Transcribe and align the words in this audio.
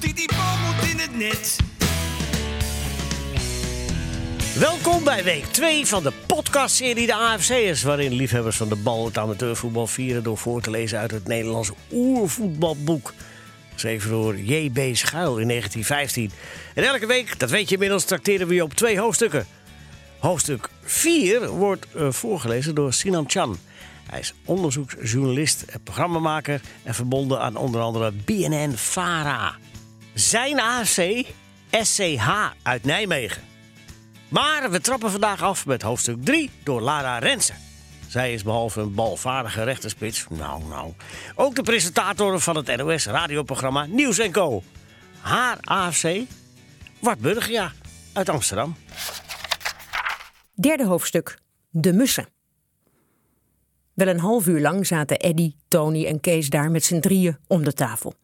die, 0.00 0.14
die 0.14 0.28
bal 0.28 0.56
moet 0.66 0.90
in 0.90 0.98
het 0.98 1.16
net. 1.16 1.56
Welkom 4.58 5.04
bij 5.04 5.24
week 5.24 5.44
2 5.44 5.86
van 5.86 6.02
de 6.02 6.12
podcastserie 6.26 7.06
De 7.06 7.14
AFC'ers... 7.14 7.82
waarin 7.82 8.12
liefhebbers 8.12 8.56
van 8.56 8.68
de 8.68 8.76
bal 8.76 9.04
het 9.04 9.18
amateurvoetbal 9.18 9.86
vieren... 9.86 10.22
door 10.22 10.38
voor 10.38 10.60
te 10.62 10.70
lezen 10.70 10.98
uit 10.98 11.10
het 11.10 11.26
Nederlands 11.26 11.70
oervoetbalboek. 11.92 13.12
Geschreven 13.72 14.10
door 14.10 14.38
J.B. 14.38 14.96
Schuil 14.96 15.38
in 15.38 15.48
1915. 15.48 16.30
En 16.74 16.84
elke 16.84 17.06
week, 17.06 17.38
dat 17.38 17.50
weet 17.50 17.68
je 17.68 17.74
inmiddels, 17.74 18.04
tracteren 18.04 18.46
we 18.46 18.54
je 18.54 18.62
op 18.62 18.74
twee 18.74 18.98
hoofdstukken. 18.98 19.46
Hoofdstuk 20.18 20.68
4 20.82 21.48
wordt 21.48 21.86
eh, 21.94 22.10
voorgelezen 22.10 22.74
door 22.74 22.92
Sinan 22.92 23.24
Chan. 23.26 23.58
Hij 24.12 24.20
is 24.20 24.34
onderzoeksjournalist 24.44 25.64
programmamaker... 25.84 26.60
en 26.82 26.94
verbonden 26.94 27.40
aan 27.40 27.56
onder 27.56 27.80
andere 27.80 28.12
BNN-VARA. 28.12 29.56
Zijn 30.14 30.60
AFC, 30.60 31.24
SCH 31.70 32.28
uit 32.62 32.84
Nijmegen. 32.84 33.42
Maar 34.28 34.70
we 34.70 34.80
trappen 34.80 35.10
vandaag 35.10 35.42
af 35.42 35.66
met 35.66 35.82
hoofdstuk 35.82 36.24
3 36.24 36.50
door 36.62 36.80
Lara 36.80 37.18
Rensen. 37.18 37.56
Zij 38.08 38.32
is 38.32 38.42
behalve 38.42 38.80
een 38.80 38.94
balvaardige 38.94 39.62
rechterspits, 39.62 40.26
nou 40.30 40.64
nou, 40.64 40.92
ook 41.34 41.54
de 41.54 41.62
presentator 41.62 42.40
van 42.40 42.56
het 42.56 42.76
NOS 42.76 43.06
radioprogramma 43.06 43.84
Nieuws 43.84 44.30
Co. 44.30 44.62
Haar 45.20 45.58
AFC, 45.60 46.20
Wart 46.98 47.18
Burgia 47.18 47.72
uit 48.12 48.28
Amsterdam. 48.28 48.76
Derde 50.54 50.84
hoofdstuk. 50.84 51.38
De 51.70 51.92
mussen. 51.92 52.41
Wel 53.94 54.08
een 54.08 54.18
half 54.18 54.46
uur 54.46 54.60
lang 54.60 54.86
zaten 54.86 55.18
Eddy, 55.18 55.54
Tony 55.68 56.06
en 56.06 56.20
Kees 56.20 56.50
daar 56.50 56.70
met 56.70 56.84
z'n 56.84 57.00
drieën 57.00 57.36
om 57.46 57.64
de 57.64 57.72
tafel. 57.72 58.14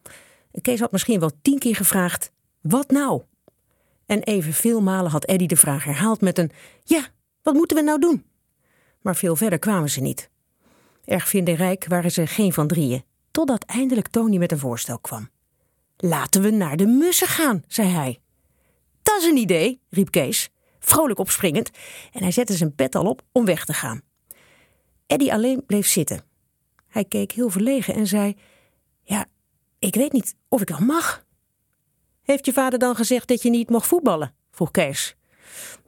Kees 0.61 0.79
had 0.79 0.91
misschien 0.91 1.19
wel 1.19 1.31
tien 1.41 1.59
keer 1.59 1.75
gevraagd: 1.75 2.31
wat 2.61 2.91
nou? 2.91 3.21
En 4.05 4.23
evenveel 4.23 4.81
malen 4.81 5.11
had 5.11 5.25
Eddy 5.25 5.45
de 5.45 5.55
vraag 5.55 5.83
herhaald 5.83 6.21
met 6.21 6.37
een: 6.37 6.51
ja, 6.83 7.07
wat 7.41 7.53
moeten 7.53 7.77
we 7.77 7.83
nou 7.83 7.99
doen? 7.99 8.25
Maar 9.01 9.15
veel 9.15 9.35
verder 9.35 9.59
kwamen 9.59 9.89
ze 9.89 10.01
niet. 10.01 10.29
Erg 11.05 11.27
vindingrijk 11.27 11.85
waren 11.87 12.11
ze 12.11 12.27
geen 12.27 12.53
van 12.53 12.67
drieën, 12.67 13.03
totdat 13.31 13.63
eindelijk 13.63 14.07
Tony 14.07 14.37
met 14.37 14.51
een 14.51 14.59
voorstel 14.59 14.99
kwam. 14.99 15.29
Laten 15.97 16.41
we 16.41 16.49
naar 16.49 16.77
de 16.77 16.85
mussen 16.85 17.27
gaan, 17.27 17.63
zei 17.67 17.87
hij. 17.87 18.19
Dat 19.01 19.21
is 19.21 19.25
een 19.25 19.37
idee, 19.37 19.81
riep 19.89 20.11
Kees, 20.11 20.49
vrolijk 20.79 21.19
opspringend, 21.19 21.69
en 22.11 22.21
hij 22.21 22.31
zette 22.31 22.53
zijn 22.53 22.75
pet 22.75 22.95
al 22.95 23.05
op 23.05 23.21
om 23.31 23.45
weg 23.45 23.65
te 23.65 23.73
gaan. 23.73 24.01
Eddy 25.09 25.31
alleen 25.31 25.65
bleef 25.65 25.87
zitten. 25.87 26.21
Hij 26.87 27.05
keek 27.05 27.31
heel 27.31 27.49
verlegen 27.49 27.93
en 27.93 28.07
zei: 28.07 28.35
Ja, 29.01 29.25
ik 29.79 29.95
weet 29.95 30.11
niet 30.11 30.35
of 30.47 30.61
ik 30.61 30.69
wel 30.69 30.79
mag. 30.79 31.25
Heeft 32.21 32.45
je 32.45 32.53
vader 32.53 32.79
dan 32.79 32.95
gezegd 32.95 33.27
dat 33.27 33.41
je 33.41 33.49
niet 33.49 33.69
mocht 33.69 33.87
voetballen? 33.87 34.33
vroeg 34.51 34.71
Kees. 34.71 35.15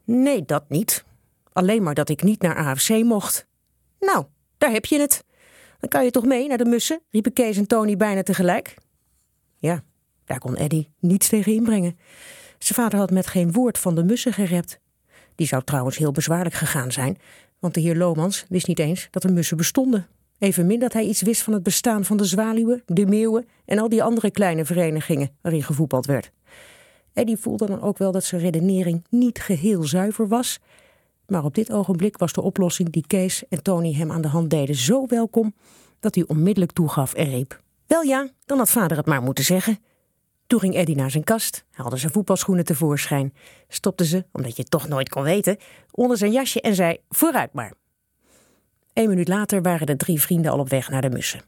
Nee, 0.04 0.46
dat 0.46 0.70
niet. 0.70 1.06
Alleen 1.54 1.84
maar 1.84 1.94
dat 1.94 2.10
ik 2.10 2.24
niet 2.24 2.42
naar 2.42 2.56
AFC 2.56 2.90
mocht. 2.90 3.48
Nou, 4.00 4.26
daar 4.58 4.72
heb 4.72 4.86
je 4.86 5.00
het. 5.00 5.24
Dan 5.80 5.90
kan 5.90 6.04
je 6.04 6.12
toch 6.12 6.26
mee 6.26 6.48
naar 6.48 6.58
de 6.58 6.66
mussen? 6.66 7.02
riepen 7.10 7.34
Kees 7.34 7.58
en 7.58 7.68
Tony 7.68 7.98
bijna 7.98 8.24
tegelijk. 8.24 8.76
Ja, 9.58 9.84
daar 10.26 10.40
kon 10.40 10.56
Eddy 10.56 10.88
niets 11.00 11.30
tegen 11.30 11.54
inbrengen. 11.54 12.00
Zijn 12.58 12.80
vader 12.80 13.00
had 13.00 13.12
met 13.12 13.28
geen 13.28 13.52
woord 13.52 13.78
van 13.78 13.96
de 13.96 14.04
mussen 14.04 14.34
gerept. 14.34 14.80
Die 15.36 15.48
zou 15.48 15.64
trouwens 15.64 15.98
heel 15.98 16.12
bezwaarlijk 16.12 16.56
gegaan 16.56 16.92
zijn, 16.92 17.18
want 17.62 17.74
de 17.74 17.80
heer 17.80 17.96
Lomans 17.96 18.46
wist 18.50 18.68
niet 18.68 18.80
eens 18.80 19.08
dat 19.12 19.24
er 19.24 19.34
mussen 19.34 19.58
bestonden. 19.58 20.08
Evenmin 20.38 20.80
dat 20.80 20.94
hij 20.94 21.06
iets 21.06 21.22
wist 21.22 21.42
van 21.42 21.54
het 21.54 21.64
bestaan 21.64 22.06
van 22.06 22.18
de 22.18 22.26
zwaluwen, 22.26 22.84
de 22.86 23.06
meeuwen 23.06 23.48
en 23.66 23.80
al 23.80 23.90
die 23.90 24.04
andere 24.04 24.32
kleine 24.32 24.66
verenigingen 24.66 25.30
waarin 25.42 25.64
gevoetbald 25.64 26.06
werd. 26.06 26.32
Eddie 27.14 27.38
voelde 27.38 27.66
dan 27.66 27.82
ook 27.82 27.98
wel 27.98 28.12
dat 28.12 28.24
zijn 28.24 28.42
redenering 28.42 29.06
niet 29.10 29.40
geheel 29.40 29.84
zuiver 29.84 30.28
was. 30.28 30.60
Maar 31.28 31.44
op 31.44 31.56
dit 31.56 31.72
ogenblik 31.72 32.18
was 32.18 32.34
de 32.34 32.42
oplossing 32.42 32.90
die 32.90 33.08
Kees 33.08 33.44
en 33.50 33.64
Tony 33.64 33.94
hem 33.94 34.12
aan 34.12 34.22
de 34.22 34.28
hand 34.28 34.50
deden 34.50 34.76
zo 34.76 35.06
welkom 35.08 35.54
dat 36.00 36.16
hij 36.16 36.24
onmiddellijk 36.28 36.72
toegaf 36.72 37.14
en 37.14 37.30
riep: 37.30 37.62
Wel 37.88 38.02
ja, 38.02 38.30
dan 38.46 38.58
had 38.58 38.70
vader 38.70 38.98
het 38.98 39.06
maar 39.06 39.22
moeten 39.22 39.44
zeggen. 39.44 39.80
Toen 40.52 40.60
ging 40.60 40.76
Eddie 40.76 40.96
naar 40.96 41.12
zijn 41.12 41.24
kast, 41.24 41.66
haalde 41.72 41.98
zijn 41.98 42.12
voetbalschoenen 42.12 42.66
tevoorschijn, 42.66 43.34
stopte 43.68 44.06
ze, 44.06 44.26
omdat 44.32 44.56
je 44.56 44.62
het 44.62 44.72
toch 44.72 44.88
nooit 44.88 45.10
kon 45.10 45.24
weten, 45.24 45.58
onder 45.92 46.18
zijn 46.18 46.32
jasje 46.32 46.62
en 46.62 46.76
zei: 46.76 46.98
Vooruit 47.10 47.54
maar. 47.54 47.74
Een 48.94 49.10
minuut 49.10 49.28
later 49.28 49.62
waren 49.62 49.88
de 49.88 49.96
drie 49.96 50.22
vrienden 50.22 50.52
al 50.52 50.60
op 50.60 50.70
weg 50.70 50.90
naar 50.90 51.02
de 51.02 51.10
mussen. 51.10 51.42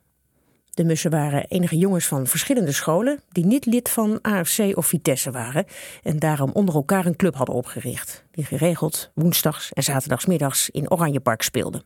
De 0.70 0.84
mussen 0.84 1.12
waren 1.12 1.46
enige 1.48 1.78
jongens 1.78 2.06
van 2.06 2.28
verschillende 2.28 2.72
scholen 2.72 3.20
die 3.30 3.46
niet 3.46 3.66
lid 3.66 3.90
van 3.90 4.22
AFC 4.22 4.78
of 4.78 4.86
Vitesse 4.86 5.32
waren 5.32 5.66
en 6.04 6.20
daarom 6.20 6.50
onder 6.54 6.76
elkaar 6.76 7.06
een 7.06 7.16
club 7.16 7.36
hadden 7.36 7.56
opgericht, 7.56 8.26
die 8.32 8.46
geregeld 8.46 9.12
woensdags 9.14 9.74
en 9.74 9.84
zaterdagsmiddags 9.84 10.70
in 10.70 10.92
Oranjepark 10.92 11.42
speelde. 11.42 11.84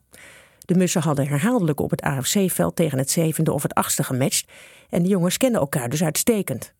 De 0.59 0.75
mussen 0.75 1.01
hadden 1.01 1.27
herhaaldelijk 1.27 1.79
op 1.79 1.89
het 1.89 2.01
AFC-veld 2.01 2.75
tegen 2.75 2.97
het 2.97 3.09
zevende 3.09 3.53
of 3.53 3.63
het 3.63 3.73
achtste 3.73 4.03
gematcht 4.03 4.51
en 4.89 5.03
de 5.03 5.09
jongens 5.09 5.37
kenden 5.37 5.61
elkaar 5.61 5.89
dus 5.89 6.03
uitstekend. 6.03 6.75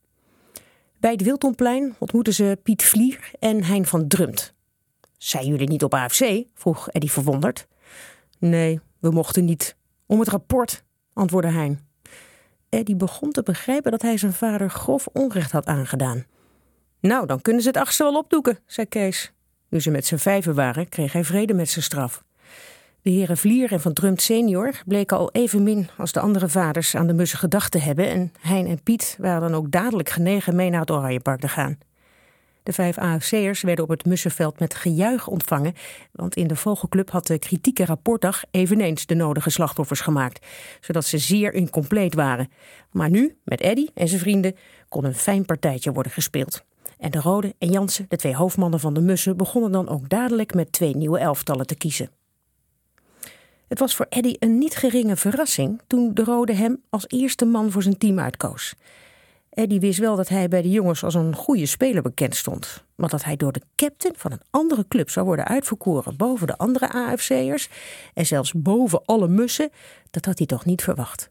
Bij 0.99 1.11
het 1.11 1.21
Wiltonplein 1.21 1.95
ontmoetten 1.97 2.33
ze 2.33 2.59
Piet 2.63 2.83
Vlier 2.83 3.31
en 3.39 3.63
Hein 3.63 3.85
van 3.85 4.07
Drumt. 4.07 4.53
Zijn 5.17 5.45
jullie 5.45 5.67
niet 5.67 5.83
op 5.83 5.93
AFC? 5.93 6.43
vroeg 6.53 6.89
Eddie 6.89 7.11
verwonderd. 7.11 7.67
Nee, 8.39 8.79
we 8.99 9.11
mochten 9.11 9.45
niet. 9.45 9.75
Om 10.05 10.19
het 10.19 10.27
rapport, 10.27 10.83
antwoordde 11.13 11.51
Hein. 11.51 11.79
Eddie 12.69 12.95
begon 12.95 13.31
te 13.31 13.43
begrijpen 13.43 13.91
dat 13.91 14.01
hij 14.01 14.17
zijn 14.17 14.33
vader 14.33 14.69
grof 14.69 15.07
onrecht 15.13 15.51
had 15.51 15.65
aangedaan. 15.65 16.25
Nou, 16.99 17.25
dan 17.25 17.41
kunnen 17.41 17.61
ze 17.61 17.67
het 17.67 17.77
achtste 17.77 18.03
wel 18.03 18.17
opdoeken, 18.17 18.59
zei 18.65 18.87
Kees. 18.87 19.33
Nu 19.69 19.81
ze 19.81 19.91
met 19.91 20.05
z'n 20.05 20.15
vijven 20.15 20.55
waren, 20.55 20.89
kreeg 20.89 21.13
hij 21.13 21.23
vrede 21.23 21.53
met 21.53 21.69
zijn 21.69 21.83
straf. 21.85 22.23
De 23.07 23.13
heren 23.13 23.37
Vlier 23.37 23.71
en 23.71 23.81
Van 23.81 23.93
Drumt 23.93 24.21
senior 24.21 24.81
bleken 24.85 25.17
al 25.17 25.31
evenmin 25.31 25.89
als 25.97 26.11
de 26.11 26.19
andere 26.19 26.49
vaders 26.49 26.95
aan 26.95 27.07
de 27.07 27.13
mussen 27.13 27.39
gedacht 27.39 27.71
te 27.71 27.79
hebben 27.79 28.09
en 28.09 28.31
Hein 28.39 28.67
en 28.67 28.83
Piet 28.83 29.17
waren 29.19 29.41
dan 29.41 29.53
ook 29.53 29.71
dadelijk 29.71 30.09
genegen 30.09 30.55
mee 30.55 30.69
naar 30.69 30.79
het 30.79 30.91
Oranjepark 30.91 31.39
te 31.39 31.47
gaan. 31.47 31.77
De 32.63 32.73
vijf 32.73 32.97
AFC'ers 32.97 33.61
werden 33.61 33.83
op 33.83 33.89
het 33.89 34.05
Mussenveld 34.05 34.59
met 34.59 34.75
gejuich 34.75 35.27
ontvangen, 35.27 35.73
want 36.11 36.35
in 36.35 36.47
de 36.47 36.55
Vogelclub 36.55 37.09
had 37.09 37.27
de 37.27 37.39
kritieke 37.39 37.85
rapportdag 37.85 38.43
eveneens 38.51 39.05
de 39.05 39.15
nodige 39.15 39.49
slachtoffers 39.49 40.01
gemaakt, 40.01 40.45
zodat 40.81 41.05
ze 41.05 41.17
zeer 41.17 41.53
incompleet 41.53 42.13
waren. 42.13 42.51
Maar 42.91 43.09
nu, 43.09 43.37
met 43.43 43.61
Eddy 43.61 43.87
en 43.93 44.07
zijn 44.07 44.21
vrienden, 44.21 44.55
kon 44.89 45.05
een 45.05 45.15
fijn 45.15 45.45
partijtje 45.45 45.91
worden 45.91 46.11
gespeeld. 46.11 46.63
En 46.97 47.11
de 47.11 47.19
Rode 47.19 47.55
en 47.57 47.69
Jansen, 47.69 48.05
de 48.09 48.17
twee 48.17 48.35
hoofdmannen 48.35 48.79
van 48.79 48.93
de 48.93 49.01
Mussen, 49.01 49.37
begonnen 49.37 49.71
dan 49.71 49.89
ook 49.89 50.09
dadelijk 50.09 50.53
met 50.53 50.71
twee 50.71 50.95
nieuwe 50.95 51.19
elftallen 51.19 51.67
te 51.67 51.75
kiezen. 51.75 52.09
Het 53.67 53.79
was 53.79 53.95
voor 53.95 54.05
Eddy 54.09 54.35
een 54.39 54.57
niet 54.57 54.75
geringe 54.75 55.15
verrassing 55.15 55.81
toen 55.87 56.13
de 56.13 56.23
Rode 56.23 56.53
hem 56.53 56.81
als 56.89 57.05
eerste 57.07 57.45
man 57.45 57.71
voor 57.71 57.83
zijn 57.83 57.97
team 57.97 58.19
uitkoos. 58.19 58.75
Eddie 59.49 59.79
wist 59.79 59.99
wel 59.99 60.15
dat 60.15 60.27
hij 60.27 60.47
bij 60.47 60.61
de 60.61 60.69
jongens 60.69 61.03
als 61.03 61.13
een 61.13 61.35
goede 61.35 61.65
speler 61.65 62.01
bekend 62.01 62.35
stond. 62.35 62.83
Maar 62.95 63.09
dat 63.09 63.23
hij 63.23 63.35
door 63.35 63.51
de 63.51 63.61
captain 63.75 64.15
van 64.17 64.31
een 64.31 64.41
andere 64.49 64.87
club 64.87 65.09
zou 65.09 65.25
worden 65.25 65.45
uitverkoren 65.45 66.17
boven 66.17 66.47
de 66.47 66.57
andere 66.57 66.89
AFC'ers 66.89 67.69
en 68.13 68.25
zelfs 68.25 68.53
boven 68.53 69.01
alle 69.05 69.27
mussen, 69.27 69.69
dat 70.09 70.25
had 70.25 70.37
hij 70.37 70.47
toch 70.47 70.65
niet 70.65 70.83
verwacht. 70.83 71.29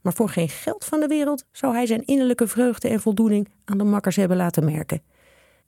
Maar 0.00 0.12
voor 0.12 0.28
geen 0.28 0.48
geld 0.48 0.84
van 0.84 1.00
de 1.00 1.06
wereld 1.06 1.44
zou 1.52 1.74
hij 1.74 1.86
zijn 1.86 2.04
innerlijke 2.04 2.46
vreugde 2.46 2.88
en 2.88 3.00
voldoening 3.00 3.48
aan 3.64 3.78
de 3.78 3.84
makkers 3.84 4.16
hebben 4.16 4.36
laten 4.36 4.64
merken. 4.64 5.02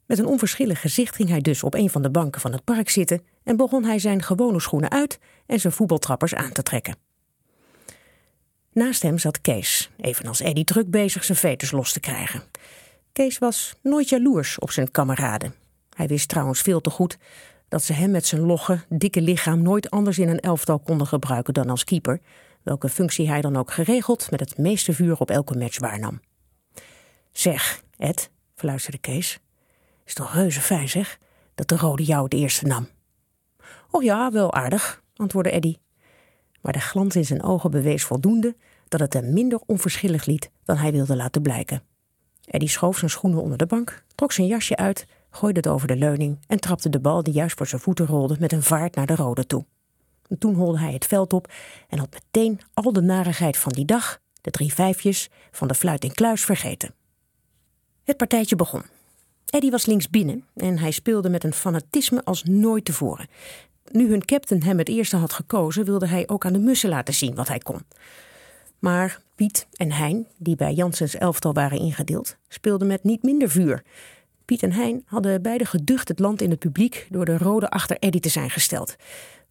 Met 0.07 0.19
een 0.19 0.27
onverschillig 0.27 0.81
gezicht 0.81 1.15
ging 1.15 1.29
hij 1.29 1.41
dus 1.41 1.63
op 1.63 1.75
een 1.75 1.91
van 1.91 2.03
de 2.03 2.11
banken 2.11 2.41
van 2.41 2.53
het 2.53 2.65
park 2.65 2.89
zitten 2.89 3.23
en 3.43 3.57
begon 3.57 3.85
hij 3.85 3.99
zijn 3.99 4.23
gewone 4.23 4.61
schoenen 4.61 4.91
uit 4.91 5.19
en 5.47 5.61
zijn 5.61 5.73
voetbaltrappers 5.73 6.35
aan 6.35 6.53
te 6.53 6.63
trekken. 6.63 6.97
Naast 8.73 9.03
hem 9.03 9.19
zat 9.19 9.41
Kees, 9.41 9.91
evenals 9.97 10.41
Eddie 10.41 10.65
druk 10.65 10.91
bezig 10.91 11.25
zijn 11.25 11.39
veters 11.39 11.71
los 11.71 11.93
te 11.93 12.01
krijgen. 12.01 12.43
Kees 13.13 13.39
was 13.39 13.75
nooit 13.83 14.09
jaloers 14.09 14.59
op 14.59 14.71
zijn 14.71 14.91
kameraden. 14.91 15.55
Hij 15.97 16.07
wist 16.07 16.29
trouwens 16.29 16.61
veel 16.61 16.81
te 16.81 16.91
goed 16.91 17.19
dat 17.69 17.83
ze 17.83 17.93
hem 17.93 18.11
met 18.11 18.27
zijn 18.27 18.43
logge, 18.43 18.85
dikke 18.89 19.21
lichaam 19.21 19.63
nooit 19.63 19.91
anders 19.91 20.19
in 20.19 20.29
een 20.29 20.41
elftal 20.41 20.79
konden 20.79 21.07
gebruiken 21.07 21.55
dan 21.55 21.71
als 21.71 21.85
keeper, 21.85 22.21
welke 22.63 22.89
functie 22.89 23.29
hij 23.29 23.41
dan 23.41 23.57
ook 23.57 23.73
geregeld 23.73 24.31
met 24.31 24.41
het 24.41 24.59
meeste 24.59 24.93
vuur 24.93 25.19
op 25.19 25.31
elke 25.31 25.59
match 25.59 25.79
waarnam. 25.79 26.21
Zeg, 27.33 27.83
Ed, 27.97 28.31
fluisterde 28.55 28.99
Kees, 28.99 29.39
is 30.07 30.15
toch 30.15 30.35
reuze 30.35 30.61
fijn 30.61 30.89
zeg, 30.89 31.19
dat 31.55 31.69
de 31.69 31.77
rode 31.77 32.05
jou 32.05 32.25
het 32.25 32.35
eerste 32.35 32.67
nam. 32.67 32.89
Och 33.91 34.03
ja, 34.03 34.31
wel 34.31 34.53
aardig, 34.53 35.03
antwoordde 35.17 35.53
Eddie 35.53 35.79
maar 36.67 36.75
de 36.75 36.81
glans 36.81 37.17
in 37.17 37.25
zijn 37.25 37.43
ogen 37.43 37.71
bewees 37.71 38.05
voldoende 38.05 38.57
dat 38.89 39.01
het 39.01 39.13
hem 39.13 39.33
minder 39.33 39.61
onverschillig 39.67 40.25
liet 40.25 40.51
dan 40.65 40.77
hij 40.77 40.93
wilde 40.93 41.17
laten 41.17 41.43
blijken. 41.43 41.83
Eddie 42.45 42.69
schoof 42.69 42.99
zijn 42.99 43.11
schoenen 43.11 43.43
onder 43.43 43.59
de 43.59 43.67
bank, 43.67 44.05
trok 44.15 44.33
zijn 44.33 44.47
jasje 44.47 44.77
uit, 44.77 45.07
gooide 45.31 45.59
het 45.59 45.69
over 45.69 45.89
de 45.89 45.97
leuning 45.97 46.39
en 46.47 46.61
trapte 46.61 46.89
de 46.89 47.01
bal 47.01 47.23
die 47.23 47.33
juist 47.33 47.57
voor 47.57 47.67
zijn 47.67 47.81
voeten 47.81 48.07
rolde 48.07 48.37
met 48.39 48.53
een 48.53 48.63
vaart 48.63 48.95
naar 48.95 49.07
de 49.07 49.15
rode 49.15 49.47
toe. 49.47 49.65
toen 50.39 50.55
holde 50.55 50.79
hij 50.79 50.93
het 50.93 51.07
veld 51.07 51.33
op 51.33 51.53
en 51.89 51.99
had 51.99 52.13
meteen 52.13 52.61
al 52.75 52.93
de 52.93 53.03
narigheid 53.03 53.57
van 53.57 53.73
die 53.73 53.85
dag, 53.85 54.19
de 54.41 54.51
drie 54.51 54.75
vijfjes 54.75 55.31
van 55.51 55.69
de 55.69 55.75
fluit 55.75 56.05
in 56.05 56.15
kluis 56.15 56.45
vergeten. 56.45 56.95
Het 58.05 58.17
partijtje 58.17 58.57
begon. 58.57 58.83
Eddie 59.47 59.71
was 59.71 59.87
links 59.87 60.11
binnen 60.11 60.45
en 60.55 60.79
hij 60.79 60.91
speelde 60.91 61.29
met 61.29 61.45
een 61.45 61.53
fanatisme 61.53 62.25
als 62.25 62.43
nooit 62.43 62.85
tevoren. 62.85 63.29
Nu 63.91 64.09
hun 64.09 64.25
captain 64.25 64.63
hem 64.63 64.79
het 64.79 64.89
eerste 64.89 65.17
had 65.17 65.33
gekozen, 65.33 65.85
wilde 65.85 66.07
hij 66.07 66.29
ook 66.29 66.45
aan 66.45 66.53
de 66.53 66.59
mussen 66.59 66.89
laten 66.89 67.15
zien 67.15 67.35
wat 67.35 67.49
hij 67.49 67.59
kon. 67.59 67.81
Maar 68.79 69.21
Piet 69.35 69.67
en 69.73 69.93
Hein, 69.93 70.27
die 70.37 70.57
bij 70.57 70.73
Jansens 70.73 71.15
elftal 71.15 71.53
waren 71.53 71.79
ingedeeld, 71.79 72.37
speelden 72.49 72.87
met 72.87 73.05
niet 73.05 73.23
minder 73.23 73.51
vuur. 73.51 73.83
Piet 74.45 74.63
en 74.63 74.73
Hein 74.73 75.03
hadden 75.07 75.43
beide 75.43 75.65
geducht 75.65 76.09
het 76.09 76.19
land 76.19 76.41
in 76.43 76.51
het 76.51 76.59
publiek 76.59 77.07
door 77.11 77.25
de 77.25 77.39
rode 77.39 77.71
achter 77.71 77.97
Eddie 77.99 78.21
te 78.21 78.29
zijn 78.29 78.51
gesteld. 78.51 78.97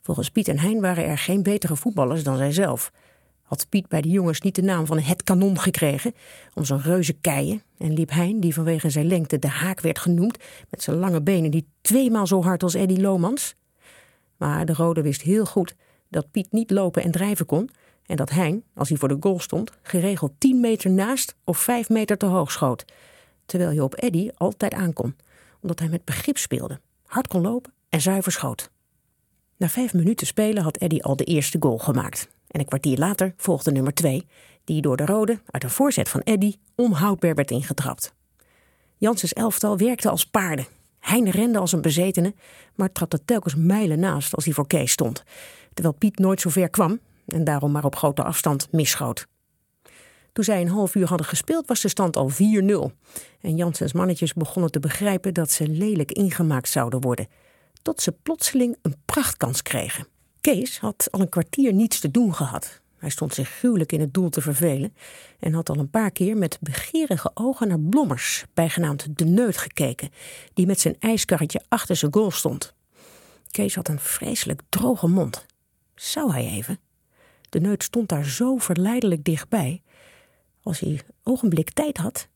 Volgens 0.01 0.30
Piet 0.30 0.48
en 0.48 0.59
Hein 0.59 0.81
waren 0.81 1.06
er 1.06 1.18
geen 1.18 1.44
betere 1.44 1.75
voetballers 1.75 2.24
dan 2.24 2.38
zijzelf. 2.38 2.91
Had 3.45 3.69
Piet 3.69 3.88
bij 3.88 4.01
de 4.01 4.09
jongens 4.09 4.42
niet 4.42 4.56
de 4.56 4.62
naam 4.62 4.86
van 4.86 5.00
het 5.00 5.24
kanon 5.24 5.59
gekregen 5.59 6.13
om 6.53 6.65
zijn 6.65 6.81
reuze 6.81 7.13
keien 7.13 7.62
en 7.77 7.94
liep 7.94 8.09
Hein, 8.09 8.39
die 8.39 8.53
vanwege 8.53 8.89
zijn 8.89 9.07
lengte 9.07 9.39
de 9.39 9.47
haak 9.47 9.81
werd 9.81 10.00
genoemd, 10.00 10.38
met 10.69 10.83
zijn 10.83 10.97
lange 10.97 11.21
benen 11.21 11.51
die 11.51 11.68
tweemaal 11.81 12.27
zo 12.27 12.44
hard 12.44 12.63
als 12.63 12.74
Eddie 12.74 13.01
Lomans? 13.01 13.56
Maar 14.38 14.65
de 14.65 14.74
rode 14.74 15.01
wist 15.01 15.21
heel 15.21 15.45
goed 15.45 15.75
dat 16.09 16.31
Piet 16.31 16.51
niet 16.51 16.71
lopen 16.71 17.03
en 17.03 17.12
drijven 17.12 17.45
kon 17.45 17.69
en 18.06 18.15
dat 18.15 18.30
Hein, 18.30 18.63
als 18.74 18.89
hij 18.89 18.97
voor 18.97 19.07
de 19.07 19.18
goal 19.19 19.39
stond, 19.39 19.71
geregeld 19.81 20.31
10 20.38 20.59
meter 20.59 20.89
naast 20.89 21.36
of 21.44 21.57
5 21.57 21.89
meter 21.89 22.18
te 22.18 22.25
hoog 22.25 22.51
schoot. 22.51 22.86
Terwijl 23.45 23.71
je 23.71 23.83
op 23.83 23.94
Eddy 23.95 24.30
altijd 24.36 24.74
aankon, 24.74 25.15
omdat 25.62 25.80
hij 25.80 25.89
met 25.89 26.06
begrip 26.06 26.38
speelde, 26.38 26.80
hard 27.06 27.27
kon 27.27 27.41
lopen 27.41 27.74
en 27.89 28.01
zuiver 28.01 28.31
schoot. 28.31 28.71
Na 29.57 29.69
vijf 29.69 29.94
minuten 29.94 30.27
spelen 30.27 30.63
had 30.63 30.77
Eddy 30.77 31.00
al 31.00 31.15
de 31.15 31.24
eerste 31.24 31.57
goal 31.59 31.77
gemaakt. 31.77 32.27
En 32.56 32.62
een 32.62 32.68
kwartier 32.68 32.98
later 32.98 33.34
volgde 33.38 33.72
nummer 33.72 33.94
2, 33.94 34.28
die 34.63 34.81
door 34.81 34.98
de 34.98 35.06
rode 35.06 35.40
uit 35.50 35.63
een 35.63 35.69
voorzet 35.69 36.10
van 36.10 36.19
Eddy 36.22 36.56
onhoudbaar 36.75 37.36
werd 37.36 37.52
ingetrapt. 37.52 38.13
Janssens 38.98 39.34
elftal 39.34 39.78
werkte 39.78 40.10
als 40.10 40.25
paarden. 40.25 40.66
Hein 41.00 41.30
rende 41.30 41.60
als 41.60 41.72
een 41.72 41.81
bezetene, 41.81 42.34
maar 42.75 42.92
trapte 42.92 43.25
telkens 43.25 43.56
mijlen 43.56 44.00
naast 44.00 44.36
als 44.36 44.46
hij 44.46 44.54
voor 44.54 44.68
Kees 44.68 44.92
stond. 44.92 45.24
Terwijl 45.74 45.96
Piet 45.96 46.19
nooit 46.19 46.42
zo 46.42 46.50
ver 46.50 46.69
kwam 46.69 47.00
en 47.28 47.44
daarom 47.44 47.72
maar 47.72 47.86
op 47.86 47.96
grote 47.96 48.24
afstand 48.24 48.72
misschoot. 48.72 49.28
Toen 50.34 50.44
zij 50.44 50.62
een 50.62 50.68
half 50.68 50.96
uur 50.96 51.08
hadden 51.08 51.28
gespeeld, 51.28 51.68
was 51.68 51.81
de 51.81 51.88
stand 51.88 52.18
al 52.18 52.31
4-0. 52.31 52.36
En 53.42 53.56
Janssens 53.56 53.94
mannetjes 53.94 54.34
begonnen 54.34 54.72
te 54.72 54.80
begrijpen 54.80 55.34
dat 55.34 55.51
ze 55.51 55.68
lelijk 55.68 56.12
ingemaakt 56.12 56.69
zouden 56.69 57.01
worden. 57.01 57.28
Tot 57.81 58.01
ze 58.01 58.12
plotseling 58.12 58.78
een 58.81 58.96
prachtkans 59.06 59.62
kregen. 59.62 60.13
Kees 60.45 60.80
had 60.80 61.07
al 61.12 61.19
een 61.19 61.30
kwartier 61.30 61.74
niets 61.74 62.00
te 62.00 62.12
doen 62.12 62.33
gehad. 62.33 62.81
Hij 62.97 63.09
stond 63.09 63.33
zich 63.33 63.50
gruwelijk 63.50 63.92
in 63.92 64.00
het 64.00 64.13
doel 64.13 64.30
te 64.30 64.42
vervelen 64.42 64.95
en 65.39 65.53
had 65.53 65.69
al 65.69 65.77
een 65.77 65.89
paar 65.89 66.12
keer 66.12 66.38
met 66.38 66.57
begeerige 66.62 67.31
ogen 67.33 67.68
naar 67.68 67.80
Blommers, 67.80 68.45
bijgenaamd 68.53 69.18
de 69.18 69.25
Neut, 69.25 69.57
gekeken, 69.57 70.09
die 70.53 70.65
met 70.65 70.80
zijn 70.80 70.95
ijskarretje 71.00 71.62
achter 71.68 71.95
zijn 71.95 72.13
goal 72.13 72.31
stond. 72.31 72.74
Kees 73.51 73.75
had 73.75 73.88
een 73.88 74.00
vreselijk 74.00 74.62
droge 74.69 75.07
mond. 75.07 75.45
Zou 75.95 76.31
hij 76.31 76.45
even? 76.45 76.80
De 77.50 77.59
neut 77.59 77.83
stond 77.83 78.09
daar 78.09 78.25
zo 78.25 78.57
verleidelijk 78.57 79.24
dichtbij. 79.24 79.81
Als 80.62 80.80
hij 80.80 81.01
ogenblik 81.24 81.69
tijd 81.69 81.98
had. 81.98 82.27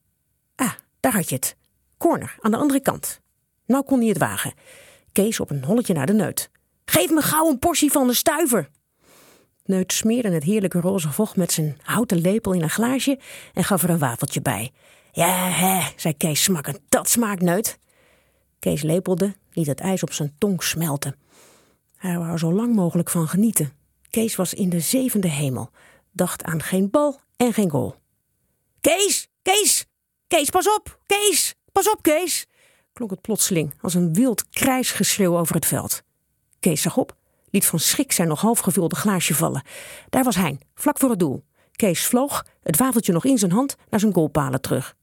Ah, 0.55 0.73
daar 0.99 1.13
had 1.13 1.29
je 1.29 1.35
het. 1.35 1.55
Corner, 1.97 2.37
aan 2.41 2.51
de 2.51 2.57
andere 2.57 2.79
kant. 2.79 3.21
Nou 3.65 3.83
kon 3.83 3.99
hij 3.99 4.07
het 4.07 4.17
wagen. 4.17 4.53
Kees 5.11 5.39
op 5.39 5.49
een 5.49 5.63
holletje 5.63 5.93
naar 5.93 6.05
de 6.05 6.13
neut. 6.13 6.49
Geef 6.89 7.09
me 7.09 7.21
gauw 7.21 7.49
een 7.49 7.59
portie 7.59 7.91
van 7.91 8.07
de 8.07 8.13
stuiver. 8.13 8.69
Neut 9.65 9.93
smeerde 9.93 10.29
het 10.29 10.43
heerlijke 10.43 10.79
roze 10.79 11.11
vocht 11.11 11.35
met 11.35 11.51
zijn 11.51 11.77
houten 11.81 12.21
lepel 12.21 12.53
in 12.53 12.61
een 12.61 12.69
glaasje 12.69 13.19
en 13.53 13.63
gaf 13.63 13.83
er 13.83 13.89
een 13.89 13.97
wafeltje 13.97 14.41
bij. 14.41 14.71
Ja, 15.11 15.49
hè, 15.49 15.91
zei 15.95 16.17
Kees 16.17 16.43
smakkend, 16.43 16.79
dat 16.89 17.09
smaakt 17.09 17.41
neut. 17.41 17.79
Kees 18.59 18.81
lepelde, 18.81 19.35
liet 19.51 19.67
het 19.67 19.79
ijs 19.79 20.03
op 20.03 20.13
zijn 20.13 20.35
tong 20.37 20.63
smelten. 20.63 21.15
Hij 21.97 22.17
wou 22.17 22.31
er 22.31 22.39
zo 22.39 22.53
lang 22.53 22.75
mogelijk 22.75 23.09
van 23.09 23.27
genieten. 23.27 23.73
Kees 24.09 24.35
was 24.35 24.53
in 24.53 24.69
de 24.69 24.79
zevende 24.79 25.29
hemel, 25.29 25.69
dacht 26.11 26.43
aan 26.43 26.61
geen 26.61 26.89
bal 26.89 27.19
en 27.35 27.53
geen 27.53 27.69
goal. 27.69 27.95
Kees, 28.81 29.27
Kees, 29.41 29.85
Kees, 30.27 30.49
pas 30.49 30.75
op, 30.75 30.99
Kees, 31.05 31.55
pas 31.71 31.91
op, 31.91 32.01
Kees, 32.01 32.47
klonk 32.93 33.11
het 33.11 33.21
plotseling 33.21 33.73
als 33.81 33.93
een 33.93 34.13
wild 34.13 34.49
krijsgeschreeuw 34.49 35.37
over 35.37 35.55
het 35.55 35.65
veld. 35.65 36.07
Kees 36.59 36.81
zag 36.81 36.97
op, 36.97 37.15
liet 37.49 37.65
van 37.65 37.79
schrik 37.79 38.11
zijn 38.11 38.27
nog 38.27 38.41
half 38.41 38.59
gevulde 38.59 38.95
glaasje 38.95 39.35
vallen. 39.35 39.61
Daar 40.09 40.23
was 40.23 40.35
Hein, 40.35 40.59
vlak 40.75 40.97
voor 40.99 41.09
het 41.09 41.19
doel. 41.19 41.43
Kees 41.71 42.05
vloog, 42.05 42.45
het 42.63 42.77
wafeltje 42.77 43.13
nog 43.13 43.25
in 43.25 43.37
zijn 43.37 43.51
hand, 43.51 43.75
naar 43.89 43.99
zijn 43.99 44.13
goalpalen 44.13 44.61
terug. 44.61 44.95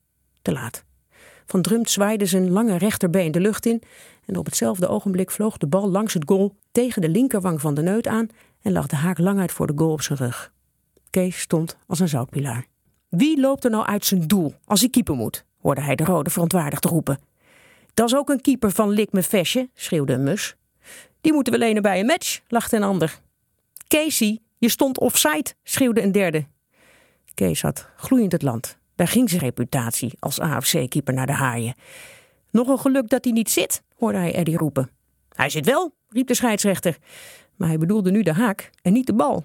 Te 0.42 0.52
laat. 0.52 0.84
Van 1.46 1.62
Drumt 1.62 1.90
zwaaide 1.90 2.26
zijn 2.26 2.50
lange 2.50 2.76
rechterbeen 2.76 3.32
de 3.32 3.40
lucht 3.40 3.66
in 3.66 3.82
en 4.26 4.36
op 4.36 4.44
hetzelfde 4.44 4.88
ogenblik 4.88 5.30
vloog 5.30 5.56
de 5.56 5.66
bal 5.66 5.90
langs 5.90 6.14
het 6.14 6.22
goal 6.26 6.56
tegen 6.72 7.02
de 7.02 7.08
linkerwang 7.08 7.60
van 7.60 7.74
de 7.74 7.82
neut 7.82 8.06
aan 8.06 8.28
en 8.62 8.72
lag 8.72 8.86
de 8.86 8.96
haak 8.96 9.18
lang 9.18 9.40
uit 9.40 9.52
voor 9.52 9.66
de 9.66 9.72
goal 9.76 9.92
op 9.92 10.02
zijn 10.02 10.18
rug. 10.18 10.52
Kees 11.10 11.40
stond 11.40 11.76
als 11.86 12.00
een 12.00 12.08
zoutpilaar. 12.08 12.66
Wie 13.08 13.40
loopt 13.40 13.64
er 13.64 13.70
nou 13.70 13.86
uit 13.86 14.04
zijn 14.04 14.26
doel 14.26 14.54
als 14.64 14.80
hij 14.80 14.90
keeper 14.90 15.14
moet? 15.14 15.44
hoorde 15.60 15.80
hij 15.80 15.94
de 15.94 16.04
rode 16.04 16.30
verontwaardigd 16.30 16.84
roepen. 16.84 17.18
Dat 17.94 18.06
is 18.06 18.16
ook 18.16 18.28
een 18.28 18.40
keeper 18.40 18.70
van 18.70 18.90
lik 18.90 19.12
me 19.12 19.22
vestje, 19.22 19.70
schreeuwde 19.74 20.12
een 20.12 20.22
mus. 20.22 20.56
Die 21.20 21.32
moeten 21.32 21.52
we 21.52 21.58
lenen 21.58 21.82
bij 21.82 22.00
een 22.00 22.06
match, 22.06 22.40
lachte 22.48 22.76
een 22.76 22.82
ander. 22.82 23.20
Casey, 23.88 24.38
je 24.58 24.68
stond 24.68 24.98
offside, 24.98 25.52
schreeuwde 25.62 26.02
een 26.02 26.12
derde. 26.12 26.46
Kees 27.34 27.62
had 27.62 27.88
gloeiend 27.96 28.32
het 28.32 28.42
land. 28.42 28.78
Daar 28.94 29.08
ging 29.08 29.28
zijn 29.28 29.40
reputatie 29.40 30.12
als 30.18 30.40
AFC-keeper 30.40 31.14
naar 31.14 31.26
de 31.26 31.32
haaien. 31.32 31.74
Nog 32.50 32.68
een 32.68 32.78
geluk 32.78 33.08
dat 33.08 33.24
hij 33.24 33.32
niet 33.32 33.50
zit, 33.50 33.82
hoorde 33.96 34.18
hij 34.18 34.34
Eddie 34.34 34.56
roepen. 34.56 34.90
Hij 35.28 35.48
zit 35.48 35.66
wel, 35.66 35.94
riep 36.08 36.26
de 36.26 36.34
scheidsrechter. 36.34 36.96
Maar 37.56 37.68
hij 37.68 37.78
bedoelde 37.78 38.10
nu 38.10 38.22
de 38.22 38.32
haak 38.32 38.70
en 38.82 38.92
niet 38.92 39.06
de 39.06 39.14
bal. 39.14 39.44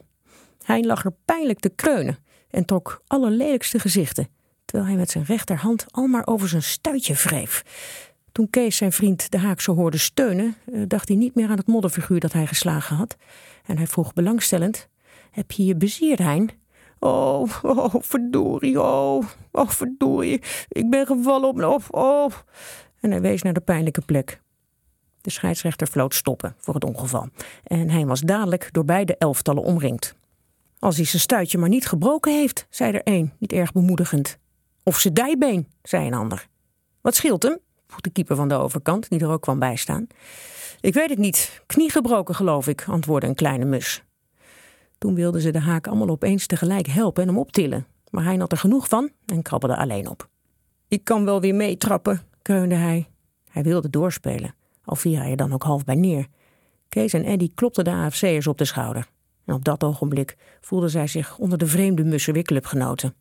Hij 0.64 0.84
lag 0.84 1.06
er 1.06 1.14
pijnlijk 1.26 1.60
te 1.60 1.70
kreunen 1.70 2.18
en 2.50 2.66
trok 2.66 3.02
allerlelijkste 3.08 3.80
gezichten, 3.80 4.28
terwijl 4.66 4.90
hij 4.90 4.98
met 5.00 5.10
zijn 5.10 5.24
rechterhand 5.24 5.86
al 5.88 6.08
maar 6.08 6.28
over 6.28 6.48
zijn 6.48 6.64
stuitje 6.64 7.14
wreef. 7.14 7.64
Toen 8.32 8.50
Kees 8.50 8.78
zijn 8.78 8.92
vriend 8.92 9.32
de 9.32 9.38
haak 9.38 9.62
zo 9.62 9.76
hoorde 9.76 9.98
steunen, 9.98 10.56
eh, 10.66 10.82
dacht 10.88 11.08
hij 11.08 11.18
niet 11.18 11.36
meer 11.36 11.50
aan 11.50 11.58
het 11.58 11.68
modderfiguur 11.68 12.20
dat 12.20 12.34
hij 12.34 12.48
geslagen 12.48 12.96
had. 12.96 13.16
En 13.66 13.78
hij 13.78 13.88
vroeg 13.88 14.14
belangstellend: 14.14 14.88
Heb 15.32 15.52
je 15.52 15.66
je 15.66 15.76
bezierd, 15.76 16.20
Hein? 16.20 16.50
Oh, 17.00 17.50
oh, 17.62 17.96
verdorie, 18.00 18.82
oh, 18.82 19.26
oh, 19.52 19.70
verdorie. 19.70 20.42
Ik 20.68 20.90
ben 20.90 21.06
gevallen 21.06 21.50
op, 21.50 21.64
oh, 21.64 22.26
oh. 22.26 22.32
En 23.00 23.12
hij 23.12 23.22
wees 23.22 23.42
naar 23.42 23.54
de 23.54 23.62
pijnlijke 23.62 24.02
plek. 24.02 24.42
De 25.22 25.30
scheidsrechter 25.30 25.88
floot 25.88 26.14
stoppen 26.14 26.56
voor 26.58 26.74
het 26.74 26.84
ongeval. 26.84 27.30
En 27.64 27.90
hij 27.90 28.06
was 28.06 28.22
dadelijk 28.22 28.70
door 28.72 28.86
beide 28.86 29.18
elftallen 29.18 29.64
omringd. 29.64 30.16
Als 30.80 30.96
hij 30.96 31.06
zijn 31.06 31.22
stuitje 31.22 31.58
maar 31.58 31.70
niet 31.70 31.88
gebroken 31.88 32.34
heeft, 32.34 32.68
zei 32.70 32.94
er 32.94 33.02
een, 33.04 33.34
niet 33.38 33.52
erg 33.54 33.72
bemoedigend. 33.72 34.38
Of 34.84 35.00
zijn 35.00 35.14
dijbeen, 35.14 35.68
zei 35.84 36.08
een 36.08 36.14
ander. 36.14 36.48
Wat 37.02 37.16
scheelt 37.16 37.44
hem? 37.44 37.60
De 38.00 38.10
keeper 38.10 38.36
van 38.36 38.48
de 38.48 38.56
overkant, 38.56 39.10
die 39.10 39.20
er 39.20 39.30
ook 39.30 39.42
kwam 39.42 39.60
bijstaan. 39.60 40.08
Ik 40.80 40.94
weet 40.94 41.10
het 41.10 41.20
niet. 41.20 41.62
Knie 41.66 41.92
gebroken, 41.92 42.36
geloof 42.36 42.68
ik, 42.68 42.86
antwoordde 42.88 43.28
een 43.28 43.36
kleine 43.36 43.66
mus. 43.66 44.04
Toen 44.98 45.16
wilden 45.16 45.42
ze 45.42 45.52
de 45.52 45.60
haak 45.60 45.88
allemaal 45.88 46.10
opeens 46.10 46.46
tegelijk 46.46 46.88
helpen 46.88 47.22
en 47.22 47.30
hem 47.30 47.38
optillen. 47.38 47.88
Maar 48.10 48.24
hij 48.24 48.36
had 48.36 48.52
er 48.52 48.58
genoeg 48.58 48.88
van 48.88 49.12
en 49.26 49.42
krabbelde 49.42 49.78
alleen 49.78 50.10
op. 50.10 50.30
Ik 50.88 51.04
kan 51.04 51.26
wel 51.26 51.42
weer 51.42 51.56
meetrappen, 51.56 52.22
kreunde 52.42 52.76
hij. 52.76 53.08
Hij 53.50 53.64
wilde 53.64 53.90
doorspelen, 53.90 54.56
al 54.84 54.96
viel 54.96 55.18
hij 55.18 55.32
er 55.32 55.38
dan 55.38 55.54
ook 55.54 55.64
half 55.64 55.84
bij 55.84 55.96
neer. 55.96 56.28
Kees 56.90 57.14
en 57.14 57.24
Eddy 57.24 57.52
klopten 57.56 57.84
de 57.84 57.92
AFC'ers 57.92 58.48
op 58.48 58.58
de 58.58 58.66
schouder. 58.66 59.08
En 59.46 59.54
op 59.54 59.64
dat 59.64 59.84
ogenblik 59.84 60.38
voelden 60.62 60.90
zij 60.90 61.08
zich 61.08 61.38
onder 61.38 61.58
de 61.58 61.68
vreemde 61.68 62.04
mussen 62.04 62.34
weer 62.34 62.44
clubgenoten. 62.44 63.16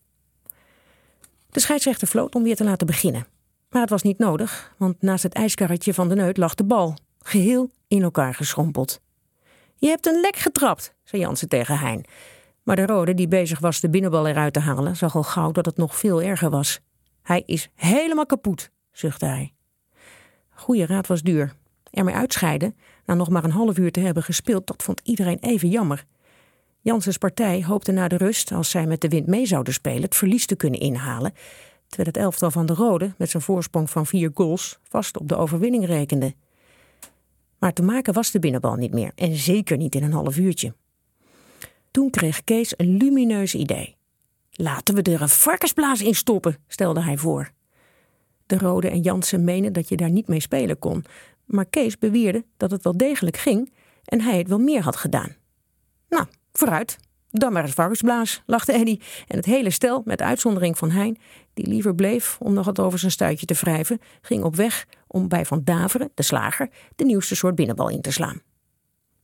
De 1.50 1.60
scheidsrechter 1.60 2.08
floot 2.08 2.34
om 2.34 2.42
weer 2.42 2.56
te 2.56 2.64
laten 2.64 2.86
beginnen. 2.86 3.26
Maar 3.70 3.80
het 3.80 3.90
was 3.90 4.02
niet 4.02 4.18
nodig, 4.18 4.74
want 4.76 5.02
naast 5.02 5.22
het 5.22 5.34
ijskarretje 5.34 5.94
van 5.94 6.08
de 6.08 6.14
neut 6.14 6.36
lag 6.36 6.54
de 6.54 6.64
bal, 6.64 6.96
geheel 7.18 7.70
in 7.88 8.02
elkaar 8.02 8.34
geschrompeld. 8.34 9.00
Je 9.76 9.88
hebt 9.88 10.06
een 10.06 10.20
lek 10.20 10.36
getrapt, 10.36 10.94
zei 11.04 11.22
Jansen 11.22 11.48
tegen 11.48 11.78
Hein. 11.78 12.04
Maar 12.62 12.76
de 12.76 12.86
rode, 12.86 13.14
die 13.14 13.28
bezig 13.28 13.58
was 13.58 13.80
de 13.80 13.90
binnenbal 13.90 14.26
eruit 14.26 14.52
te 14.52 14.60
halen, 14.60 14.96
zag 14.96 15.16
al 15.16 15.22
gauw 15.22 15.50
dat 15.50 15.66
het 15.66 15.76
nog 15.76 15.96
veel 15.96 16.22
erger 16.22 16.50
was. 16.50 16.80
Hij 17.22 17.42
is 17.46 17.68
helemaal 17.74 18.26
kapot, 18.26 18.70
zuchtte 18.92 19.26
hij. 19.26 19.52
Goeie 20.50 20.86
raad 20.86 21.06
was 21.06 21.22
duur. 21.22 21.52
Ermee 21.90 22.14
uitscheiden, 22.14 22.76
na 23.04 23.14
nog 23.14 23.28
maar 23.28 23.44
een 23.44 23.50
half 23.50 23.78
uur 23.78 23.92
te 23.92 24.00
hebben 24.00 24.22
gespeeld, 24.22 24.66
dat 24.66 24.82
vond 24.82 25.00
iedereen 25.04 25.38
even 25.40 25.68
jammer. 25.68 26.04
Janssens 26.80 27.18
partij 27.18 27.64
hoopte 27.64 27.92
na 27.92 28.08
de 28.08 28.16
rust, 28.16 28.52
als 28.52 28.70
zij 28.70 28.86
met 28.86 29.00
de 29.00 29.08
wind 29.08 29.26
mee 29.26 29.46
zouden 29.46 29.72
spelen, 29.72 30.02
het 30.02 30.14
verlies 30.14 30.46
te 30.46 30.56
kunnen 30.56 30.80
inhalen. 30.80 31.32
Terwijl 31.90 32.08
het 32.08 32.16
elftal 32.16 32.50
van 32.50 32.66
de 32.66 32.74
Rode, 32.74 33.14
met 33.18 33.30
zijn 33.30 33.42
voorsprong 33.42 33.90
van 33.90 34.06
vier 34.06 34.30
goals, 34.34 34.78
vast 34.82 35.18
op 35.18 35.28
de 35.28 35.36
overwinning 35.36 35.86
rekende. 35.86 36.34
Maar 37.58 37.72
te 37.72 37.82
maken 37.82 38.14
was 38.14 38.30
de 38.30 38.38
binnenbal 38.38 38.74
niet 38.74 38.92
meer, 38.92 39.12
en 39.14 39.36
zeker 39.36 39.76
niet 39.76 39.94
in 39.94 40.02
een 40.02 40.12
half 40.12 40.36
uurtje. 40.36 40.74
Toen 41.90 42.10
kreeg 42.10 42.44
Kees 42.44 42.74
een 42.76 42.96
lumineus 42.96 43.54
idee. 43.54 43.96
Laten 44.50 44.94
we 44.94 45.02
er 45.02 45.22
een 45.22 45.28
varkensblaas 45.28 46.02
in 46.02 46.14
stoppen, 46.14 46.56
stelde 46.68 47.02
hij 47.02 47.16
voor. 47.16 47.50
De 48.46 48.58
Rode 48.58 48.88
en 48.88 49.00
Jansen 49.00 49.44
menen 49.44 49.72
dat 49.72 49.88
je 49.88 49.96
daar 49.96 50.10
niet 50.10 50.28
mee 50.28 50.40
spelen 50.40 50.78
kon. 50.78 51.04
Maar 51.44 51.66
Kees 51.66 51.98
beweerde 51.98 52.44
dat 52.56 52.70
het 52.70 52.82
wel 52.82 52.96
degelijk 52.96 53.36
ging 53.36 53.72
en 54.04 54.20
hij 54.20 54.38
het 54.38 54.48
wel 54.48 54.58
meer 54.58 54.82
had 54.82 54.96
gedaan. 54.96 55.36
Nou, 56.08 56.26
vooruit. 56.52 56.96
Dan 57.30 57.52
maar 57.52 57.62
eens 57.62 57.72
varkensblaas, 57.72 58.42
lachte 58.46 58.72
Eddy. 58.72 58.98
En 59.26 59.36
het 59.36 59.46
hele 59.46 59.70
stel, 59.70 60.02
met 60.04 60.22
uitzondering 60.22 60.78
van 60.78 60.90
Hein, 60.90 61.18
die 61.54 61.66
liever 61.66 61.94
bleef 61.94 62.36
om 62.40 62.52
nog 62.52 62.64
wat 62.64 62.80
over 62.80 62.98
zijn 62.98 63.12
stuitje 63.12 63.46
te 63.46 63.54
wrijven, 63.54 63.98
ging 64.20 64.44
op 64.44 64.56
weg 64.56 64.86
om 65.06 65.28
bij 65.28 65.46
Van 65.46 65.60
Daveren, 65.64 66.10
de 66.14 66.22
slager, 66.22 66.68
de 66.96 67.04
nieuwste 67.04 67.36
soort 67.36 67.54
binnenbal 67.54 67.88
in 67.88 68.00
te 68.00 68.12
slaan. 68.12 68.40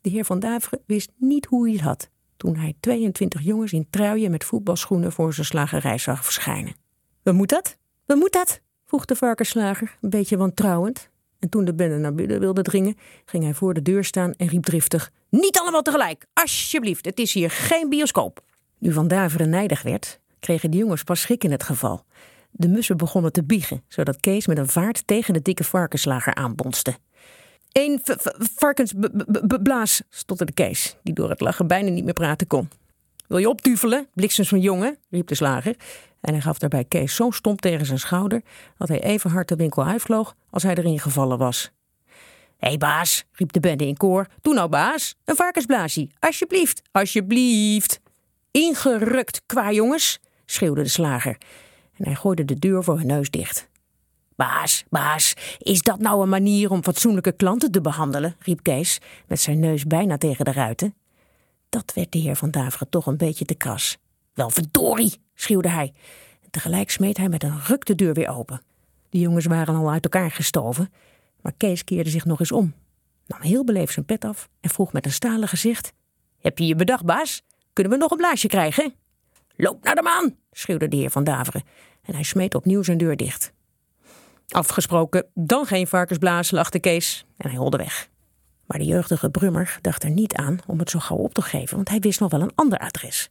De 0.00 0.10
heer 0.10 0.24
Van 0.24 0.38
Daveren 0.38 0.80
wist 0.86 1.12
niet 1.16 1.46
hoe 1.46 1.64
hij 1.64 1.72
het 1.72 1.82
had 1.82 2.10
toen 2.36 2.56
hij 2.56 2.74
22 2.80 3.42
jongens 3.42 3.72
in 3.72 3.86
truien 3.90 4.30
met 4.30 4.44
voetbalschoenen 4.44 5.12
voor 5.12 5.34
zijn 5.34 5.46
slagerij 5.46 5.98
zag 5.98 6.24
verschijnen. 6.24 6.74
We 7.22 7.32
moet 7.32 7.48
dat? 7.48 7.76
We 8.04 8.14
moet 8.14 8.32
dat? 8.32 8.60
vroeg 8.84 9.04
de 9.04 9.16
varkensslager, 9.16 9.96
een 10.00 10.10
beetje 10.10 10.36
wantrouwend. 10.36 11.10
En 11.38 11.48
toen 11.48 11.64
de 11.64 11.74
bende 11.74 11.96
naar 11.96 12.14
binnen 12.14 12.40
wilde 12.40 12.62
dringen, 12.62 12.96
ging 13.24 13.44
hij 13.44 13.54
voor 13.54 13.74
de 13.74 13.82
deur 13.82 14.04
staan 14.04 14.32
en 14.32 14.46
riep 14.46 14.62
driftig: 14.62 15.12
Niet 15.40 15.58
allemaal 15.58 15.82
tegelijk, 15.82 16.26
alsjeblieft, 16.32 17.04
het 17.04 17.18
is 17.18 17.32
hier 17.32 17.50
geen 17.50 17.88
bioscoop. 17.88 18.40
Nu 18.78 18.92
Van 18.92 19.08
Daveren 19.08 19.50
nijdig 19.50 19.82
werd, 19.82 20.20
kregen 20.38 20.70
de 20.70 20.76
jongens 20.76 21.02
pas 21.02 21.20
schrik 21.20 21.44
in 21.44 21.50
het 21.50 21.62
geval. 21.62 22.04
De 22.50 22.68
mussen 22.68 22.96
begonnen 22.96 23.32
te 23.32 23.44
biegen, 23.44 23.82
zodat 23.88 24.20
Kees 24.20 24.46
met 24.46 24.58
een 24.58 24.68
vaart 24.68 25.06
tegen 25.06 25.34
de 25.34 25.42
dikke 25.42 25.64
varkenslager 25.64 26.34
aanbonste. 26.34 26.94
Eén 27.72 28.00
varkensblaas, 28.54 30.02
stotterde 30.10 30.52
Kees, 30.52 30.96
die 31.02 31.14
door 31.14 31.30
het 31.30 31.40
lachen 31.40 31.66
bijna 31.66 31.90
niet 31.90 32.04
meer 32.04 32.12
praten 32.12 32.46
kon. 32.46 32.68
Wil 33.26 33.38
je 33.38 33.48
opduvelen, 33.48 34.06
bliksems 34.14 34.48
van 34.48 34.60
jongen? 34.60 34.98
riep 35.10 35.26
de 35.26 35.34
slager. 35.34 35.76
En 36.20 36.32
hij 36.32 36.42
gaf 36.42 36.58
daarbij 36.58 36.84
Kees 36.84 37.14
zo 37.14 37.30
stomp 37.30 37.60
tegen 37.60 37.86
zijn 37.86 37.98
schouder 37.98 38.42
dat 38.78 38.88
hij 38.88 39.02
even 39.02 39.30
hard 39.30 39.48
de 39.48 39.56
winkel 39.56 39.84
uitvloog 39.84 40.34
als 40.50 40.62
hij 40.62 40.74
erin 40.74 41.00
gevallen 41.00 41.38
was. 41.38 41.70
Hé 42.56 42.68
hey 42.68 42.78
baas, 42.78 43.24
riep 43.32 43.52
de 43.52 43.60
bende 43.60 43.86
in 43.86 43.96
koor. 43.96 44.26
Doe 44.40 44.54
nou 44.54 44.68
baas, 44.68 45.14
een 45.24 45.36
varkensblaasje, 45.36 46.08
alsjeblieft, 46.18 46.82
alsjeblieft. 46.90 48.00
Ingerukt, 48.50 49.42
qua 49.46 49.72
jongens, 49.72 50.20
schreeuwde 50.46 50.82
de 50.82 50.88
slager. 50.88 51.38
En 51.96 52.04
hij 52.04 52.14
gooide 52.14 52.44
de 52.44 52.58
deur 52.58 52.84
voor 52.84 52.96
hun 52.96 53.06
neus 53.06 53.30
dicht. 53.30 53.68
Baas, 54.36 54.84
baas, 54.88 55.34
is 55.58 55.82
dat 55.82 55.98
nou 55.98 56.22
een 56.22 56.28
manier 56.28 56.70
om 56.70 56.82
fatsoenlijke 56.82 57.32
klanten 57.32 57.70
te 57.70 57.80
behandelen? 57.80 58.36
riep 58.38 58.62
Kees, 58.62 58.98
met 59.26 59.40
zijn 59.40 59.60
neus 59.60 59.84
bijna 59.84 60.18
tegen 60.18 60.44
de 60.44 60.52
ruiten. 60.52 60.94
Dat 61.68 61.92
werd 61.94 62.12
de 62.12 62.18
heer 62.18 62.36
van 62.36 62.50
Daveren 62.50 62.88
toch 62.88 63.06
een 63.06 63.16
beetje 63.16 63.44
te 63.44 63.54
kras. 63.54 63.98
Wel 64.34 64.50
verdorie, 64.50 65.20
schreeuwde 65.34 65.68
hij. 65.68 65.92
En 66.42 66.50
tegelijk 66.50 66.90
smeet 66.90 67.16
hij 67.16 67.28
met 67.28 67.42
een 67.42 67.60
ruk 67.60 67.84
de 67.84 67.94
deur 67.94 68.14
weer 68.14 68.28
open. 68.28 68.62
De 69.10 69.18
jongens 69.18 69.46
waren 69.46 69.74
al 69.74 69.90
uit 69.90 70.04
elkaar 70.04 70.30
gestoven, 70.30 70.92
maar 71.46 71.54
Kees 71.56 71.84
keerde 71.84 72.10
zich 72.10 72.24
nog 72.24 72.40
eens 72.40 72.52
om, 72.52 72.74
nam 73.26 73.40
heel 73.40 73.64
beleefd 73.64 73.92
zijn 73.92 74.04
pet 74.04 74.24
af 74.24 74.48
en 74.60 74.70
vroeg 74.70 74.92
met 74.92 75.04
een 75.04 75.12
stalen 75.12 75.48
gezicht: 75.48 75.92
Heb 76.38 76.58
je 76.58 76.66
je 76.66 76.74
bedacht, 76.74 77.04
baas? 77.04 77.42
Kunnen 77.72 77.92
we 77.92 77.98
nog 77.98 78.10
een 78.10 78.16
blaasje 78.16 78.48
krijgen? 78.48 78.94
Loop 79.56 79.84
naar 79.84 79.94
de 79.94 80.02
maan, 80.02 80.36
schreeuwde 80.52 80.88
de 80.88 80.96
heer 80.96 81.10
van 81.10 81.24
Daveren 81.24 81.62
en 82.02 82.14
hij 82.14 82.22
smeet 82.22 82.54
opnieuw 82.54 82.82
zijn 82.82 82.98
deur 82.98 83.16
dicht. 83.16 83.52
Afgesproken, 84.48 85.26
dan 85.34 85.66
geen 85.66 85.86
varkensblaas, 85.86 86.50
lachte 86.50 86.78
Kees 86.78 87.26
en 87.36 87.48
hij 87.48 87.58
holde 87.58 87.76
weg. 87.76 88.08
Maar 88.64 88.78
de 88.78 88.84
jeugdige 88.84 89.30
Brummer 89.30 89.78
dacht 89.80 90.02
er 90.02 90.10
niet 90.10 90.34
aan 90.34 90.58
om 90.66 90.78
het 90.78 90.90
zo 90.90 90.98
gauw 90.98 91.18
op 91.18 91.34
te 91.34 91.42
geven, 91.42 91.76
want 91.76 91.88
hij 91.88 92.00
wist 92.00 92.20
nog 92.20 92.30
wel 92.30 92.40
een 92.40 92.54
ander 92.54 92.78
adres. 92.78 93.28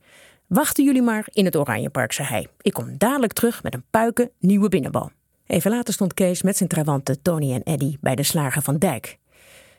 Wachten 0.48 0.84
jullie 0.84 1.02
maar 1.02 1.28
in 1.32 1.46
het 1.46 1.56
Oranjepark, 1.56 2.12
zei 2.12 2.28
hij. 2.28 2.48
Ik 2.62 2.74
kom 2.74 2.98
dadelijk 2.98 3.34
terug 3.34 3.64
met 3.64 3.74
een 3.74 3.86
puiken 3.90 4.32
nieuwe 4.40 4.70
binnenbal. 4.70 5.12
Even 5.48 5.72
later 5.72 5.94
stond 5.94 6.14
Kees 6.14 6.42
met 6.42 6.58
zijn 6.58 6.70
trawanten 6.70 7.22
Tony 7.22 7.54
en 7.54 7.64
Eddy 7.64 7.98
bij 8.02 8.16
de 8.16 8.24
slager 8.24 8.62
van 8.62 8.78
Dijk. 8.78 9.18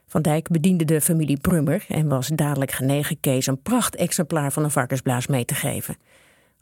Van 0.07 0.23
Dijk 0.23 0.49
bediende 0.49 0.85
de 0.85 1.01
familie 1.01 1.41
Brummer 1.41 1.85
en 1.89 2.09
was 2.09 2.29
dadelijk 2.29 2.71
genegen 2.71 3.21
Kees 3.21 3.47
een 3.47 3.63
prachtexemplaar 3.63 4.53
van 4.53 4.65
een 4.65 4.71
varkensblaas 4.71 5.27
mee 5.27 5.45
te 5.45 5.55
geven. 5.55 5.97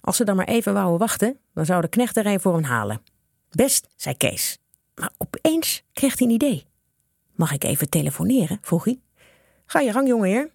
Als 0.00 0.16
ze 0.16 0.25
dan 0.25 0.37
maar 0.37 0.49
even 0.49 0.73
wouden 0.73 0.99
wachten, 0.99 1.38
dan 1.54 1.66
zou 1.66 1.80
de 1.80 1.88
knecht 1.88 2.16
er 2.16 2.26
een 2.26 2.40
voor 2.40 2.54
hem 2.54 2.62
halen. 2.62 3.00
Best, 3.50 3.88
zei 3.96 4.16
Kees. 4.16 4.58
Maar 4.94 5.12
opeens 5.18 5.84
kreeg 5.92 6.18
hij 6.18 6.26
een 6.26 6.34
idee. 6.34 6.66
Mag 7.34 7.52
ik 7.52 7.64
even 7.64 7.88
telefoneren? 7.88 8.58
vroeg 8.62 8.84
hij. 8.84 9.00
Ga 9.66 9.80
je 9.80 9.92
gang, 9.92 10.08
jongeheer. 10.08 10.50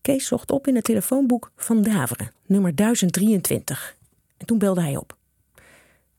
Kees 0.00 0.26
zocht 0.26 0.50
op 0.50 0.66
in 0.66 0.74
het 0.74 0.84
telefoonboek 0.84 1.52
van 1.56 1.82
Daveren, 1.82 2.32
nummer 2.46 2.74
1023. 2.74 3.96
En 4.36 4.46
toen 4.46 4.58
belde 4.58 4.80
hij 4.80 4.96
op. 4.96 5.16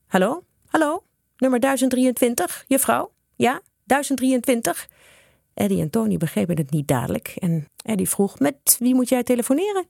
Hallo? 0.08 0.44
Hallo? 0.68 1.04
Nummer 1.44 1.60
1023, 1.60 2.66
juffrouw? 2.68 3.12
Ja, 3.36 3.62
1023? 3.84 4.88
Eddie 5.54 5.82
en 5.82 5.90
Tony 5.90 6.18
begrepen 6.18 6.58
het 6.58 6.72
niet 6.72 6.88
dadelijk 6.88 7.34
en 7.38 7.66
Eddie 7.86 8.10
vroeg: 8.10 8.40
Met 8.40 8.76
wie 8.80 8.96
moet 8.96 9.10
jij 9.10 9.24
telefoneren? 9.24 9.88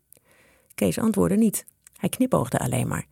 Kees 0.76 0.98
antwoordde 0.98 1.38
niet. 1.38 1.66
Hij 1.98 2.10
knipoogde 2.10 2.60
alleen 2.60 2.88
maar, 2.88 3.06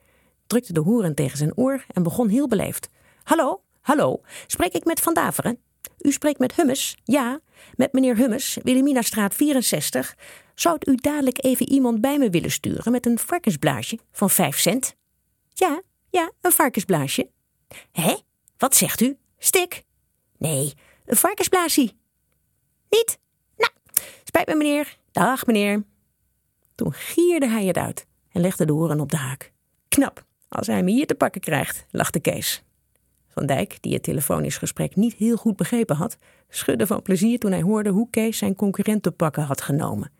drukte 0.47 0.73
de 0.73 0.79
hoeren 0.79 1.15
tegen 1.15 1.37
zijn 1.37 1.57
oor 1.57 1.85
en 1.87 2.03
begon 2.03 2.29
heel 2.29 2.47
beleefd: 2.47 2.89
Hallo, 3.23 3.61
hallo, 3.81 4.21
spreek 4.47 4.73
ik 4.73 4.85
met 4.85 4.99
Van 4.99 5.13
Daveren? 5.13 5.59
U 5.97 6.11
spreekt 6.11 6.39
met 6.39 6.55
Hummes? 6.55 6.97
Ja, 7.03 7.39
met 7.75 7.93
meneer 7.93 8.15
Hummes, 8.15 8.57
Wilhelminastraat 8.63 9.33
64. 9.33 10.15
Zou 10.55 10.77
u 10.87 10.95
dadelijk 10.95 11.43
even 11.43 11.69
iemand 11.69 12.01
bij 12.01 12.17
me 12.17 12.29
willen 12.29 12.51
sturen 12.51 12.91
met 12.91 13.05
een 13.05 13.19
varkensblaasje 13.19 13.99
van 14.11 14.29
5 14.29 14.59
cent? 14.59 14.95
Ja, 15.53 15.81
ja, 16.09 16.31
een 16.41 16.51
varkensblaasje. 16.51 17.29
Hé, 17.91 18.15
wat 18.61 18.75
zegt 18.75 19.01
u? 19.01 19.17
Stik? 19.37 19.83
Nee, 20.37 20.73
een 21.05 21.15
varkensblaasje. 21.17 21.93
Niet? 22.89 23.19
Nou, 23.57 23.71
spijt 24.23 24.47
me 24.47 24.55
meneer. 24.55 24.97
Dag 25.11 25.45
meneer. 25.45 25.83
Toen 26.75 26.93
gierde 26.93 27.47
hij 27.47 27.65
het 27.65 27.77
uit 27.77 28.05
en 28.31 28.41
legde 28.41 28.65
de 28.65 28.71
horen 28.71 28.99
op 28.99 29.11
de 29.11 29.17
haak. 29.17 29.51
Knap, 29.87 30.25
als 30.47 30.67
hij 30.67 30.83
me 30.83 30.91
hier 30.91 31.07
te 31.07 31.15
pakken 31.15 31.41
krijgt, 31.41 31.85
lachte 31.89 32.19
Kees. 32.19 32.63
Van 33.27 33.45
Dijk, 33.45 33.77
die 33.79 33.93
het 33.93 34.03
telefonisch 34.03 34.57
gesprek 34.57 34.95
niet 34.95 35.13
heel 35.13 35.35
goed 35.35 35.55
begrepen 35.55 35.95
had, 35.95 36.17
schudde 36.49 36.87
van 36.87 37.01
plezier 37.01 37.39
toen 37.39 37.51
hij 37.51 37.61
hoorde 37.61 37.89
hoe 37.89 38.09
Kees 38.09 38.37
zijn 38.37 38.55
concurrent 38.55 39.03
te 39.03 39.11
pakken 39.11 39.43
had 39.43 39.61
genomen. 39.61 40.11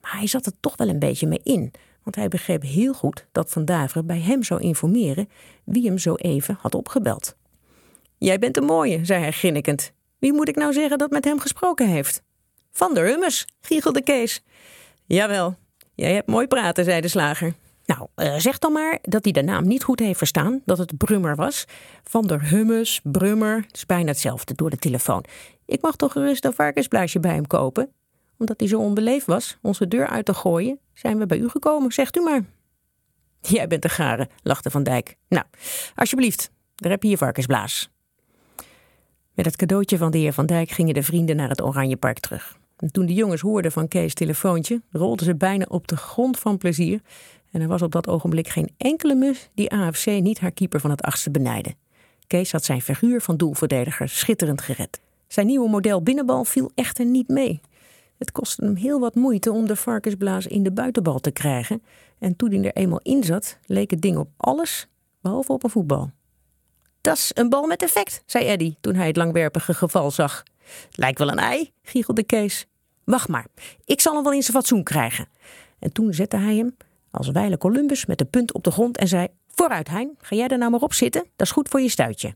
Maar 0.00 0.16
hij 0.16 0.26
zat 0.26 0.46
er 0.46 0.52
toch 0.60 0.76
wel 0.76 0.88
een 0.88 0.98
beetje 0.98 1.26
mee 1.26 1.40
in, 1.42 1.72
want 2.02 2.16
hij 2.16 2.28
begreep 2.28 2.62
heel 2.62 2.94
goed 2.94 3.26
dat 3.32 3.50
Van 3.50 3.64
Daveren 3.64 4.06
bij 4.06 4.20
hem 4.20 4.42
zou 4.42 4.60
informeren 4.60 5.28
wie 5.64 5.86
hem 5.86 5.98
zo 5.98 6.14
even 6.14 6.56
had 6.60 6.74
opgebeld. 6.74 7.36
Jij 8.22 8.38
bent 8.38 8.56
een 8.56 8.64
mooie, 8.64 9.04
zei 9.04 9.20
hij 9.22 9.32
grinnikend. 9.32 9.92
Wie 10.18 10.32
moet 10.32 10.48
ik 10.48 10.56
nou 10.56 10.72
zeggen 10.72 10.98
dat 10.98 11.10
met 11.10 11.24
hem 11.24 11.40
gesproken 11.40 11.88
heeft? 11.88 12.22
Van 12.70 12.94
der 12.94 13.06
Hummes, 13.06 13.46
giechelde 13.60 14.02
Kees. 14.02 14.42
Jawel, 15.06 15.56
jij 15.94 16.14
hebt 16.14 16.28
mooi 16.28 16.46
praten, 16.46 16.84
zei 16.84 17.00
de 17.00 17.08
slager. 17.08 17.54
Nou, 17.84 18.08
uh, 18.16 18.34
zeg 18.38 18.58
dan 18.58 18.72
maar 18.72 18.98
dat 19.02 19.24
hij 19.24 19.32
de 19.32 19.42
naam 19.42 19.66
niet 19.66 19.84
goed 19.84 19.98
heeft 19.98 20.18
verstaan, 20.18 20.62
dat 20.64 20.78
het 20.78 20.96
Brummer 20.96 21.36
was. 21.36 21.64
Van 22.04 22.26
der 22.26 22.48
Hummus, 22.48 23.00
Brummer, 23.02 23.56
het 23.66 23.76
is 23.76 23.86
bijna 23.86 24.08
hetzelfde 24.08 24.54
door 24.54 24.70
de 24.70 24.76
telefoon. 24.76 25.24
Ik 25.66 25.82
mag 25.82 25.96
toch 25.96 26.12
gerust 26.12 26.44
een 26.44 26.52
varkensblaasje 26.52 27.20
bij 27.20 27.34
hem 27.34 27.46
kopen? 27.46 27.92
Omdat 28.38 28.60
hij 28.60 28.68
zo 28.68 28.78
onbeleefd 28.78 29.26
was 29.26 29.58
onze 29.62 29.88
deur 29.88 30.06
uit 30.06 30.24
te 30.24 30.34
gooien, 30.34 30.78
zijn 30.94 31.18
we 31.18 31.26
bij 31.26 31.38
u 31.38 31.48
gekomen, 31.48 31.92
zegt 31.92 32.16
u 32.16 32.20
maar. 32.20 32.44
Jij 33.40 33.66
bent 33.66 33.82
de 33.82 33.88
gare, 33.88 34.28
lachte 34.42 34.70
Van 34.70 34.82
Dijk. 34.82 35.16
Nou, 35.28 35.44
alsjeblieft, 35.94 36.50
daar 36.74 36.90
heb 36.90 37.02
je 37.02 37.08
je 37.08 37.18
varkensblaas. 37.18 37.90
Met 39.34 39.44
het 39.44 39.56
cadeautje 39.56 39.98
van 39.98 40.10
de 40.10 40.18
heer 40.18 40.32
Van 40.32 40.46
Dijk 40.46 40.70
gingen 40.70 40.94
de 40.94 41.02
vrienden 41.02 41.36
naar 41.36 41.48
het 41.48 41.62
Oranjepark 41.62 42.18
terug. 42.18 42.58
En 42.76 42.92
toen 42.92 43.06
de 43.06 43.14
jongens 43.14 43.40
hoorden 43.40 43.72
van 43.72 43.88
Kees' 43.88 44.14
telefoontje, 44.14 44.82
rolden 44.90 45.26
ze 45.26 45.34
bijna 45.34 45.66
op 45.68 45.88
de 45.88 45.96
grond 45.96 46.38
van 46.38 46.58
plezier 46.58 47.00
en 47.50 47.60
er 47.60 47.68
was 47.68 47.82
op 47.82 47.92
dat 47.92 48.08
ogenblik 48.08 48.48
geen 48.48 48.74
enkele 48.76 49.14
mus 49.14 49.50
die 49.54 49.70
AFC 49.70 50.06
niet 50.06 50.40
haar 50.40 50.52
keeper 50.52 50.80
van 50.80 50.90
het 50.90 51.02
achtste 51.02 51.30
benijde. 51.30 51.74
Kees 52.26 52.52
had 52.52 52.64
zijn 52.64 52.82
figuur 52.82 53.20
van 53.20 53.36
doelverdediger 53.36 54.08
schitterend 54.08 54.60
gered. 54.60 55.00
Zijn 55.26 55.46
nieuwe 55.46 55.68
model 55.68 56.02
binnenbal 56.02 56.44
viel 56.44 56.70
echter 56.74 57.04
niet 57.04 57.28
mee. 57.28 57.60
Het 58.18 58.32
kostte 58.32 58.64
hem 58.64 58.76
heel 58.76 59.00
wat 59.00 59.14
moeite 59.14 59.52
om 59.52 59.66
de 59.66 59.76
varkensblaas 59.76 60.46
in 60.46 60.62
de 60.62 60.72
buitenbal 60.72 61.18
te 61.18 61.30
krijgen. 61.30 61.82
En 62.18 62.36
toen 62.36 62.50
hij 62.50 62.64
er 62.64 62.72
eenmaal 62.72 63.00
in 63.02 63.24
zat, 63.24 63.58
leek 63.66 63.90
het 63.90 64.02
ding 64.02 64.16
op 64.16 64.28
alles 64.36 64.88
behalve 65.20 65.52
op 65.52 65.64
een 65.64 65.70
voetbal. 65.70 66.10
Dat 67.00 67.16
is 67.16 67.30
een 67.34 67.48
bal 67.48 67.66
met 67.66 67.82
effect, 67.82 68.22
zei 68.26 68.46
Eddy 68.46 68.74
toen 68.80 68.94
hij 68.94 69.06
het 69.06 69.16
langwerpige 69.16 69.74
geval 69.74 70.10
zag. 70.10 70.42
Lijkt 70.90 71.18
wel 71.18 71.30
een 71.30 71.38
ei, 71.38 71.72
giechelde 71.82 72.22
Kees. 72.22 72.66
Wacht 73.04 73.28
maar, 73.28 73.46
ik 73.84 74.00
zal 74.00 74.14
hem 74.14 74.22
wel 74.22 74.32
in 74.32 74.42
zijn 74.42 74.56
fatsoen 74.56 74.82
krijgen. 74.82 75.28
En 75.78 75.92
toen 75.92 76.14
zette 76.14 76.36
hij 76.36 76.56
hem, 76.56 76.76
als 77.10 77.28
wijle 77.28 77.58
Columbus 77.58 78.06
met 78.06 78.18
de 78.18 78.24
punt 78.24 78.52
op 78.52 78.64
de 78.64 78.70
grond 78.70 78.96
en 78.96 79.08
zei: 79.08 79.28
Vooruit, 79.48 79.88
Hein, 79.88 80.16
ga 80.18 80.36
jij 80.36 80.48
er 80.48 80.58
nou 80.58 80.70
maar 80.70 80.80
op 80.80 80.94
zitten? 80.94 81.24
Dat 81.36 81.46
is 81.46 81.52
goed 81.52 81.68
voor 81.68 81.80
je 81.80 81.88
stuitje. 81.88 82.34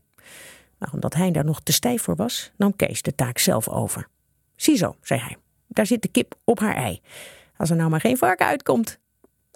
Maar 0.77 0.89
omdat 0.93 1.13
Hein 1.13 1.33
daar 1.33 1.45
nog 1.45 1.61
te 1.61 1.73
stijf 1.73 2.01
voor 2.01 2.15
was, 2.15 2.51
nam 2.57 2.75
Kees 2.75 3.01
de 3.01 3.15
taak 3.15 3.37
zelf 3.37 3.69
over. 3.69 4.07
Ziezo, 4.55 4.95
zei 5.01 5.19
hij, 5.19 5.37
daar 5.67 5.85
zit 5.85 6.01
de 6.01 6.07
kip 6.07 6.35
op 6.43 6.59
haar 6.59 6.75
ei. 6.75 7.01
Als 7.57 7.69
er 7.69 7.75
nou 7.75 7.89
maar 7.89 7.99
geen 7.99 8.17
varken 8.17 8.45
uitkomt. 8.45 8.99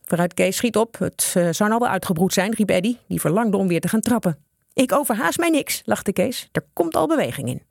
Vooruit 0.06 0.34
Kees, 0.34 0.56
schiet 0.56 0.78
op. 0.78 0.98
Het 1.00 1.34
uh, 1.38 1.50
zou 1.52 1.70
nou 1.70 1.82
wel 1.82 1.90
uitgebroed 1.90 2.34
zijn, 2.34 2.54
riep 2.54 2.70
Eddy, 2.70 2.98
die 3.08 3.20
verlangde 3.20 3.58
om 3.58 3.68
weer 3.68 3.82
te 3.82 3.88
gaan 3.88 4.02
trappen. 4.02 4.38
Ik 4.80 4.92
overhaast 4.94 5.40
mij 5.40 5.50
niks, 5.50 5.82
lachte 5.86 6.14
Kees. 6.14 6.50
Er 6.52 6.66
komt 6.74 6.96
al 6.96 7.08
beweging 7.08 7.48
in. 7.48 7.62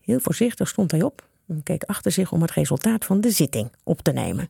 Heel 0.00 0.20
voorzichtig 0.20 0.68
stond 0.68 0.90
hij 0.90 1.02
op 1.02 1.28
en 1.48 1.62
keek 1.62 1.82
achter 1.82 2.12
zich 2.12 2.32
om 2.32 2.42
het 2.42 2.50
resultaat 2.50 3.04
van 3.04 3.20
de 3.20 3.30
zitting 3.30 3.72
op 3.84 4.00
te 4.00 4.12
nemen. 4.12 4.48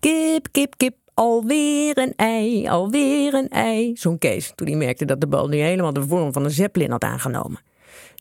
Kip, 0.00 0.48
kip, 0.50 0.74
kip, 0.76 0.96
alweer 1.14 1.98
een 1.98 2.12
ei, 2.16 2.68
alweer 2.68 3.34
een 3.34 3.48
ei, 3.48 3.96
zong 3.96 4.18
Kees 4.18 4.52
toen 4.54 4.66
hij 4.66 4.76
merkte 4.76 5.04
dat 5.04 5.20
de 5.20 5.26
bal 5.26 5.48
nu 5.48 5.56
helemaal 5.56 5.92
de 5.92 6.06
vorm 6.06 6.32
van 6.32 6.44
een 6.44 6.50
zeppelin 6.50 6.90
had 6.90 7.04
aangenomen. 7.04 7.60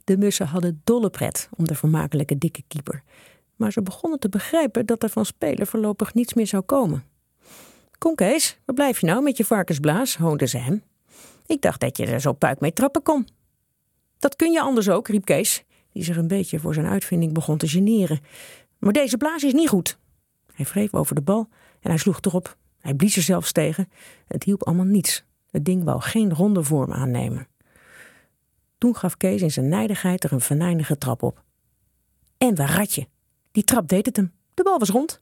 De 0.04 0.18
mussen 0.18 0.48
hadden 0.48 0.82
dolle 0.84 1.10
pret 1.10 1.50
om 1.56 1.68
de 1.68 1.76
vermakelijke 1.76 2.38
dikke 2.38 2.64
keeper. 2.68 3.04
Maar 3.56 3.72
ze 3.72 3.82
begonnen 3.82 4.20
te 4.20 4.30
begrijpen 4.30 4.86
dat 4.86 5.04
er 5.04 5.10
van 5.10 5.26
spelen 5.26 5.68
voorlopig 5.68 6.14
niets 6.14 6.34
meer 6.34 6.48
zou 6.48 6.64
komen. 6.64 7.04
Kom 7.98 8.16
Kees, 8.16 8.58
waar 8.66 8.76
blijf 8.76 9.00
je 9.00 9.06
nou 9.06 9.24
met 9.24 9.38
je 9.38 9.46
varkensblaas? 9.46 10.16
hoonde 10.16 10.48
ze 10.48 10.58
hem. 10.58 10.84
Ik 11.48 11.62
dacht 11.62 11.80
dat 11.80 11.98
je 11.98 12.06
er 12.06 12.22
zo 12.22 12.34
puik 12.34 12.60
mee 12.60 12.74
trappen 12.74 13.04
kon. 13.04 13.28
Dat 14.20 14.36
kun 14.36 14.52
je 14.52 14.62
anders 14.62 14.90
ook, 14.90 15.08
riep 15.08 15.26
Kees, 15.26 15.64
die 15.92 16.04
zich 16.04 16.18
een 16.18 16.28
beetje 16.28 16.60
voor 16.60 16.74
zijn 16.74 16.86
uitvinding 16.86 17.34
begon 17.34 17.58
te 17.58 17.68
generen. 17.68 18.20
Maar 18.78 18.94
deze 18.94 19.18
blaas 19.18 19.44
is 19.44 19.54
niet 19.54 19.70
goed. 19.70 19.98
Hij 20.54 20.66
wreef 20.66 20.94
over 20.94 21.16
de 21.16 21.22
bal 21.22 21.50
en 21.80 21.90
hij 21.90 21.98
sloeg 22.00 22.22
erop. 22.22 22.58
Hij 22.80 22.94
blies 22.94 23.16
er 23.16 23.22
zelfs 23.22 23.52
tegen. 23.52 23.90
Het 24.28 24.44
hielp 24.44 24.64
allemaal 24.64 24.86
niets. 24.86 25.24
Het 25.50 25.66
ding 25.66 25.84
wou 25.84 26.02
geen 26.02 26.34
ronde 26.34 26.64
vorm 26.64 26.94
aannemen. 26.94 27.48
Toen 28.78 28.96
gaf 28.96 29.18
Kees 29.18 29.42
in 29.42 29.52
zijn 29.52 29.68
nijdigheid 29.68 30.24
er 30.24 30.32
een 30.32 30.42
venijnige 30.42 30.98
trap 30.98 31.24
op. 31.24 31.44
En 32.38 32.56
waar 32.56 32.76
ratje? 32.76 33.08
Die 33.52 33.64
trap 33.64 33.88
deed 33.88 34.06
het 34.06 34.16
hem. 34.16 34.34
De 34.54 34.64
bal 34.64 34.80
was 34.80 34.90
rond. 34.90 35.22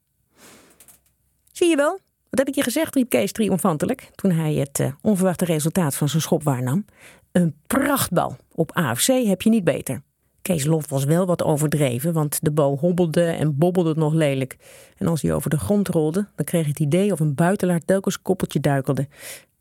Zie 1.51 1.70
je 1.70 1.75
wel? 1.75 2.00
Wat 2.35 2.45
heb 2.45 2.55
ik 2.55 2.63
je 2.63 2.71
gezegd, 2.71 2.95
riep 2.95 3.09
Kees 3.09 3.31
triomfantelijk 3.31 4.09
toen 4.15 4.31
hij 4.31 4.53
het 4.53 4.79
uh, 4.79 4.91
onverwachte 5.01 5.45
resultaat 5.45 5.95
van 5.95 6.09
zijn 6.09 6.21
schop 6.21 6.43
waarnam. 6.43 6.85
Een 7.31 7.55
prachtbal. 7.67 8.35
Op 8.51 8.71
AFC 8.71 9.05
heb 9.05 9.41
je 9.41 9.49
niet 9.49 9.63
beter. 9.63 10.01
Kees 10.41 10.65
lof 10.65 10.89
was 10.89 11.03
wel 11.03 11.25
wat 11.25 11.43
overdreven, 11.43 12.13
want 12.13 12.39
de 12.41 12.51
bal 12.51 12.77
hobbelde 12.77 13.25
en 13.25 13.57
bobbelde 13.57 13.93
nog 13.95 14.13
lelijk. 14.13 14.57
En 14.97 15.07
als 15.07 15.21
hij 15.21 15.33
over 15.33 15.49
de 15.49 15.57
grond 15.57 15.87
rolde, 15.87 16.27
dan 16.35 16.45
kreeg 16.45 16.67
het 16.67 16.79
idee 16.79 17.11
of 17.11 17.19
een 17.19 17.35
buitelaar 17.35 17.79
telkens 17.85 18.21
koppeltje 18.21 18.59
duikelde. 18.59 19.07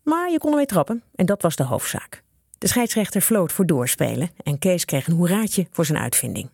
Maar 0.03 0.31
je 0.31 0.37
kon 0.37 0.49
ermee 0.49 0.65
trappen 0.65 1.03
en 1.15 1.25
dat 1.25 1.41
was 1.41 1.55
de 1.55 1.63
hoofdzaak. 1.63 2.23
De 2.57 2.67
scheidsrechter 2.67 3.21
floot 3.21 3.51
voor 3.51 3.65
doorspelen 3.65 4.29
en 4.43 4.59
Kees 4.59 4.85
kreeg 4.85 5.07
een 5.07 5.15
hoeraatje 5.15 5.67
voor 5.71 5.85
zijn 5.85 5.99
uitvinding. 5.99 6.49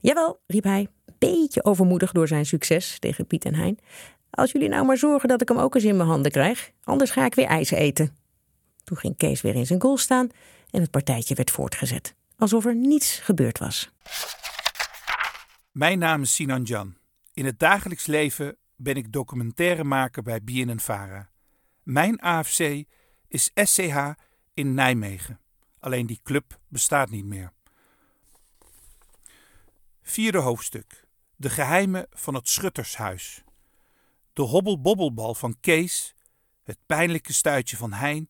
Jawel, 0.00 0.40
riep 0.46 0.64
hij, 0.64 0.88
beetje 1.18 1.64
overmoedig 1.64 2.12
door 2.12 2.28
zijn 2.28 2.46
succes 2.46 2.98
tegen 2.98 3.26
Piet 3.26 3.44
en 3.44 3.54
Hein. 3.54 3.78
Als 4.30 4.52
jullie 4.52 4.68
nou 4.68 4.86
maar 4.86 4.98
zorgen 4.98 5.28
dat 5.28 5.42
ik 5.42 5.48
hem 5.48 5.58
ook 5.58 5.74
eens 5.74 5.84
in 5.84 5.96
mijn 5.96 6.08
handen 6.08 6.30
krijg, 6.30 6.70
anders 6.84 7.10
ga 7.10 7.24
ik 7.24 7.34
weer 7.34 7.46
ijs 7.46 7.70
eten. 7.70 8.16
Toen 8.84 8.96
ging 8.96 9.16
Kees 9.16 9.40
weer 9.40 9.54
in 9.54 9.66
zijn 9.66 9.80
goal 9.80 9.96
staan 9.96 10.28
en 10.70 10.80
het 10.80 10.90
partijtje 10.90 11.34
werd 11.34 11.50
voortgezet. 11.50 12.14
Alsof 12.36 12.64
er 12.64 12.76
niets 12.76 13.18
gebeurd 13.18 13.58
was. 13.58 13.90
Mijn 15.72 15.98
naam 15.98 16.22
is 16.22 16.34
Sinan 16.34 16.62
Jan. 16.62 16.96
In 17.32 17.44
het 17.44 17.58
dagelijks 17.58 18.06
leven 18.06 18.56
ben 18.76 18.96
ik 18.96 19.12
documentairemaker 19.12 20.22
bij 20.22 20.42
BNNVARA. 20.42 21.30
Mijn 21.82 22.20
AFC 22.20 22.84
is 23.28 23.50
SCH 23.54 23.96
in 24.54 24.74
Nijmegen. 24.74 25.40
Alleen 25.78 26.06
die 26.06 26.20
club 26.22 26.58
bestaat 26.68 27.10
niet 27.10 27.24
meer. 27.24 27.52
Vierde 30.02 30.38
hoofdstuk. 30.38 31.06
De 31.36 31.50
geheimen 31.50 32.06
van 32.10 32.34
het 32.34 32.48
Schuttershuis. 32.48 33.44
De 34.38 34.44
hobbelbobbelbal 34.44 35.34
van 35.34 35.60
Kees, 35.60 36.14
het 36.62 36.78
pijnlijke 36.86 37.32
stuitje 37.32 37.76
van 37.76 37.92
Hein 37.92 38.28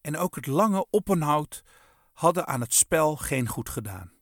en 0.00 0.16
ook 0.16 0.34
het 0.34 0.46
lange 0.46 0.86
oppenhout 0.90 1.64
hadden 2.12 2.46
aan 2.46 2.60
het 2.60 2.74
spel 2.74 3.16
geen 3.16 3.48
goed 3.48 3.68
gedaan. 3.68 4.12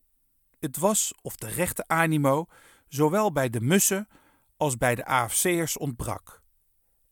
Het 0.58 0.76
was 0.76 1.14
of 1.22 1.36
de 1.36 1.48
rechte 1.48 1.84
animo 1.86 2.46
zowel 2.88 3.32
bij 3.32 3.50
de 3.50 3.60
mussen 3.60 4.08
als 4.56 4.76
bij 4.76 4.94
de 4.94 5.04
AFC'ers 5.04 5.76
ontbrak. 5.76 6.42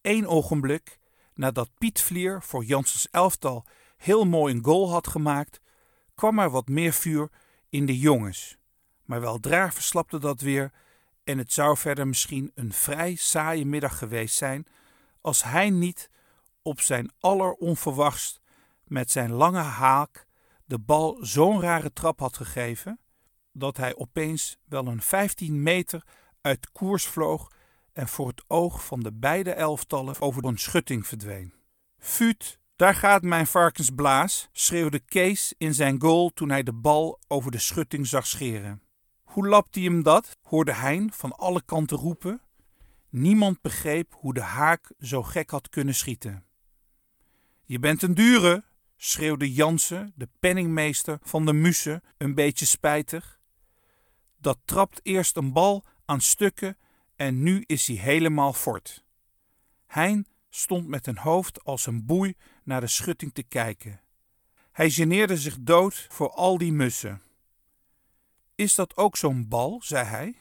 Eén 0.03 0.27
ogenblik 0.27 0.98
nadat 1.35 1.70
Piet 1.79 2.03
Vlier 2.03 2.42
voor 2.42 2.64
Janssens 2.64 3.09
elftal 3.11 3.66
heel 3.96 4.24
mooi 4.24 4.55
een 4.55 4.64
goal 4.64 4.90
had 4.90 5.07
gemaakt, 5.07 5.61
kwam 6.14 6.38
er 6.38 6.50
wat 6.50 6.68
meer 6.68 6.92
vuur 6.92 7.31
in 7.68 7.87
de 7.87 7.98
jongens. 7.98 8.57
Maar 9.03 9.20
weldra 9.20 9.72
verslapte 9.72 10.18
dat 10.18 10.40
weer 10.40 10.72
en 11.26 11.38
het 11.38 11.52
zou 11.52 11.76
verder 11.76 12.06
misschien 12.06 12.50
een 12.54 12.72
vrij 12.72 13.14
saaie 13.14 13.66
middag 13.66 13.98
geweest 13.98 14.36
zijn 14.36 14.66
als 15.20 15.42
hij 15.42 15.70
niet 15.70 16.10
op 16.62 16.80
zijn 16.80 17.10
alleronverwachtst 17.20 18.40
met 18.84 19.10
zijn 19.10 19.32
lange 19.32 19.58
haak 19.58 20.26
de 20.64 20.78
bal 20.78 21.18
zo'n 21.20 21.60
rare 21.60 21.92
trap 21.92 22.20
had 22.20 22.36
gegeven 22.36 23.00
dat 23.52 23.76
hij 23.76 23.96
opeens 23.96 24.58
wel 24.64 24.86
een 24.86 25.02
15 25.02 25.62
meter 25.62 26.02
uit 26.40 26.72
koers 26.72 27.06
vloog 27.06 27.52
en 27.92 28.08
voor 28.08 28.28
het 28.28 28.44
oog 28.46 28.84
van 28.84 29.00
de 29.00 29.12
beide 29.12 29.52
elftallen 29.52 30.20
over 30.20 30.44
een 30.44 30.58
schutting 30.58 31.06
verdween. 31.06 31.54
Fuut, 31.98 32.58
daar 32.76 32.94
gaat 32.94 33.22
mijn 33.22 33.46
varkensblaas, 33.46 34.48
schreeuwde 34.52 34.98
Kees 34.98 35.54
in 35.58 35.74
zijn 35.74 36.00
goal 36.00 36.30
toen 36.30 36.50
hij 36.50 36.62
de 36.62 36.72
bal 36.72 37.20
over 37.28 37.50
de 37.50 37.58
schutting 37.58 38.06
zag 38.06 38.26
scheren. 38.26 38.86
Hoe 39.37 39.49
lapt 39.49 39.75
hij 39.75 39.85
hem 39.85 40.03
dat? 40.03 40.37
hoorde 40.42 40.72
Hein 40.72 41.12
van 41.12 41.33
alle 41.33 41.62
kanten 41.64 41.96
roepen. 41.96 42.40
Niemand 43.09 43.61
begreep 43.61 44.14
hoe 44.14 44.35
de 44.35 44.42
haak 44.42 44.92
zo 45.01 45.22
gek 45.22 45.51
had 45.51 45.68
kunnen 45.68 45.94
schieten. 45.94 46.44
Je 47.64 47.79
bent 47.79 48.03
een 48.03 48.14
dure, 48.14 48.64
schreeuwde 48.96 49.53
Jansen, 49.53 50.12
de 50.14 50.29
penningmeester 50.38 51.18
van 51.22 51.46
de 51.46 51.53
Musse, 51.53 52.03
een 52.18 52.35
beetje 52.35 52.66
spijtig. 52.66 53.40
Dat 54.37 54.59
trapt 54.64 55.01
eerst 55.03 55.37
een 55.37 55.53
bal 55.53 55.85
aan 56.05 56.20
stukken 56.20 56.77
en 57.16 57.42
nu 57.42 57.64
is 57.66 57.87
hij 57.87 57.96
helemaal 57.96 58.53
fort. 58.53 59.05
Hein 59.87 60.27
stond 60.49 60.88
met 60.88 61.07
een 61.07 61.18
hoofd 61.18 61.64
als 61.64 61.87
een 61.87 62.07
boei 62.07 62.35
naar 62.64 62.81
de 62.81 62.87
schutting 62.87 63.35
te 63.35 63.42
kijken. 63.42 64.01
Hij 64.72 64.90
geneerde 64.90 65.37
zich 65.37 65.57
dood 65.61 66.07
voor 66.11 66.31
al 66.31 66.59
die 66.59 66.72
mussen. 66.72 67.25
Is 68.57 68.75
dat 68.75 68.97
ook 68.97 69.16
zo'n 69.16 69.49
bal? 69.49 69.81
zei 69.85 70.05
hij. 70.05 70.37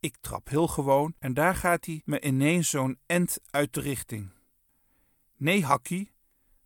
Ik 0.00 0.16
trap 0.20 0.48
heel 0.48 0.68
gewoon 0.68 1.14
en 1.18 1.34
daar 1.34 1.54
gaat 1.54 1.84
hij 1.84 2.02
me 2.04 2.20
ineens 2.20 2.70
zo'n 2.70 2.98
end 3.06 3.38
uit 3.50 3.74
de 3.74 3.80
richting. 3.80 4.30
Nee, 5.36 5.64
Hakkie, 5.64 6.12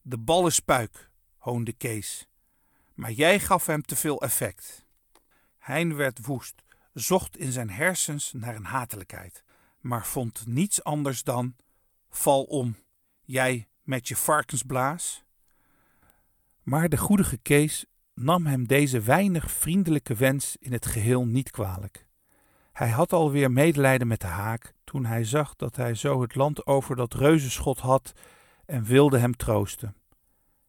de 0.02 0.18
bal 0.18 0.46
is 0.46 0.60
puik, 0.60 1.10
hoonde 1.36 1.72
Kees. 1.72 2.26
Maar 2.94 3.12
jij 3.12 3.40
gaf 3.40 3.66
hem 3.66 3.82
te 3.82 3.96
veel 3.96 4.22
effect. 4.22 4.86
Hein 5.58 5.96
werd 5.96 6.26
woest, 6.26 6.62
zocht 6.92 7.36
in 7.36 7.52
zijn 7.52 7.70
hersens 7.70 8.32
naar 8.32 8.54
een 8.54 8.64
hatelijkheid, 8.64 9.44
maar 9.80 10.06
vond 10.06 10.46
niets 10.46 10.84
anders 10.84 11.22
dan: 11.22 11.56
val 12.10 12.44
om, 12.44 12.76
jij 13.24 13.68
met 13.82 14.08
je 14.08 14.16
varkensblaas. 14.16 15.24
Maar 16.62 16.88
de 16.88 16.98
goedige 16.98 17.38
Kees 17.38 17.84
nam 18.22 18.46
hem 18.46 18.66
deze 18.66 19.00
weinig 19.00 19.50
vriendelijke 19.50 20.14
wens 20.14 20.56
in 20.60 20.72
het 20.72 20.86
geheel 20.86 21.26
niet 21.26 21.50
kwalijk. 21.50 22.06
Hij 22.72 22.90
had 22.90 23.12
alweer 23.12 23.50
medelijden 23.50 24.06
met 24.06 24.20
de 24.20 24.26
haak 24.26 24.74
toen 24.84 25.04
hij 25.04 25.24
zag 25.24 25.56
dat 25.56 25.76
hij 25.76 25.94
zo 25.94 26.22
het 26.22 26.34
land 26.34 26.66
over 26.66 26.96
dat 26.96 27.14
reuzenschot 27.14 27.78
had 27.78 28.12
en 28.66 28.84
wilde 28.84 29.18
hem 29.18 29.36
troosten. 29.36 29.94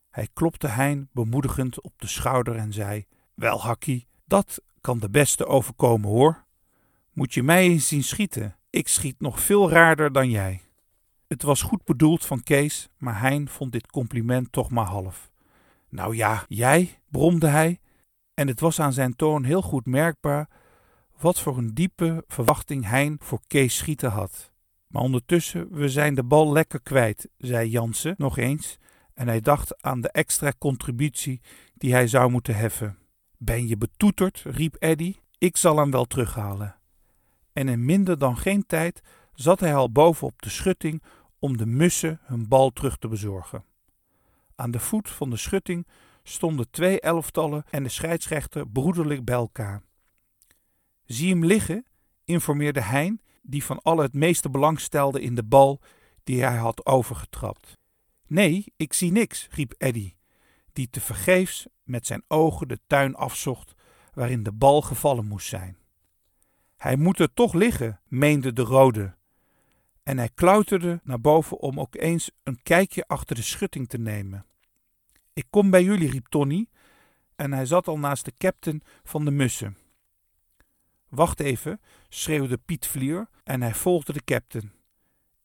Hij 0.09 0.27
klopte 0.33 0.67
Hein 0.67 1.09
bemoedigend 1.11 1.81
op 1.81 1.93
de 1.97 2.07
schouder 2.07 2.55
en 2.55 2.73
zei: 2.73 3.05
Wel, 3.33 3.61
Hakkie, 3.61 4.07
dat 4.25 4.61
kan 4.81 4.99
de 4.99 5.09
beste 5.09 5.45
overkomen 5.45 6.09
hoor. 6.09 6.45
Moet 7.13 7.33
je 7.33 7.43
mij 7.43 7.63
eens 7.63 7.87
zien 7.87 8.03
schieten? 8.03 8.55
Ik 8.69 8.87
schiet 8.87 9.19
nog 9.19 9.39
veel 9.39 9.69
raarder 9.69 10.11
dan 10.11 10.29
jij. 10.29 10.61
Het 11.27 11.43
was 11.43 11.61
goed 11.61 11.85
bedoeld 11.85 12.25
van 12.25 12.43
Kees, 12.43 12.89
maar 12.97 13.19
Hein 13.19 13.49
vond 13.49 13.71
dit 13.71 13.87
compliment 13.87 14.51
toch 14.51 14.69
maar 14.69 14.85
half. 14.85 15.30
Nou 15.91 16.15
ja, 16.15 16.45
jij, 16.47 16.99
bromde 17.09 17.47
hij, 17.47 17.79
en 18.33 18.47
het 18.47 18.59
was 18.59 18.79
aan 18.79 18.93
zijn 18.93 19.15
toon 19.15 19.43
heel 19.43 19.61
goed 19.61 19.85
merkbaar 19.85 20.49
wat 21.19 21.39
voor 21.39 21.57
een 21.57 21.73
diepe 21.73 22.23
verwachting 22.27 22.85
Hein 22.85 23.17
voor 23.19 23.41
Kees 23.47 23.77
schieten 23.77 24.11
had. 24.11 24.51
Maar 24.87 25.01
ondertussen, 25.01 25.71
we 25.71 25.89
zijn 25.89 26.15
de 26.15 26.23
bal 26.23 26.51
lekker 26.51 26.81
kwijt, 26.81 27.29
zei 27.37 27.69
Jansen 27.69 28.15
nog 28.17 28.37
eens, 28.37 28.77
en 29.13 29.27
hij 29.27 29.41
dacht 29.41 29.83
aan 29.83 30.01
de 30.01 30.09
extra 30.09 30.53
contributie 30.57 31.41
die 31.73 31.93
hij 31.93 32.07
zou 32.07 32.31
moeten 32.31 32.55
heffen. 32.55 32.97
Ben 33.37 33.67
je 33.67 33.77
betoeterd? 33.77 34.43
riep 34.45 34.75
Eddy. 34.79 35.15
Ik 35.37 35.57
zal 35.57 35.77
hem 35.77 35.91
wel 35.91 36.05
terughalen. 36.05 36.75
En 37.53 37.67
in 37.67 37.85
minder 37.85 38.17
dan 38.17 38.37
geen 38.37 38.65
tijd 38.65 39.01
zat 39.33 39.59
hij 39.59 39.75
al 39.75 39.91
boven 39.91 40.27
op 40.27 40.41
de 40.41 40.49
schutting 40.49 41.03
om 41.39 41.57
de 41.57 41.65
mussen 41.65 42.19
hun 42.23 42.47
bal 42.47 42.69
terug 42.69 42.97
te 42.97 43.07
bezorgen. 43.07 43.63
Aan 44.61 44.71
de 44.71 44.79
voet 44.79 45.09
van 45.09 45.29
de 45.29 45.37
schutting 45.37 45.87
stonden 46.23 46.69
twee 46.69 46.99
elftallen 46.99 47.63
en 47.69 47.83
de 47.83 47.89
scheidsrechter 47.89 48.67
broederlijk 48.67 49.25
bij 49.25 49.35
elkaar. 49.35 49.81
Zie 51.05 51.29
hem 51.29 51.45
liggen, 51.45 51.85
informeerde 52.23 52.81
Hein, 52.81 53.21
die 53.41 53.63
van 53.63 53.81
alle 53.81 54.01
het 54.01 54.13
meeste 54.13 54.49
belang 54.49 54.79
stelde 54.79 55.21
in 55.21 55.35
de 55.35 55.43
bal 55.43 55.81
die 56.23 56.43
hij 56.43 56.57
had 56.57 56.85
overgetrapt. 56.85 57.77
Nee, 58.27 58.73
ik 58.75 58.93
zie 58.93 59.11
niks, 59.11 59.47
riep 59.51 59.73
Eddy, 59.77 60.13
die 60.73 60.89
tevergeefs 60.89 61.67
met 61.83 62.05
zijn 62.05 62.23
ogen 62.27 62.67
de 62.67 62.79
tuin 62.87 63.15
afzocht 63.15 63.73
waarin 64.13 64.43
de 64.43 64.51
bal 64.51 64.81
gevallen 64.81 65.25
moest 65.25 65.47
zijn. 65.47 65.77
Hij 66.77 66.95
moet 66.95 67.19
er 67.19 67.33
toch 67.33 67.53
liggen, 67.53 67.99
meende 68.07 68.53
de 68.53 68.61
rode. 68.61 69.15
En 70.03 70.17
hij 70.17 70.29
klauterde 70.29 70.99
naar 71.03 71.21
boven 71.21 71.59
om 71.59 71.79
ook 71.79 71.95
eens 71.95 72.31
een 72.43 72.63
kijkje 72.63 73.07
achter 73.07 73.35
de 73.35 73.41
schutting 73.41 73.89
te 73.89 73.97
nemen. 73.97 74.45
Ik 75.33 75.45
kom 75.49 75.69
bij 75.69 75.83
jullie, 75.83 76.09
riep 76.09 76.27
Tony, 76.27 76.67
en 77.35 77.53
hij 77.53 77.65
zat 77.65 77.87
al 77.87 77.99
naast 77.99 78.25
de 78.25 78.33
captain 78.37 78.81
van 79.03 79.25
de 79.25 79.31
mussen. 79.31 79.77
Wacht 81.09 81.39
even, 81.39 81.81
schreeuwde 82.09 82.57
Piet 82.57 82.87
Vlier 82.87 83.29
en 83.43 83.61
hij 83.61 83.73
volgde 83.73 84.13
de 84.13 84.23
captain. 84.23 84.71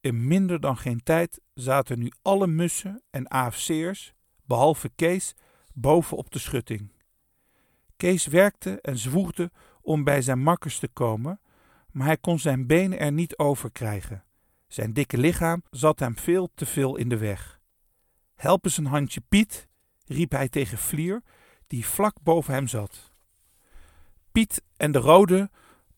In 0.01 0.27
minder 0.27 0.61
dan 0.61 0.77
geen 0.77 1.03
tijd 1.03 1.41
zaten 1.55 1.99
nu 1.99 2.13
alle 2.23 2.47
mussen 2.47 3.03
en 3.11 3.29
AFC'ers, 3.29 4.13
behalve 4.45 4.91
Kees, 4.95 5.35
boven 5.73 6.17
op 6.17 6.31
de 6.31 6.39
schutting. 6.39 6.93
Kees 7.97 8.27
werkte 8.27 8.81
en 8.81 8.99
zwoegde 8.99 9.51
om 9.81 10.05
bij 10.05 10.23
zijn 10.23 10.39
makkers 10.39 10.79
te 10.79 10.89
komen, 10.89 11.41
maar 11.91 12.07
hij 12.07 12.17
kon 12.17 12.39
zijn 12.39 12.67
benen 12.67 12.99
er 12.99 13.13
niet 13.13 13.39
over 13.39 13.71
krijgen. 13.71 14.25
Zijn 14.69 14.93
dikke 14.93 15.19
lichaam 15.19 15.63
zat 15.71 15.99
hem 15.99 16.17
veel 16.17 16.49
te 16.55 16.67
veel 16.67 16.97
in 16.97 17.09
de 17.09 17.19
weg. 17.19 17.61
Help 18.35 18.65
eens 18.65 18.77
een 18.77 18.87
handje, 18.87 19.21
Piet, 19.29 19.69
riep 20.07 20.31
hij 20.31 20.49
tegen 20.49 20.79
Vlier, 20.79 21.23
die 21.67 21.87
vlak 21.87 22.17
boven 22.23 22.55
hem 22.55 22.69
zat. 22.69 23.13
Piet 24.33 24.63
en 24.77 24.93
de 24.93 24.99
Rode 24.99 25.51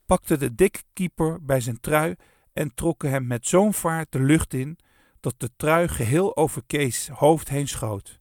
pakten 0.06 0.38
de 0.38 0.54
dikke 0.54 0.82
keeper 0.92 1.44
bij 1.44 1.60
zijn 1.60 1.80
trui 1.80 2.14
en 2.52 2.74
trokken 2.74 3.10
hem 3.10 3.26
met 3.26 3.46
zo'n 3.46 3.74
vaart 3.74 4.12
de 4.12 4.20
lucht 4.20 4.54
in 4.54 4.78
dat 5.20 5.34
de 5.36 5.50
trui 5.56 5.88
geheel 5.88 6.36
over 6.36 6.62
Kees 6.66 7.08
hoofd 7.08 7.48
heen 7.48 7.68
schoot. 7.68 8.20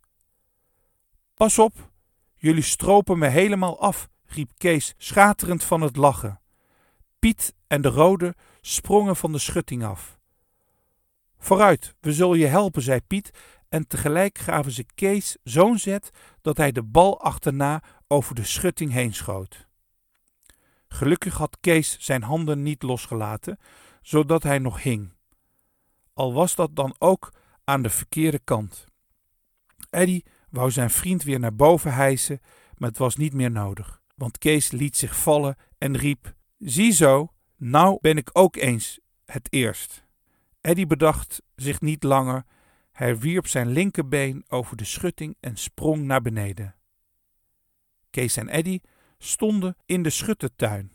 Pas 1.34 1.60
op, 1.60 1.92
jullie 2.36 2.64
stropen 2.64 3.18
me 3.18 3.28
helemaal 3.28 3.80
af, 3.80 4.10
riep 4.26 4.52
Kees 4.58 4.94
schaterend 4.98 5.64
van 5.64 5.82
het 5.82 5.96
lachen. 5.96 6.42
Piet 7.20 7.56
en 7.68 7.82
de 7.82 7.88
Rode 7.88 8.36
sprongen 8.62 9.16
van 9.16 9.32
de 9.32 9.40
schutting 9.40 9.84
af. 9.84 10.20
Vooruit, 11.38 11.96
we 12.00 12.14
zullen 12.14 12.40
je 12.40 12.46
helpen, 12.46 12.82
zei 12.82 13.02
Piet, 13.02 13.32
en 13.70 13.88
tegelijk 13.88 14.38
gaven 14.38 14.72
ze 14.72 14.86
Kees 14.96 15.38
zo'n 15.44 15.78
zet 15.78 16.10
dat 16.42 16.58
hij 16.58 16.72
de 16.72 16.84
bal 16.84 17.22
achterna 17.22 17.84
over 18.08 18.36
de 18.36 18.44
schutting 18.44 18.92
heen 18.92 19.14
schoot. 19.14 19.68
Gelukkig 20.88 21.38
had 21.38 21.58
Kees 21.62 21.98
zijn 22.00 22.24
handen 22.24 22.64
niet 22.64 22.84
losgelaten, 22.84 23.60
zodat 24.02 24.44
hij 24.44 24.60
nog 24.60 24.84
hing. 24.84 25.14
Al 26.14 26.34
was 26.34 26.56
dat 26.56 26.76
dan 26.76 26.96
ook 27.00 27.34
aan 27.64 27.82
de 27.82 27.90
verkeerde 27.90 28.40
kant. 28.40 28.86
Eddy 29.90 30.22
wou 30.50 30.72
zijn 30.72 30.90
vriend 30.90 31.24
weer 31.24 31.40
naar 31.40 31.56
boven 31.56 31.94
hijsen, 31.94 32.42
maar 32.78 32.90
het 32.90 32.98
was 32.98 33.16
niet 33.16 33.34
meer 33.34 33.52
nodig, 33.52 34.02
want 34.16 34.38
Kees 34.38 34.72
liet 34.72 34.98
zich 34.98 35.18
vallen 35.20 35.56
en 35.78 35.98
riep: 35.98 36.34
Ziezo, 36.58 37.34
nou 37.56 37.98
ben 38.02 38.18
ik 38.18 38.30
ook 38.34 38.56
eens 38.56 39.00
het 39.26 39.48
eerst. 39.50 40.06
Eddy 40.62 40.86
bedacht 40.86 41.42
zich 41.56 41.82
niet 41.82 42.04
langer. 42.04 42.46
Hij 42.98 43.18
wierp 43.18 43.48
zijn 43.48 43.68
linkerbeen 43.68 44.46
over 44.48 44.78
de 44.78 44.86
schutting 44.86 45.36
en 45.40 45.58
sprong 45.58 46.04
naar 46.04 46.22
beneden. 46.22 46.76
Kees 48.10 48.38
en 48.38 48.50
Eddy 48.50 48.80
stonden 49.18 49.78
in 49.86 50.04
de 50.04 50.10
schuttertuin. 50.10 50.92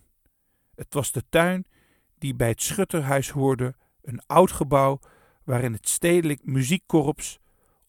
Het 0.74 0.94
was 0.94 1.12
de 1.12 1.24
tuin 1.28 1.66
die 2.18 2.34
bij 2.34 2.48
het 2.48 2.62
schutterhuis 2.62 3.30
hoorde, 3.30 3.74
een 4.00 4.26
oud 4.26 4.52
gebouw 4.52 4.98
waarin 5.44 5.72
het 5.72 5.88
stedelijk 5.88 6.44
muziekkorps, 6.44 7.38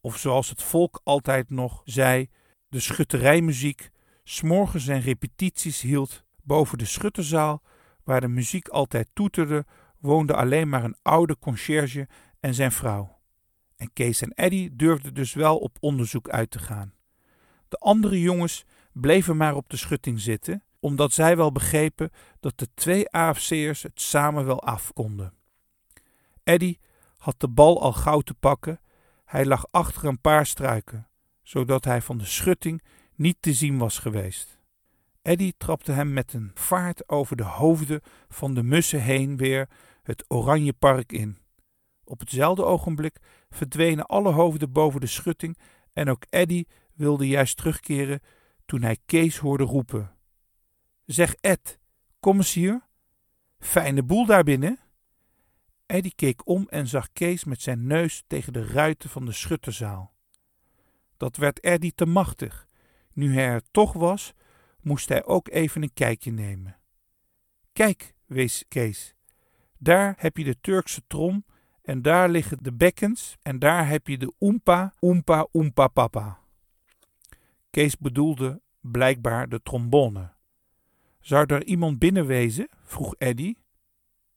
of 0.00 0.18
zoals 0.18 0.48
het 0.48 0.62
volk 0.62 1.00
altijd 1.04 1.50
nog 1.50 1.82
zei, 1.84 2.28
de 2.68 2.80
schutterijmuziek, 2.80 3.90
s'morgens 4.24 4.84
zijn 4.84 5.00
repetities 5.00 5.80
hield. 5.80 6.24
Boven 6.42 6.78
de 6.78 6.84
schutterzaal, 6.84 7.62
waar 8.04 8.20
de 8.20 8.28
muziek 8.28 8.68
altijd 8.68 9.08
toeterde, 9.12 9.64
woonde 9.98 10.34
alleen 10.34 10.68
maar 10.68 10.84
een 10.84 10.96
oude 11.02 11.38
conciërge 11.38 12.08
en 12.40 12.54
zijn 12.54 12.72
vrouw. 12.72 13.13
En 13.76 13.92
Kees 13.92 14.20
en 14.22 14.32
Eddy 14.32 14.70
durfden 14.72 15.14
dus 15.14 15.34
wel 15.34 15.58
op 15.58 15.76
onderzoek 15.80 16.28
uit 16.28 16.50
te 16.50 16.58
gaan. 16.58 16.94
De 17.68 17.76
andere 17.76 18.20
jongens 18.20 18.64
bleven 18.92 19.36
maar 19.36 19.54
op 19.56 19.68
de 19.68 19.76
schutting 19.76 20.20
zitten, 20.20 20.62
omdat 20.80 21.12
zij 21.12 21.36
wel 21.36 21.52
begrepen 21.52 22.10
dat 22.40 22.58
de 22.58 22.68
twee 22.74 23.10
AFC'ers 23.10 23.82
het 23.82 24.00
samen 24.00 24.44
wel 24.44 24.62
afkonden. 24.62 25.32
Eddy 26.42 26.76
had 27.16 27.40
de 27.40 27.48
bal 27.48 27.82
al 27.82 27.92
gauw 27.92 28.20
te 28.20 28.34
pakken. 28.34 28.80
Hij 29.24 29.46
lag 29.46 29.66
achter 29.70 30.04
een 30.04 30.20
paar 30.20 30.46
struiken, 30.46 31.08
zodat 31.42 31.84
hij 31.84 32.02
van 32.02 32.18
de 32.18 32.24
schutting 32.24 32.82
niet 33.14 33.36
te 33.40 33.52
zien 33.52 33.78
was 33.78 33.98
geweest. 33.98 34.58
Eddy 35.22 35.52
trapte 35.56 35.92
hem 35.92 36.12
met 36.12 36.32
een 36.32 36.50
vaart 36.54 37.08
over 37.08 37.36
de 37.36 37.42
hoofden 37.42 38.00
van 38.28 38.54
de 38.54 38.62
mussen 38.62 39.02
heen 39.02 39.36
weer 39.36 39.68
het 40.02 40.24
oranje 40.28 40.72
park 40.72 41.12
in. 41.12 41.38
Op 42.04 42.20
hetzelfde 42.20 42.64
ogenblik 42.64 43.18
verdwenen 43.54 44.06
alle 44.06 44.32
hoofden 44.32 44.72
boven 44.72 45.00
de 45.00 45.06
schutting 45.06 45.58
en 45.92 46.08
ook 46.08 46.24
Eddy 46.30 46.64
wilde 46.94 47.26
juist 47.26 47.56
terugkeren 47.56 48.20
toen 48.64 48.82
hij 48.82 48.98
Kees 49.06 49.38
hoorde 49.38 49.64
roepen. 49.64 50.16
Zeg 51.04 51.34
Ed, 51.34 51.78
kom 52.20 52.36
eens 52.36 52.54
hier. 52.54 52.86
Fijne 53.58 54.02
boel 54.02 54.26
daar 54.26 54.44
binnen. 54.44 54.78
Eddy 55.86 56.10
keek 56.14 56.48
om 56.48 56.66
en 56.68 56.86
zag 56.86 57.12
Kees 57.12 57.44
met 57.44 57.62
zijn 57.62 57.86
neus 57.86 58.24
tegen 58.26 58.52
de 58.52 58.66
ruiten 58.66 59.10
van 59.10 59.24
de 59.24 59.32
schutterzaal. 59.32 60.14
Dat 61.16 61.36
werd 61.36 61.60
Eddy 61.60 61.92
te 61.94 62.06
machtig. 62.06 62.66
Nu 63.12 63.34
hij 63.34 63.46
er 63.46 63.62
toch 63.70 63.92
was, 63.92 64.32
moest 64.80 65.08
hij 65.08 65.24
ook 65.24 65.48
even 65.48 65.82
een 65.82 65.92
kijkje 65.94 66.32
nemen. 66.32 66.78
Kijk, 67.72 68.14
wees 68.26 68.64
Kees, 68.68 69.14
daar 69.78 70.14
heb 70.16 70.36
je 70.36 70.44
de 70.44 70.60
Turkse 70.60 71.02
trom 71.06 71.44
en 71.84 72.02
daar 72.02 72.28
liggen 72.28 72.62
de 72.62 72.72
bekkens 72.72 73.36
en 73.42 73.58
daar 73.58 73.88
heb 73.88 74.06
je 74.06 74.18
de 74.18 74.32
oempa, 74.40 74.94
oempa, 75.00 75.46
oempa 75.52 75.88
papa. 75.88 76.38
Kees 77.70 77.98
bedoelde 77.98 78.60
blijkbaar 78.80 79.48
de 79.48 79.62
trombone. 79.62 80.32
Zou 81.20 81.46
er 81.46 81.64
iemand 81.64 81.98
binnen 81.98 82.26
wezen? 82.26 82.68
vroeg 82.84 83.14
Eddy. 83.18 83.54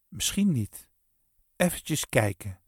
Misschien 0.08 0.52
niet. 0.52 0.88
Eventjes 1.56 2.08
kijken. 2.08 2.60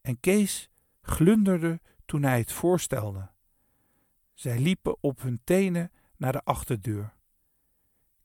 En 0.00 0.20
Kees 0.20 0.70
glunderde 1.02 1.80
toen 2.04 2.22
hij 2.22 2.38
het 2.38 2.52
voorstelde. 2.52 3.30
Zij 4.34 4.58
liepen 4.58 4.96
op 5.00 5.22
hun 5.22 5.40
tenen 5.44 5.92
naar 6.16 6.32
de 6.32 6.44
achterdeur. 6.44 7.14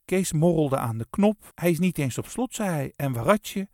Kees 0.05 0.31
morrelde 0.31 0.77
aan 0.77 0.97
de 0.97 1.07
knop. 1.09 1.51
Hij 1.55 1.71
is 1.71 1.79
niet 1.79 1.97
eens 1.97 2.17
op 2.17 2.27
slot, 2.27 2.55
zei 2.55 2.69
hij. 2.69 2.93
En 2.95 3.13
waaratje? 3.13 3.69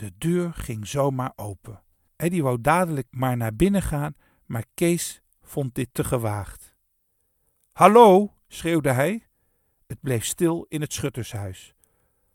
De 0.00 0.12
deur 0.18 0.52
ging 0.52 0.86
zomaar 0.86 1.32
open. 1.36 1.82
Eddy 2.16 2.40
wou 2.40 2.60
dadelijk 2.60 3.06
maar 3.10 3.36
naar 3.36 3.54
binnen 3.54 3.82
gaan, 3.82 4.14
maar 4.44 4.64
Kees 4.74 5.22
vond 5.42 5.74
dit 5.74 5.88
te 5.92 6.04
gewaagd. 6.04 6.74
Hallo, 7.72 8.34
schreeuwde 8.48 8.92
hij. 8.92 9.26
Het 9.86 10.00
bleef 10.00 10.24
stil 10.24 10.66
in 10.68 10.80
het 10.80 10.92
schuttershuis. 10.92 11.74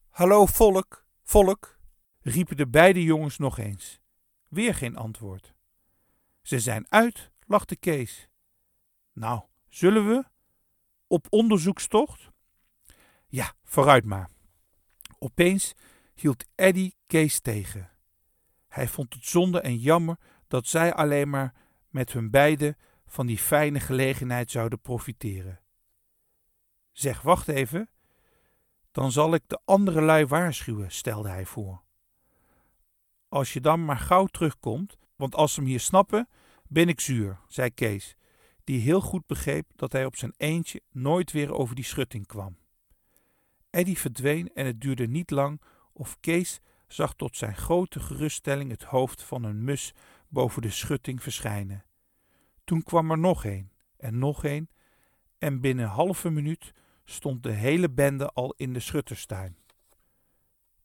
Hallo, 0.09 0.45
volk, 0.45 1.05
volk, 1.23 1.79
riepen 2.19 2.57
de 2.57 2.67
beide 2.67 3.03
jongens 3.03 3.37
nog 3.37 3.57
eens. 3.57 3.99
Weer 4.47 4.75
geen 4.75 4.95
antwoord. 4.95 5.53
Ze 6.41 6.59
zijn 6.59 6.85
uit, 6.89 7.31
lachte 7.45 7.75
Kees. 7.75 8.29
Nou, 9.13 9.41
zullen 9.67 10.07
we? 10.07 10.23
Op 11.07 11.27
onderzoekstocht? 11.29 12.29
Ja, 13.27 13.53
vooruit 13.63 14.05
maar. 14.05 14.29
Opeens 15.19 15.73
hield 16.15 16.45
Eddy 16.55 16.91
Kees 17.07 17.39
tegen. 17.39 17.91
Hij 18.67 18.87
vond 18.87 19.13
het 19.13 19.25
zonde 19.25 19.59
en 19.59 19.77
jammer 19.77 20.17
dat 20.47 20.67
zij 20.67 20.93
alleen 20.93 21.29
maar 21.29 21.53
met 21.89 22.11
hun 22.11 22.29
beiden 22.29 22.77
van 23.05 23.25
die 23.25 23.37
fijne 23.37 23.79
gelegenheid 23.79 24.51
zouden 24.51 24.81
profiteren. 24.81 25.59
Zeg, 26.91 27.21
wacht 27.21 27.47
even. 27.47 27.89
Dan 28.91 29.11
zal 29.11 29.33
ik 29.33 29.43
de 29.47 29.59
andere 29.65 30.01
lui 30.01 30.25
waarschuwen, 30.25 30.91
stelde 30.91 31.29
hij 31.29 31.45
voor. 31.45 31.83
Als 33.27 33.53
je 33.53 33.61
dan 33.61 33.85
maar 33.85 33.97
gauw 33.97 34.25
terugkomt, 34.25 34.97
want 35.15 35.35
als 35.35 35.53
ze 35.53 35.59
hem 35.59 35.69
hier 35.69 35.79
snappen, 35.79 36.29
ben 36.67 36.89
ik 36.89 36.99
zuur, 36.99 37.39
zei 37.47 37.69
Kees, 37.69 38.15
die 38.63 38.79
heel 38.79 39.01
goed 39.01 39.25
begreep 39.25 39.71
dat 39.75 39.91
hij 39.91 40.05
op 40.05 40.15
zijn 40.15 40.33
eentje 40.37 40.81
nooit 40.91 41.31
weer 41.31 41.53
over 41.53 41.75
die 41.75 41.83
schutting 41.83 42.25
kwam. 42.25 42.57
Eddy 43.69 43.95
verdween 43.95 44.53
en 44.53 44.65
het 44.65 44.81
duurde 44.81 45.07
niet 45.07 45.31
lang 45.31 45.61
of 45.97 46.19
Kees 46.19 46.59
zag 46.87 47.13
tot 47.15 47.37
zijn 47.37 47.55
grote 47.55 47.99
geruststelling 47.99 48.71
het 48.71 48.83
hoofd 48.83 49.23
van 49.23 49.43
een 49.43 49.63
mus 49.63 49.93
boven 50.27 50.61
de 50.61 50.69
schutting 50.69 51.23
verschijnen. 51.23 51.85
Toen 52.63 52.83
kwam 52.83 53.11
er 53.11 53.17
nog 53.17 53.45
een 53.45 53.71
en 53.97 54.19
nog 54.19 54.43
een, 54.43 54.69
en 55.37 55.61
binnen 55.61 55.87
halve 55.87 56.29
minuut 56.29 56.73
stond 57.03 57.43
de 57.43 57.51
hele 57.51 57.89
bende 57.89 58.29
al 58.29 58.53
in 58.57 58.73
de 58.73 58.79
schutterstuin. 58.79 59.57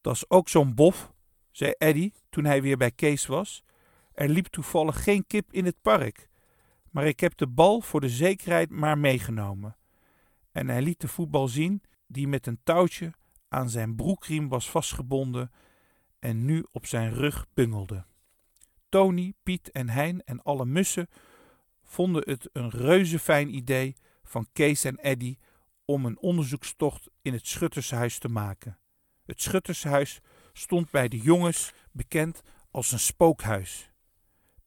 Dat 0.01 0.14
is 0.14 0.31
ook 0.31 0.49
zo'n 0.49 0.75
bof, 0.75 1.12
zei 1.51 1.73
Eddy 1.79 2.12
toen 2.29 2.44
hij 2.44 2.62
weer 2.62 2.77
bij 2.77 2.90
Kees 2.90 3.27
was. 3.27 3.64
er 4.12 4.29
liep 4.29 4.46
toevallig 4.46 5.03
geen 5.03 5.27
kip 5.27 5.53
in 5.53 5.64
het 5.64 5.83
park. 5.83 6.29
Maar 6.90 7.07
ik 7.07 7.20
heb 7.20 7.37
de 7.37 7.46
bal 7.46 7.81
voor 7.81 8.01
de 8.01 8.09
zekerheid 8.09 8.70
maar 8.70 8.99
meegenomen. 8.99 9.77
En 10.53 10.68
hij 10.68 10.83
liet 10.83 11.01
de 11.01 11.09
voetbal 11.09 11.49
zien 11.49 11.83
die 12.07 12.29
met 12.29 12.46
een 12.46 12.61
touwtje 12.62 13.12
aan 13.50 13.70
zijn 13.70 13.96
broekriem 13.96 14.48
was 14.48 14.70
vastgebonden 14.70 15.52
en 16.18 16.44
nu 16.44 16.66
op 16.72 16.86
zijn 16.86 17.14
rug 17.14 17.46
bungelde. 17.54 18.04
Tony, 18.88 19.32
Piet 19.42 19.70
en 19.70 19.88
Hein 19.88 20.24
en 20.24 20.42
alle 20.42 20.66
mussen 20.66 21.08
vonden 21.82 22.22
het 22.28 22.48
een 22.52 22.70
reuze 22.70 23.18
fijn 23.18 23.54
idee 23.54 23.96
van 24.22 24.46
Kees 24.52 24.84
en 24.84 24.96
Eddy 24.96 25.36
om 25.84 26.06
een 26.06 26.18
onderzoekstocht 26.18 27.08
in 27.22 27.32
het 27.32 27.46
schuttershuis 27.46 28.18
te 28.18 28.28
maken. 28.28 28.78
Het 29.26 29.42
schuttershuis 29.42 30.20
stond 30.52 30.90
bij 30.90 31.08
de 31.08 31.18
jongens 31.18 31.72
bekend 31.92 32.42
als 32.70 32.92
een 32.92 32.98
spookhuis. 32.98 33.90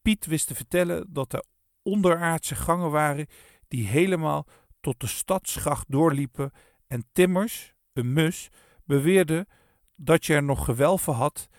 Piet 0.01 0.25
wist 0.25 0.47
te 0.47 0.55
vertellen 0.55 1.13
dat 1.13 1.33
er 1.33 1.43
onderaardse 1.81 2.55
gangen 2.55 2.91
waren 2.91 3.27
die 3.67 3.87
helemaal 3.87 4.47
tot 4.81 4.99
de 4.99 5.07
stadsgracht 5.07 5.85
doorliepen 5.87 6.51
en 6.87 7.05
Timmers, 7.11 7.73
een 7.93 8.13
mus, 8.13 8.49
beweerde 8.85 9.47
dat 9.95 10.25
je 10.25 10.33
er 10.33 10.43
nog 10.43 10.65
gewelven 10.65 11.13
had 11.13 11.49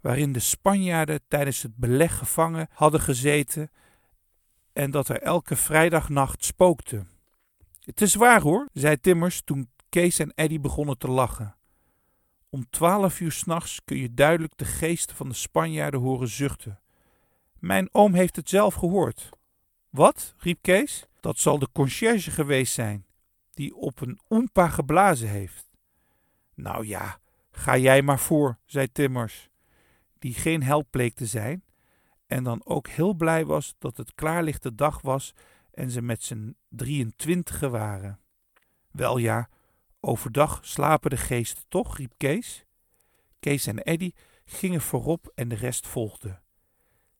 waarin 0.00 0.32
de 0.32 0.40
Spanjaarden 0.40 1.20
tijdens 1.28 1.62
het 1.62 1.76
beleg 1.76 2.18
gevangen 2.18 2.68
hadden 2.70 3.00
gezeten 3.00 3.70
en 4.72 4.90
dat 4.90 5.08
er 5.08 5.22
elke 5.22 5.56
vrijdagnacht 5.56 6.44
spookte. 6.44 7.06
Het 7.80 8.00
is 8.00 8.14
waar 8.14 8.40
hoor, 8.40 8.68
zei 8.72 9.00
Timmers 9.00 9.42
toen 9.42 9.70
Kees 9.88 10.18
en 10.18 10.32
Eddy 10.34 10.60
begonnen 10.60 10.98
te 10.98 11.08
lachen. 11.08 11.56
Om 12.50 12.70
twaalf 12.70 13.20
uur 13.20 13.32
s'nachts 13.32 13.80
kun 13.84 13.96
je 13.96 14.14
duidelijk 14.14 14.56
de 14.56 14.64
geesten 14.64 15.16
van 15.16 15.28
de 15.28 15.34
Spanjaarden 15.34 16.00
horen 16.00 16.28
zuchten. 16.28 16.80
Mijn 17.58 17.88
oom 17.92 18.14
heeft 18.14 18.36
het 18.36 18.48
zelf 18.48 18.74
gehoord. 18.74 19.28
Wat? 19.90 20.34
riep 20.38 20.58
Kees. 20.60 21.06
Dat 21.20 21.38
zal 21.38 21.58
de 21.58 21.68
conciërge 21.72 22.30
geweest 22.30 22.72
zijn, 22.72 23.06
die 23.50 23.76
op 23.76 24.00
een 24.00 24.20
oempa 24.28 24.68
geblazen 24.68 25.28
heeft. 25.28 25.73
Nou 26.54 26.86
ja, 26.86 27.18
ga 27.50 27.76
jij 27.76 28.02
maar 28.02 28.18
voor, 28.18 28.58
zei 28.64 28.92
Timmers, 28.92 29.48
die 30.18 30.34
geen 30.34 30.62
held 30.62 30.90
bleek 30.90 31.14
te 31.14 31.26
zijn, 31.26 31.64
en 32.26 32.44
dan 32.44 32.60
ook 32.64 32.88
heel 32.88 33.14
blij 33.14 33.44
was 33.44 33.74
dat 33.78 33.96
het 33.96 34.14
klaarlichte 34.14 34.74
dag 34.74 35.00
was 35.00 35.34
en 35.70 35.90
ze 35.90 36.02
met 36.02 36.22
z'n 36.22 36.56
drieëntwintigen 36.68 37.70
waren. 37.70 38.20
Wel 38.90 39.16
ja, 39.18 39.48
overdag 40.00 40.60
slapen 40.62 41.10
de 41.10 41.16
geesten 41.16 41.64
toch, 41.68 41.96
riep 41.96 42.12
Kees. 42.16 42.64
Kees 43.40 43.66
en 43.66 43.78
Eddy 43.78 44.12
gingen 44.44 44.80
voorop 44.80 45.32
en 45.34 45.48
de 45.48 45.54
rest 45.54 45.86
volgde. 45.86 46.40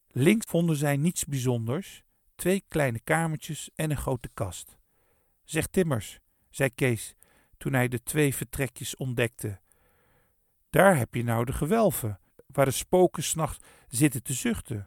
Links 0.06 0.46
vonden 0.46 0.76
zij 0.76 0.96
niets 0.96 1.24
bijzonders, 1.24 2.04
twee 2.34 2.64
kleine 2.68 3.00
kamertjes 3.00 3.70
en 3.74 3.90
een 3.90 3.96
grote 3.96 4.28
kast. 4.34 4.76
Zeg 5.44 5.66
Timmers, 5.66 6.20
zei 6.50 6.70
Kees 6.74 7.14
toen 7.64 7.72
hij 7.72 7.88
de 7.88 8.02
twee 8.02 8.34
vertrekjes 8.34 8.96
ontdekte. 8.96 9.60
Daar 10.70 10.96
heb 10.96 11.14
je 11.14 11.24
nou 11.24 11.44
de 11.44 11.52
gewelven, 11.52 12.20
waar 12.46 12.64
de 12.64 12.70
spoken 12.70 13.22
s'nachts 13.22 13.58
zitten 13.88 14.22
te 14.22 14.32
zuchten. 14.32 14.86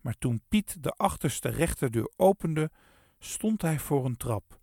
Maar 0.00 0.18
toen 0.18 0.42
Piet 0.48 0.82
de 0.82 0.90
achterste 0.90 1.48
rechterdeur 1.48 2.12
opende, 2.16 2.70
stond 3.18 3.62
hij 3.62 3.78
voor 3.78 4.04
een 4.04 4.16
trap 4.16 4.60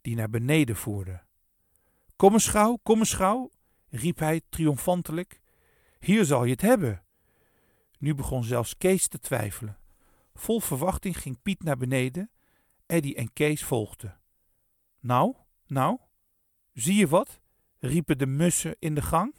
die 0.00 0.16
naar 0.16 0.30
beneden 0.30 0.76
voerde. 0.76 1.22
Kom 2.16 2.32
eens 2.32 2.48
gauw, 2.48 2.78
kom 2.82 2.98
eens 2.98 3.14
gauw, 3.14 3.50
riep 3.88 4.18
hij 4.18 4.40
triomfantelijk. 4.48 5.40
Hier 5.98 6.24
zal 6.24 6.44
je 6.44 6.52
het 6.52 6.60
hebben. 6.60 7.04
Nu 7.98 8.14
begon 8.14 8.44
zelfs 8.44 8.76
Kees 8.76 9.08
te 9.08 9.18
twijfelen. 9.18 9.78
Vol 10.34 10.60
verwachting 10.60 11.18
ging 11.18 11.42
Piet 11.42 11.62
naar 11.62 11.76
beneden. 11.76 12.30
Eddy 12.86 13.12
en 13.12 13.32
Kees 13.32 13.64
volgden. 13.64 14.20
Nou, 15.00 15.34
nou, 15.66 15.98
zie 16.80 16.94
je 16.94 17.08
wat? 17.08 17.40
riepen 17.78 18.18
de 18.18 18.26
mussen 18.26 18.76
in 18.78 18.94
de 18.94 19.02
gang. 19.02 19.34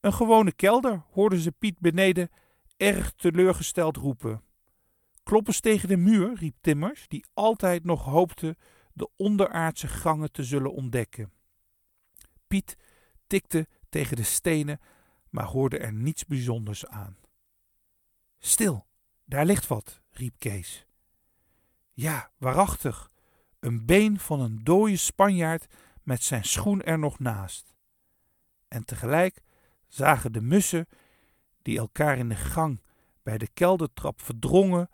Een 0.00 0.12
gewone 0.12 0.52
kelder, 0.52 1.02
hoorden 1.10 1.38
ze 1.38 1.52
Piet 1.52 1.78
beneden 1.78 2.30
erg 2.76 3.12
teleurgesteld 3.12 3.96
roepen. 3.96 4.42
Klop 5.22 5.46
eens 5.46 5.60
tegen 5.60 5.88
de 5.88 5.96
muur, 5.96 6.34
riep 6.34 6.56
Timmers, 6.60 7.08
die 7.08 7.24
altijd 7.34 7.84
nog 7.84 8.04
hoopte 8.04 8.56
de 8.92 9.10
onderaardse 9.16 9.88
gangen 9.88 10.32
te 10.32 10.44
zullen 10.44 10.72
ontdekken. 10.72 11.32
Piet 12.46 12.76
tikte 13.26 13.68
tegen 13.88 14.16
de 14.16 14.22
stenen, 14.22 14.80
maar 15.30 15.44
hoorde 15.44 15.78
er 15.78 15.92
niets 15.92 16.26
bijzonders 16.26 16.86
aan. 16.86 17.16
Stil, 18.38 18.86
daar 19.24 19.46
ligt 19.46 19.66
wat, 19.66 20.00
riep 20.10 20.34
Kees. 20.38 20.86
Ja, 21.92 22.30
waarachtig, 22.38 23.10
een 23.60 23.86
been 23.86 24.18
van 24.18 24.40
een 24.40 24.64
dode 24.64 24.96
Spanjaard 24.96 25.66
met 26.02 26.22
zijn 26.22 26.44
schoen 26.44 26.82
er 26.82 26.98
nog 26.98 27.18
naast. 27.18 27.74
En 28.68 28.84
tegelijk 28.84 29.42
zagen 29.88 30.32
de 30.32 30.40
mussen, 30.40 30.88
die 31.62 31.78
elkaar 31.78 32.18
in 32.18 32.28
de 32.28 32.34
gang 32.34 32.82
bij 33.22 33.38
de 33.38 33.48
keldertrap 33.48 34.20
verdrongen, 34.20 34.90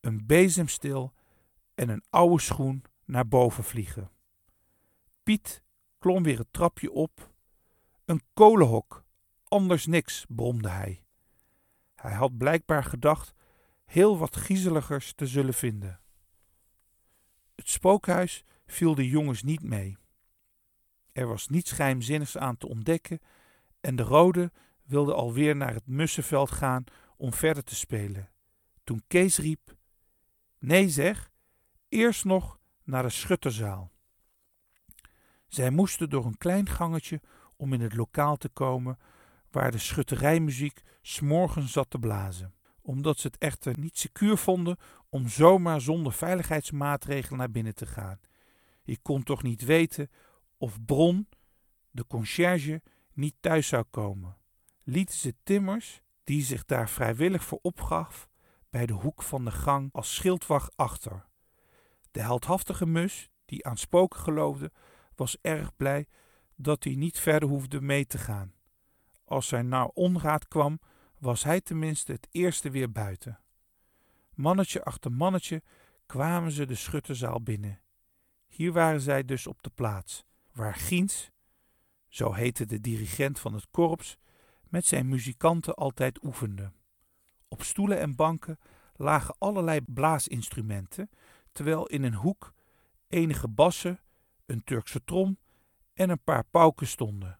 een 0.00 0.26
bezemstil 0.26 1.12
en 1.74 1.88
een 1.88 2.04
oude 2.10 2.42
schoen 2.42 2.84
naar 3.04 3.28
boven 3.28 3.64
vliegen. 3.64 4.10
Piet 5.22 5.62
klom 5.98 6.22
weer 6.22 6.38
het 6.38 6.52
trapje 6.52 6.92
op. 6.92 7.30
Een 8.04 8.22
kolenhok, 8.34 9.04
anders 9.48 9.86
niks, 9.86 10.24
bromde 10.28 10.68
hij. 10.68 11.04
Hij 11.94 12.12
had 12.12 12.36
blijkbaar 12.36 12.84
gedacht 12.84 13.34
heel 13.84 14.18
wat 14.18 14.34
griezeligers 14.34 15.12
te 15.14 15.26
zullen 15.26 15.54
vinden. 15.54 16.00
Het 17.54 17.68
spookhuis 17.68 18.44
viel 18.66 18.94
de 18.94 19.08
jongens 19.08 19.42
niet 19.42 19.62
mee. 19.62 19.96
Er 21.12 21.26
was 21.26 21.48
niets 21.48 21.72
geheimzinnigs 21.72 22.36
aan 22.38 22.56
te 22.56 22.68
ontdekken 22.68 23.20
en 23.80 23.96
de 23.96 24.02
rode 24.02 24.52
wilde 24.82 25.14
alweer 25.14 25.56
naar 25.56 25.74
het 25.74 25.86
mussenveld 25.86 26.50
gaan 26.50 26.84
om 27.16 27.32
verder 27.32 27.64
te 27.64 27.74
spelen. 27.74 28.30
Toen 28.84 29.02
Kees 29.06 29.38
riep: 29.38 29.76
Nee, 30.58 30.88
zeg, 30.88 31.30
eerst 31.88 32.24
nog 32.24 32.58
naar 32.84 33.02
de 33.02 33.10
schutterzaal. 33.10 33.90
Zij 35.46 35.70
moesten 35.70 36.10
door 36.10 36.26
een 36.26 36.38
klein 36.38 36.68
gangetje 36.68 37.20
om 37.56 37.72
in 37.72 37.80
het 37.80 37.94
lokaal 37.94 38.36
te 38.36 38.48
komen 38.48 38.98
waar 39.50 39.70
de 39.70 39.78
schutterijmuziek 39.78 40.82
s'morgens 41.02 41.72
zat 41.72 41.90
te 41.90 41.98
blazen. 41.98 42.54
Omdat 42.80 43.18
ze 43.18 43.26
het 43.26 43.38
echter 43.38 43.78
niet 43.78 43.98
secuur 43.98 44.36
vonden 44.36 44.76
om 45.08 45.28
zomaar 45.28 45.80
zonder 45.80 46.12
veiligheidsmaatregelen 46.12 47.38
naar 47.38 47.50
binnen 47.50 47.74
te 47.74 47.86
gaan. 47.86 48.20
Je 48.82 48.98
kon 49.02 49.22
toch 49.22 49.42
niet 49.42 49.64
weten 49.64 50.10
of 50.62 50.84
Bron, 50.84 51.28
de 51.90 52.06
conciërge, 52.06 52.82
niet 53.12 53.34
thuis 53.40 53.68
zou 53.68 53.84
komen. 53.90 54.36
Lieten 54.82 55.14
ze 55.14 55.34
Timmers, 55.42 56.02
die 56.24 56.42
zich 56.42 56.64
daar 56.64 56.88
vrijwillig 56.88 57.44
voor 57.44 57.58
opgaf, 57.62 58.28
bij 58.70 58.86
de 58.86 58.92
hoek 58.92 59.22
van 59.22 59.44
de 59.44 59.50
gang 59.50 59.92
als 59.92 60.14
schildwacht 60.14 60.76
achter. 60.76 61.26
De 62.10 62.20
heldhaftige 62.20 62.86
mus, 62.86 63.30
die 63.44 63.66
aan 63.66 63.76
spoken 63.76 64.20
geloofde, 64.20 64.72
was 65.14 65.36
erg 65.40 65.76
blij 65.76 66.06
dat 66.56 66.84
hij 66.84 66.94
niet 66.94 67.18
verder 67.18 67.48
hoefde 67.48 67.80
mee 67.80 68.06
te 68.06 68.18
gaan. 68.18 68.54
Als 69.24 69.52
er 69.52 69.64
nou 69.64 69.90
onraad 69.94 70.48
kwam, 70.48 70.80
was 71.18 71.44
hij 71.44 71.60
tenminste 71.60 72.12
het 72.12 72.28
eerste 72.30 72.70
weer 72.70 72.92
buiten. 72.92 73.40
Mannetje 74.34 74.84
achter 74.84 75.12
mannetje 75.12 75.62
kwamen 76.06 76.52
ze 76.52 76.66
de 76.66 76.74
schutterzaal 76.74 77.42
binnen. 77.42 77.80
Hier 78.46 78.72
waren 78.72 79.00
zij 79.00 79.24
dus 79.24 79.46
op 79.46 79.62
de 79.62 79.70
plaats, 79.70 80.24
waar 80.52 80.74
Giens, 80.74 81.30
zo 82.08 82.32
heette 82.32 82.66
de 82.66 82.80
dirigent 82.80 83.40
van 83.40 83.54
het 83.54 83.66
korps, 83.70 84.16
met 84.68 84.86
zijn 84.86 85.08
muzikanten 85.08 85.74
altijd 85.74 86.24
oefende. 86.24 86.72
Op 87.48 87.62
stoelen 87.62 87.98
en 87.98 88.16
banken 88.16 88.58
lagen 88.96 89.34
allerlei 89.38 89.80
blaasinstrumenten, 89.86 91.10
terwijl 91.52 91.86
in 91.86 92.02
een 92.02 92.14
hoek 92.14 92.52
enige 93.08 93.48
bassen, 93.48 94.00
een 94.46 94.64
Turkse 94.64 95.04
trom 95.04 95.38
en 95.94 96.10
een 96.10 96.22
paar 96.22 96.44
pauken 96.44 96.86
stonden. 96.86 97.38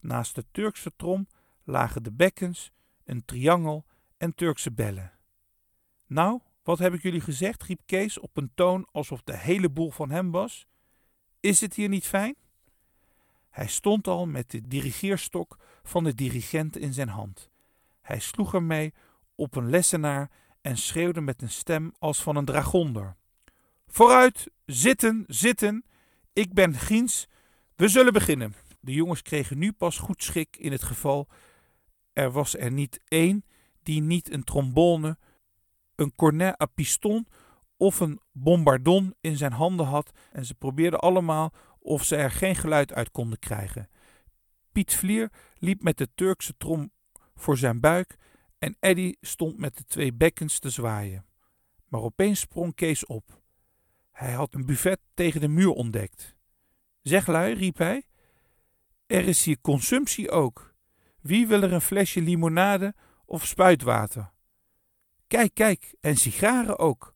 Naast 0.00 0.34
de 0.34 0.44
Turkse 0.50 0.92
trom 0.96 1.28
lagen 1.64 2.02
de 2.02 2.12
bekkens, 2.12 2.72
een 3.04 3.24
triangel 3.24 3.86
en 4.16 4.34
Turkse 4.34 4.72
bellen. 4.72 5.12
Nou, 6.06 6.40
wat 6.62 6.78
heb 6.78 6.94
ik 6.94 7.02
jullie 7.02 7.20
gezegd? 7.20 7.62
riep 7.62 7.80
Kees 7.86 8.18
op 8.18 8.36
een 8.36 8.50
toon 8.54 8.88
alsof 8.92 9.22
de 9.22 9.36
hele 9.36 9.70
boel 9.70 9.90
van 9.90 10.10
hem 10.10 10.30
was. 10.30 10.66
Is 11.46 11.60
het 11.60 11.74
hier 11.74 11.88
niet 11.88 12.06
fijn? 12.06 12.36
Hij 13.50 13.66
stond 13.66 14.06
al 14.06 14.26
met 14.26 14.50
de 14.50 14.68
dirigeerstok 14.68 15.58
van 15.82 16.04
de 16.04 16.14
dirigent 16.14 16.76
in 16.76 16.92
zijn 16.92 17.08
hand. 17.08 17.50
Hij 18.00 18.18
sloeg 18.18 18.54
ermee 18.54 18.94
op 19.34 19.54
een 19.56 19.70
lessenaar 19.70 20.30
en 20.60 20.76
schreeuwde 20.76 21.20
met 21.20 21.42
een 21.42 21.50
stem 21.50 21.94
als 21.98 22.22
van 22.22 22.36
een 22.36 22.44
dragonder. 22.44 23.16
Vooruit, 23.86 24.50
zitten, 24.64 25.24
zitten. 25.26 25.84
Ik 26.32 26.54
ben 26.54 26.74
Giens. 26.74 27.28
We 27.76 27.88
zullen 27.88 28.12
beginnen. 28.12 28.54
De 28.80 28.92
jongens 28.92 29.22
kregen 29.22 29.58
nu 29.58 29.72
pas 29.72 29.98
goed 29.98 30.22
schik 30.22 30.56
in 30.56 30.72
het 30.72 30.82
geval 30.82 31.28
er 32.12 32.30
was 32.30 32.56
er 32.56 32.72
niet 32.72 33.00
één 33.08 33.44
die 33.82 34.00
niet 34.00 34.32
een 34.32 34.44
trombone, 34.44 35.18
een 35.94 36.14
cornet 36.14 36.60
à 36.60 36.66
piston 36.66 37.26
of 37.76 38.00
een 38.00 38.20
bombardon 38.32 39.14
in 39.20 39.36
zijn 39.36 39.52
handen 39.52 39.86
had 39.86 40.12
en 40.32 40.44
ze 40.44 40.54
probeerden 40.54 41.00
allemaal 41.00 41.52
of 41.78 42.04
ze 42.04 42.16
er 42.16 42.30
geen 42.30 42.54
geluid 42.54 42.92
uit 42.92 43.10
konden 43.10 43.38
krijgen. 43.38 43.88
Piet 44.72 44.94
Vlier 44.94 45.32
liep 45.58 45.82
met 45.82 45.98
de 45.98 46.08
Turkse 46.14 46.54
trom 46.56 46.90
voor 47.34 47.56
zijn 47.56 47.80
buik 47.80 48.16
en 48.58 48.76
Eddy 48.80 49.14
stond 49.20 49.58
met 49.58 49.76
de 49.76 49.84
twee 49.84 50.12
bekkens 50.12 50.58
te 50.58 50.70
zwaaien. 50.70 51.26
Maar 51.88 52.00
opeens 52.00 52.40
sprong 52.40 52.74
Kees 52.74 53.06
op. 53.06 53.40
Hij 54.12 54.32
had 54.32 54.54
een 54.54 54.66
buffet 54.66 55.00
tegen 55.14 55.40
de 55.40 55.48
muur 55.48 55.70
ontdekt. 55.70 56.36
Zeg 57.02 57.26
lui, 57.26 57.54
riep 57.54 57.78
hij, 57.78 58.02
er 59.06 59.28
is 59.28 59.44
hier 59.44 59.60
consumptie 59.60 60.30
ook. 60.30 60.74
Wie 61.20 61.46
wil 61.46 61.62
er 61.62 61.72
een 61.72 61.80
flesje 61.80 62.20
limonade 62.20 62.94
of 63.24 63.46
spuitwater? 63.46 64.32
Kijk, 65.26 65.54
kijk, 65.54 65.94
en 66.00 66.16
sigaren 66.16 66.78
ook. 66.78 67.15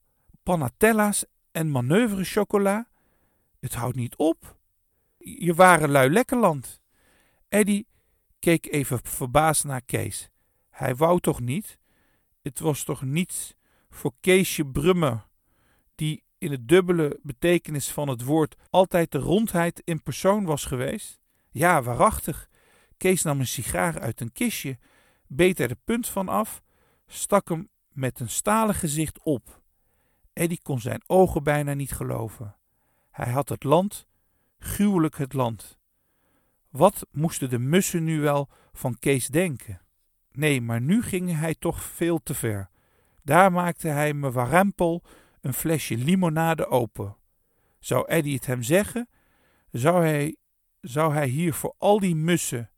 Panatella's 0.50 1.24
en 1.52 1.70
manoeuvre 1.70 2.24
chocola. 2.24 2.88
Het 3.60 3.74
houdt 3.74 3.96
niet 3.96 4.16
op. 4.16 4.58
Je 5.18 5.54
waren 5.54 5.90
lui 5.90 6.10
lekkerland. 6.10 6.80
Eddy 7.48 7.84
keek 8.38 8.66
even 8.66 9.00
verbaasd 9.02 9.64
naar 9.64 9.82
Kees. 9.82 10.30
Hij 10.70 10.94
wou 10.96 11.20
toch 11.20 11.40
niet? 11.40 11.78
Het 12.42 12.58
was 12.58 12.84
toch 12.84 13.02
niets 13.02 13.54
voor 13.90 14.12
Keesje 14.20 14.66
Brummer, 14.66 15.26
die 15.94 16.24
in 16.38 16.50
het 16.50 16.68
dubbele 16.68 17.18
betekenis 17.22 17.90
van 17.90 18.08
het 18.08 18.22
woord 18.22 18.56
altijd 18.70 19.12
de 19.12 19.18
rondheid 19.18 19.82
in 19.84 20.02
persoon 20.02 20.44
was 20.44 20.64
geweest? 20.64 21.20
Ja, 21.50 21.82
waarachtig. 21.82 22.48
Kees 22.96 23.22
nam 23.22 23.40
een 23.40 23.46
sigaar 23.46 24.00
uit 24.00 24.20
een 24.20 24.32
kistje, 24.32 24.78
beet 25.26 25.60
er 25.60 25.68
de 25.68 25.78
punt 25.84 26.08
van 26.08 26.28
af, 26.28 26.62
stak 27.06 27.48
hem 27.48 27.68
met 27.88 28.20
een 28.20 28.28
stalen 28.28 28.74
gezicht 28.74 29.22
op. 29.22 29.59
Eddy 30.32 30.56
kon 30.62 30.80
zijn 30.80 31.02
ogen 31.06 31.42
bijna 31.42 31.74
niet 31.74 31.92
geloven. 31.92 32.56
Hij 33.10 33.32
had 33.32 33.48
het 33.48 33.64
land, 33.64 34.06
gruwelijk 34.58 35.18
het 35.18 35.32
land. 35.32 35.78
Wat 36.68 37.06
moesten 37.10 37.50
de 37.50 37.58
mussen 37.58 38.04
nu 38.04 38.20
wel 38.20 38.48
van 38.72 38.98
Kees 38.98 39.28
denken? 39.28 39.80
Nee, 40.32 40.60
maar 40.60 40.80
nu 40.80 41.02
ging 41.02 41.38
hij 41.38 41.54
toch 41.54 41.82
veel 41.82 42.22
te 42.22 42.34
ver. 42.34 42.70
Daar 43.22 43.52
maakte 43.52 43.88
hij 43.88 44.14
me 44.14 44.30
warempel 44.30 45.02
een 45.40 45.54
flesje 45.54 45.96
limonade 45.96 46.66
open. 46.66 47.16
Zou 47.78 48.06
Eddy 48.06 48.34
het 48.34 48.46
hem 48.46 48.62
zeggen? 48.62 49.08
Zou 49.70 50.04
hij, 50.04 50.36
zou 50.80 51.12
hij 51.14 51.28
hier 51.28 51.54
voor 51.54 51.74
al 51.78 52.00
die 52.00 52.14
mussen... 52.14 52.70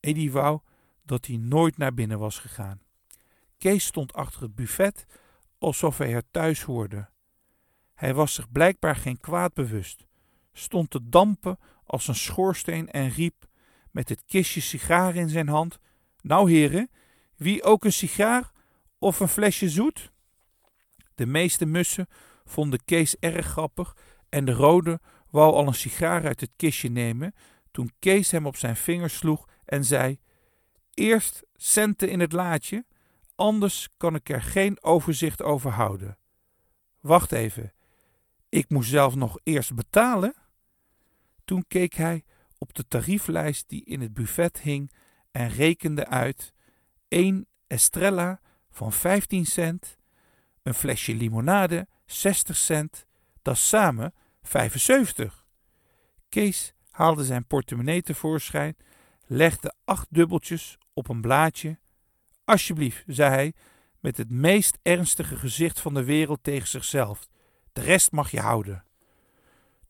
Eddy 0.00 0.30
wou 0.30 0.60
dat 1.02 1.26
hij 1.26 1.36
nooit 1.36 1.76
naar 1.76 1.94
binnen 1.94 2.18
was 2.18 2.38
gegaan. 2.38 2.80
Kees 3.58 3.86
stond 3.86 4.12
achter 4.12 4.42
het 4.42 4.54
buffet 4.54 5.06
alsof 5.60 5.98
hij 5.98 6.14
er 6.14 6.30
thuis 6.30 6.62
hoorde. 6.62 7.08
Hij 7.94 8.14
was 8.14 8.34
zich 8.34 8.52
blijkbaar 8.52 8.96
geen 8.96 9.20
kwaad 9.20 9.54
bewust, 9.54 10.06
stond 10.52 10.90
te 10.90 11.08
dampen 11.08 11.58
als 11.84 12.08
een 12.08 12.14
schoorsteen 12.14 12.90
en 12.90 13.08
riep 13.08 13.46
met 13.90 14.08
het 14.08 14.24
kistje 14.24 14.60
sigaar 14.60 15.14
in 15.14 15.28
zijn 15.28 15.48
hand: 15.48 15.78
Nou, 16.20 16.50
heren, 16.50 16.90
wie 17.36 17.62
ook 17.62 17.84
een 17.84 17.92
sigaar 17.92 18.50
of 18.98 19.20
een 19.20 19.28
flesje 19.28 19.68
zoet? 19.68 20.12
De 21.14 21.26
meeste 21.26 21.66
mussen 21.66 22.08
vonden 22.44 22.84
Kees 22.84 23.18
erg 23.18 23.46
grappig 23.46 23.96
en 24.28 24.44
de 24.44 24.52
rode 24.52 25.00
wou 25.30 25.54
al 25.54 25.66
een 25.66 25.74
sigaar 25.74 26.24
uit 26.24 26.40
het 26.40 26.50
kistje 26.56 26.88
nemen 26.88 27.34
toen 27.70 27.92
Kees 27.98 28.30
hem 28.30 28.46
op 28.46 28.56
zijn 28.56 28.76
vinger 28.76 29.10
sloeg 29.10 29.48
en 29.64 29.84
zei: 29.84 30.18
Eerst 30.94 31.42
centen 31.54 32.08
in 32.08 32.20
het 32.20 32.32
laadje, 32.32 32.84
anders 33.40 33.88
kan 33.96 34.14
ik 34.14 34.28
er 34.28 34.42
geen 34.42 34.82
overzicht 34.82 35.42
over 35.42 35.70
houden. 35.70 36.18
Wacht 37.00 37.32
even, 37.32 37.72
ik 38.48 38.68
moest 38.68 38.90
zelf 38.90 39.14
nog 39.14 39.38
eerst 39.42 39.74
betalen? 39.74 40.34
Toen 41.44 41.64
keek 41.68 41.94
hij 41.94 42.24
op 42.58 42.74
de 42.74 42.88
tarieflijst 42.88 43.68
die 43.68 43.84
in 43.84 44.00
het 44.00 44.14
buffet 44.14 44.60
hing 44.60 44.92
en 45.30 45.48
rekende 45.48 46.06
uit: 46.06 46.52
één 47.08 47.46
Estrella 47.66 48.40
van 48.70 48.92
15 48.92 49.46
cent, 49.46 49.96
een 50.62 50.74
flesje 50.74 51.14
limonade 51.14 51.88
60 52.06 52.56
cent, 52.56 53.06
dat 53.42 53.56
samen 53.56 54.14
75. 54.42 55.46
Kees 56.28 56.74
haalde 56.90 57.24
zijn 57.24 57.46
portemonnee 57.46 58.02
tevoorschijn, 58.02 58.76
legde 59.26 59.74
acht 59.84 60.06
dubbeltjes 60.10 60.78
op 60.92 61.08
een 61.08 61.20
blaadje. 61.20 61.78
Alsjeblieft, 62.50 63.02
zei 63.06 63.30
hij 63.30 63.52
met 64.00 64.16
het 64.16 64.30
meest 64.30 64.78
ernstige 64.82 65.36
gezicht 65.36 65.80
van 65.80 65.94
de 65.94 66.04
wereld 66.04 66.38
tegen 66.42 66.68
zichzelf. 66.68 67.28
De 67.72 67.80
rest 67.80 68.12
mag 68.12 68.30
je 68.30 68.40
houden. 68.40 68.84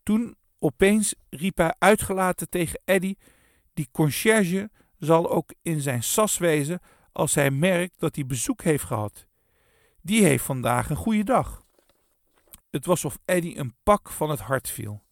Toen 0.03 0.37
opeens 0.59 1.15
riep 1.31 1.57
hij 1.57 1.75
uitgelaten 1.79 2.49
tegen 2.49 2.81
Eddy: 2.85 3.15
Die 3.75 3.89
conciërge 3.93 4.71
zal 4.99 5.31
ook 5.31 5.55
in 5.63 5.81
zijn 5.81 6.03
sas 6.03 6.39
wezen 6.39 6.81
als 7.13 7.35
hij 7.35 7.51
merkt 7.51 8.01
dat 8.01 8.15
hij 8.15 8.27
bezoek 8.27 8.63
heeft 8.63 8.85
gehad. 8.85 9.27
Die 10.03 10.25
heeft 10.25 10.45
vandaag 10.45 10.91
een 10.91 10.97
goede 10.97 11.25
dag. 11.25 11.65
Het 12.71 12.87
was 12.87 13.05
of 13.05 13.19
Eddy 13.25 13.55
een 13.57 13.75
pak 13.83 14.11
van 14.11 14.31
het 14.31 14.41
hart 14.41 14.71
viel. 14.71 15.03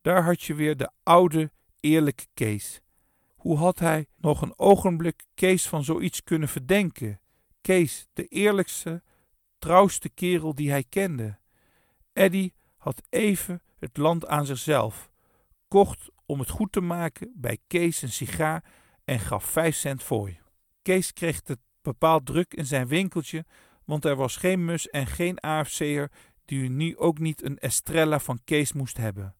Daar 0.00 0.24
had 0.24 0.42
je 0.42 0.54
weer 0.54 0.76
de 0.76 0.90
oude, 1.02 1.50
eerlijke 1.80 2.26
Kees. 2.34 2.81
Hoe 3.42 3.56
had 3.56 3.78
hij 3.78 4.06
nog 4.16 4.42
een 4.42 4.58
ogenblik 4.58 5.24
Kees 5.34 5.68
van 5.68 5.84
zoiets 5.84 6.22
kunnen 6.22 6.48
verdenken? 6.48 7.20
Kees, 7.60 8.08
de 8.12 8.26
eerlijkste, 8.26 9.02
trouwste 9.58 10.08
kerel 10.08 10.54
die 10.54 10.70
hij 10.70 10.84
kende. 10.88 11.38
Eddy 12.12 12.50
had 12.76 13.02
even 13.08 13.62
het 13.78 13.96
land 13.96 14.26
aan 14.26 14.46
zichzelf, 14.46 15.10
kocht 15.68 16.10
om 16.26 16.38
het 16.38 16.50
goed 16.50 16.72
te 16.72 16.80
maken 16.80 17.32
bij 17.36 17.58
Kees 17.66 18.02
een 18.02 18.12
sigaar 18.12 18.64
en 19.04 19.20
gaf 19.20 19.44
vijf 19.44 19.76
cent 19.76 20.02
voor. 20.02 20.30
Kees 20.82 21.12
kreeg 21.12 21.40
het 21.44 21.60
bepaald 21.80 22.26
druk 22.26 22.54
in 22.54 22.66
zijn 22.66 22.86
winkeltje, 22.86 23.44
want 23.84 24.04
er 24.04 24.16
was 24.16 24.36
geen 24.36 24.64
mus 24.64 24.88
en 24.88 25.06
geen 25.06 25.40
AFC'er 25.40 26.10
die 26.44 26.68
nu 26.68 26.96
ook 26.96 27.18
niet 27.18 27.44
een 27.44 27.58
Estrella 27.58 28.18
van 28.18 28.40
Kees 28.44 28.72
moest 28.72 28.96
hebben. 28.96 29.34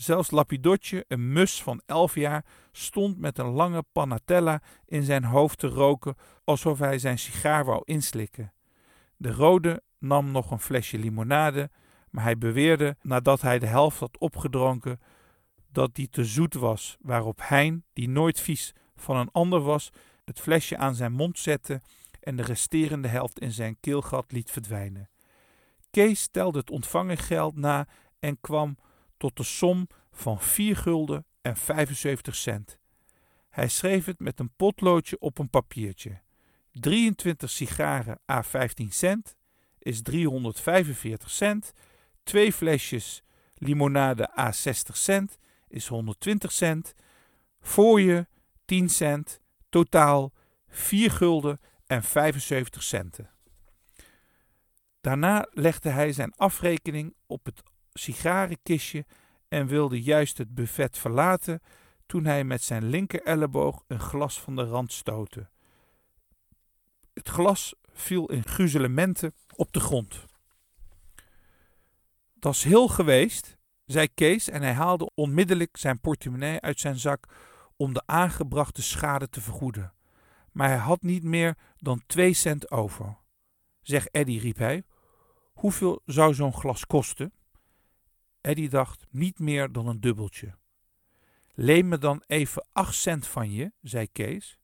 Zelfs 0.00 0.30
Lapidotje, 0.30 1.04
een 1.08 1.32
mus 1.32 1.62
van 1.62 1.82
elf 1.86 2.14
jaar, 2.14 2.44
stond 2.72 3.18
met 3.18 3.38
een 3.38 3.50
lange 3.50 3.84
panatella 3.92 4.62
in 4.86 5.02
zijn 5.02 5.24
hoofd 5.24 5.58
te 5.58 5.66
roken 5.66 6.14
alsof 6.44 6.78
hij 6.78 6.98
zijn 6.98 7.18
sigaar 7.18 7.64
wou 7.64 7.82
inslikken. 7.84 8.52
De 9.16 9.32
rode 9.32 9.82
nam 9.98 10.30
nog 10.30 10.50
een 10.50 10.60
flesje 10.60 10.98
limonade, 10.98 11.70
maar 12.10 12.24
hij 12.24 12.38
beweerde 12.38 12.96
nadat 13.02 13.40
hij 13.40 13.58
de 13.58 13.66
helft 13.66 13.98
had 13.98 14.18
opgedronken 14.18 15.00
dat 15.72 15.94
die 15.94 16.08
te 16.08 16.24
zoet 16.24 16.54
was, 16.54 16.96
waarop 17.00 17.40
Hein, 17.42 17.84
die 17.92 18.08
nooit 18.08 18.40
vies 18.40 18.74
van 18.96 19.16
een 19.16 19.30
ander 19.32 19.60
was, 19.60 19.90
het 20.24 20.40
flesje 20.40 20.76
aan 20.76 20.94
zijn 20.94 21.12
mond 21.12 21.38
zette 21.38 21.80
en 22.20 22.36
de 22.36 22.42
resterende 22.42 23.08
helft 23.08 23.38
in 23.38 23.52
zijn 23.52 23.76
keelgat 23.80 24.32
liet 24.32 24.50
verdwijnen. 24.50 25.10
Kees 25.90 26.28
telde 26.28 26.58
het 26.58 26.70
ontvangen 26.70 27.16
geld 27.18 27.56
na 27.56 27.88
en 28.18 28.40
kwam 28.40 28.76
tot 29.20 29.36
de 29.36 29.42
som 29.42 29.86
van 30.12 30.40
4 30.40 30.76
gulden 30.76 31.24
en 31.40 31.56
75 31.56 32.36
cent. 32.36 32.78
Hij 33.50 33.68
schreef 33.68 34.04
het 34.04 34.18
met 34.18 34.40
een 34.40 34.50
potloodje 34.56 35.18
op 35.18 35.38
een 35.38 35.50
papiertje. 35.50 36.20
23 36.72 37.50
sigaren 37.50 38.20
à 38.30 38.42
15 38.42 38.92
cent 38.92 39.36
is 39.78 40.02
345 40.02 41.30
cent. 41.30 41.72
Twee 42.22 42.52
flesjes 42.52 43.22
limonade 43.54 44.38
à 44.38 44.52
60 44.52 44.96
cent 44.96 45.38
is 45.68 45.86
120 45.86 46.52
cent. 46.52 46.94
Voor 47.60 48.00
je 48.00 48.26
10 48.64 48.88
cent. 48.88 49.40
Totaal 49.68 50.32
4 50.68 51.10
gulden 51.10 51.60
en 51.86 52.02
75 52.02 52.82
centen. 52.82 53.30
Daarna 55.00 55.46
legde 55.50 55.88
hij 55.88 56.12
zijn 56.12 56.34
afrekening 56.36 57.14
op 57.26 57.44
het 57.44 57.62
sigarenkistje 57.92 59.04
en 59.50 59.66
wilde 59.66 60.02
juist 60.02 60.38
het 60.38 60.54
buffet 60.54 60.98
verlaten 60.98 61.62
toen 62.06 62.24
hij 62.24 62.44
met 62.44 62.62
zijn 62.62 62.84
linker 62.84 63.22
elleboog 63.22 63.82
een 63.86 64.00
glas 64.00 64.40
van 64.40 64.56
de 64.56 64.64
rand 64.64 64.92
stootte. 64.92 65.48
Het 67.12 67.28
glas 67.28 67.74
viel 67.92 68.26
in 68.26 68.44
gruzelementen 68.44 69.34
op 69.56 69.72
de 69.72 69.80
grond. 69.80 70.26
Dat 72.34 72.54
is 72.54 72.64
heel 72.64 72.88
geweest, 72.88 73.56
zei 73.84 74.08
Kees 74.14 74.48
en 74.48 74.62
hij 74.62 74.72
haalde 74.72 75.10
onmiddellijk 75.14 75.76
zijn 75.76 76.00
portemonnee 76.00 76.60
uit 76.60 76.80
zijn 76.80 76.98
zak 76.98 77.26
om 77.76 77.92
de 77.92 78.02
aangebrachte 78.06 78.82
schade 78.82 79.28
te 79.28 79.40
vergoeden. 79.40 79.94
Maar 80.52 80.68
hij 80.68 80.78
had 80.78 81.02
niet 81.02 81.22
meer 81.22 81.56
dan 81.76 82.02
twee 82.06 82.32
cent 82.32 82.70
over. 82.70 83.16
Zeg 83.82 84.06
Eddy, 84.06 84.38
riep 84.38 84.56
hij, 84.56 84.82
hoeveel 85.52 86.02
zou 86.04 86.34
zo'n 86.34 86.54
glas 86.54 86.86
kosten? 86.86 87.32
Eddy 88.40 88.68
dacht 88.68 89.06
niet 89.10 89.38
meer 89.38 89.72
dan 89.72 89.86
een 89.86 90.00
dubbeltje. 90.00 90.54
Leen 91.54 91.88
me 91.88 91.98
dan 91.98 92.22
even 92.26 92.66
acht 92.72 92.94
cent 92.94 93.26
van 93.26 93.52
je, 93.52 93.72
zei 93.82 94.12
Kees. 94.12 94.58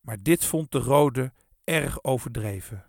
Maar 0.00 0.22
dit 0.22 0.44
vond 0.44 0.72
de 0.72 0.78
rode 0.78 1.32
erg 1.64 2.04
overdreven. 2.04 2.86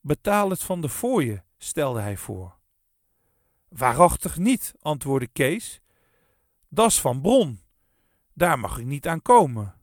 Betaal 0.00 0.50
het 0.50 0.62
van 0.62 0.80
de 0.80 0.88
fooien, 0.88 1.44
stelde 1.58 2.00
hij 2.00 2.16
voor. 2.16 2.58
Waarachtig 3.68 4.36
niet, 4.36 4.74
antwoordde 4.80 5.28
Kees. 5.28 5.80
Das 6.68 7.00
van 7.00 7.20
Bron. 7.20 7.60
Daar 8.32 8.58
mag 8.58 8.78
ik 8.78 8.86
niet 8.86 9.08
aan 9.08 9.22
komen. 9.22 9.74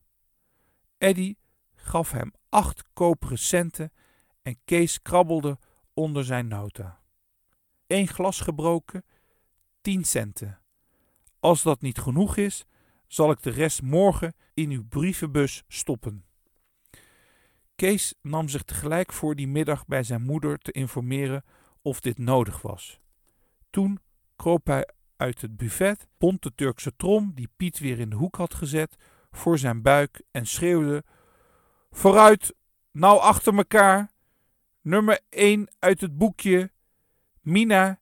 Eddy 0.97 1.35
gaf 1.75 2.11
hem 2.11 2.33
acht 2.49 2.83
koperen 2.93 3.39
centen 3.39 3.93
en 4.41 4.59
Kees 4.65 5.01
krabbelde 5.01 5.59
onder 5.93 6.23
zijn 6.25 6.47
nota. 6.47 6.99
Eén 7.87 8.07
glas 8.07 8.39
gebroken, 8.39 9.05
tien 9.81 10.05
centen. 10.05 10.59
Als 11.39 11.61
dat 11.61 11.81
niet 11.81 11.97
genoeg 11.97 12.37
is, 12.37 12.65
zal 13.07 13.31
ik 13.31 13.41
de 13.41 13.49
rest 13.49 13.81
morgen 13.81 14.33
in 14.53 14.71
uw 14.71 14.87
brievenbus 14.87 15.63
stoppen. 15.67 16.25
Kees 17.75 18.13
nam 18.21 18.49
zich 18.49 18.63
tegelijk 18.63 19.13
voor 19.13 19.35
die 19.35 19.47
middag 19.47 19.85
bij 19.85 20.03
zijn 20.03 20.21
moeder 20.21 20.57
te 20.57 20.71
informeren 20.71 21.43
of 21.81 21.99
dit 21.99 22.17
nodig 22.17 22.61
was. 22.61 22.99
Toen 23.69 23.99
kroop 24.35 24.65
hij 24.65 24.87
uit 25.15 25.41
het 25.41 25.57
buffet, 25.57 26.07
bond 26.17 26.43
de 26.43 26.55
Turkse 26.55 26.95
trom, 26.95 27.31
die 27.35 27.49
Piet 27.55 27.79
weer 27.79 27.99
in 27.99 28.09
de 28.09 28.15
hoek 28.15 28.35
had 28.35 28.53
gezet, 28.53 28.95
voor 29.31 29.57
zijn 29.57 29.81
buik 29.81 30.21
en 30.31 30.45
schreeuwde: 30.45 31.03
Vooruit, 31.91 32.55
nou 32.91 33.19
achter 33.19 33.57
elkaar. 33.57 34.11
Nummer 34.81 35.19
1 35.29 35.69
uit 35.79 36.01
het 36.01 36.17
boekje. 36.17 36.71
Mina, 37.47 37.99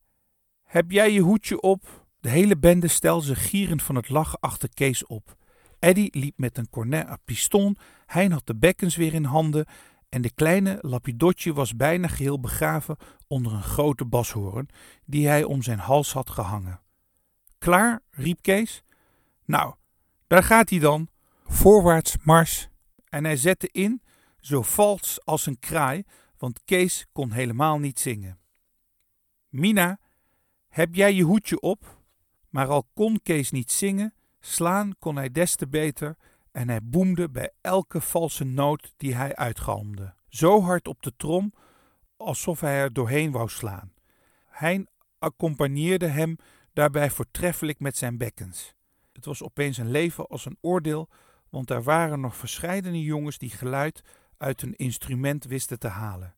heb 0.62 0.90
jij 0.90 1.12
je 1.12 1.20
hoedje 1.20 1.60
op? 1.60 2.06
De 2.20 2.28
hele 2.28 2.58
bende 2.58 2.88
stelde 2.88 3.24
zich 3.24 3.48
gierend 3.48 3.82
van 3.82 3.94
het 3.94 4.08
lachen 4.08 4.40
achter 4.40 4.68
Kees 4.74 5.06
op. 5.06 5.36
Eddy 5.78 6.08
liep 6.10 6.38
met 6.38 6.58
een 6.58 6.70
cornet 6.70 7.08
à 7.08 7.16
piston, 7.24 7.76
Hein 8.06 8.32
had 8.32 8.46
de 8.46 8.56
bekkens 8.56 8.96
weer 8.96 9.14
in 9.14 9.24
handen 9.24 9.66
en 10.08 10.22
de 10.22 10.30
kleine 10.30 10.78
lapidotje 10.80 11.52
was 11.52 11.76
bijna 11.76 12.08
geheel 12.08 12.40
begraven 12.40 12.96
onder 13.26 13.52
een 13.52 13.62
grote 13.62 14.04
bashoorn 14.04 14.68
die 15.04 15.28
hij 15.28 15.44
om 15.44 15.62
zijn 15.62 15.78
hals 15.78 16.12
had 16.12 16.30
gehangen. 16.30 16.80
Klaar? 17.58 18.02
riep 18.10 18.42
Kees. 18.42 18.82
Nou, 19.44 19.74
daar 20.26 20.42
gaat 20.42 20.70
hij 20.70 20.78
dan. 20.78 21.08
Voorwaarts 21.44 22.16
mars. 22.22 22.68
En 23.08 23.24
hij 23.24 23.36
zette 23.36 23.68
in, 23.72 24.02
zo 24.40 24.62
vals 24.62 25.24
als 25.24 25.46
een 25.46 25.58
kraai, 25.58 26.04
want 26.38 26.60
Kees 26.64 27.06
kon 27.12 27.32
helemaal 27.32 27.78
niet 27.78 28.00
zingen. 28.00 28.38
Mina, 29.48 29.98
heb 30.68 30.94
jij 30.94 31.12
je 31.14 31.22
hoedje 31.22 31.60
op? 31.60 32.04
Maar 32.48 32.66
al 32.66 32.88
kon 32.94 33.20
Kees 33.22 33.50
niet 33.50 33.72
zingen, 33.72 34.14
slaan 34.40 34.94
kon 34.98 35.16
hij 35.16 35.30
des 35.30 35.56
te 35.56 35.68
beter 35.68 36.16
en 36.52 36.68
hij 36.68 36.80
boemde 36.82 37.30
bij 37.30 37.52
elke 37.60 38.00
valse 38.00 38.44
noot 38.44 38.92
die 38.96 39.14
hij 39.14 39.36
uitgalmde. 39.36 40.14
Zo 40.28 40.62
hard 40.62 40.88
op 40.88 41.02
de 41.02 41.12
trom 41.16 41.52
alsof 42.16 42.60
hij 42.60 42.74
er 42.74 42.92
doorheen 42.92 43.30
wou 43.30 43.48
slaan. 43.48 43.92
Hein 44.46 44.88
accompagneerde 45.18 46.06
hem 46.06 46.36
daarbij 46.72 47.10
voortreffelijk 47.10 47.80
met 47.80 47.96
zijn 47.96 48.18
bekkens. 48.18 48.74
Het 49.12 49.24
was 49.24 49.42
opeens 49.42 49.76
een 49.76 49.90
leven 49.90 50.26
als 50.26 50.44
een 50.44 50.58
oordeel, 50.60 51.08
want 51.48 51.70
er 51.70 51.82
waren 51.82 52.20
nog 52.20 52.36
verscheidene 52.36 53.02
jongens 53.02 53.38
die 53.38 53.50
geluid 53.50 54.02
uit 54.36 54.62
een 54.62 54.76
instrument 54.76 55.44
wisten 55.44 55.78
te 55.78 55.88
halen. 55.88 56.34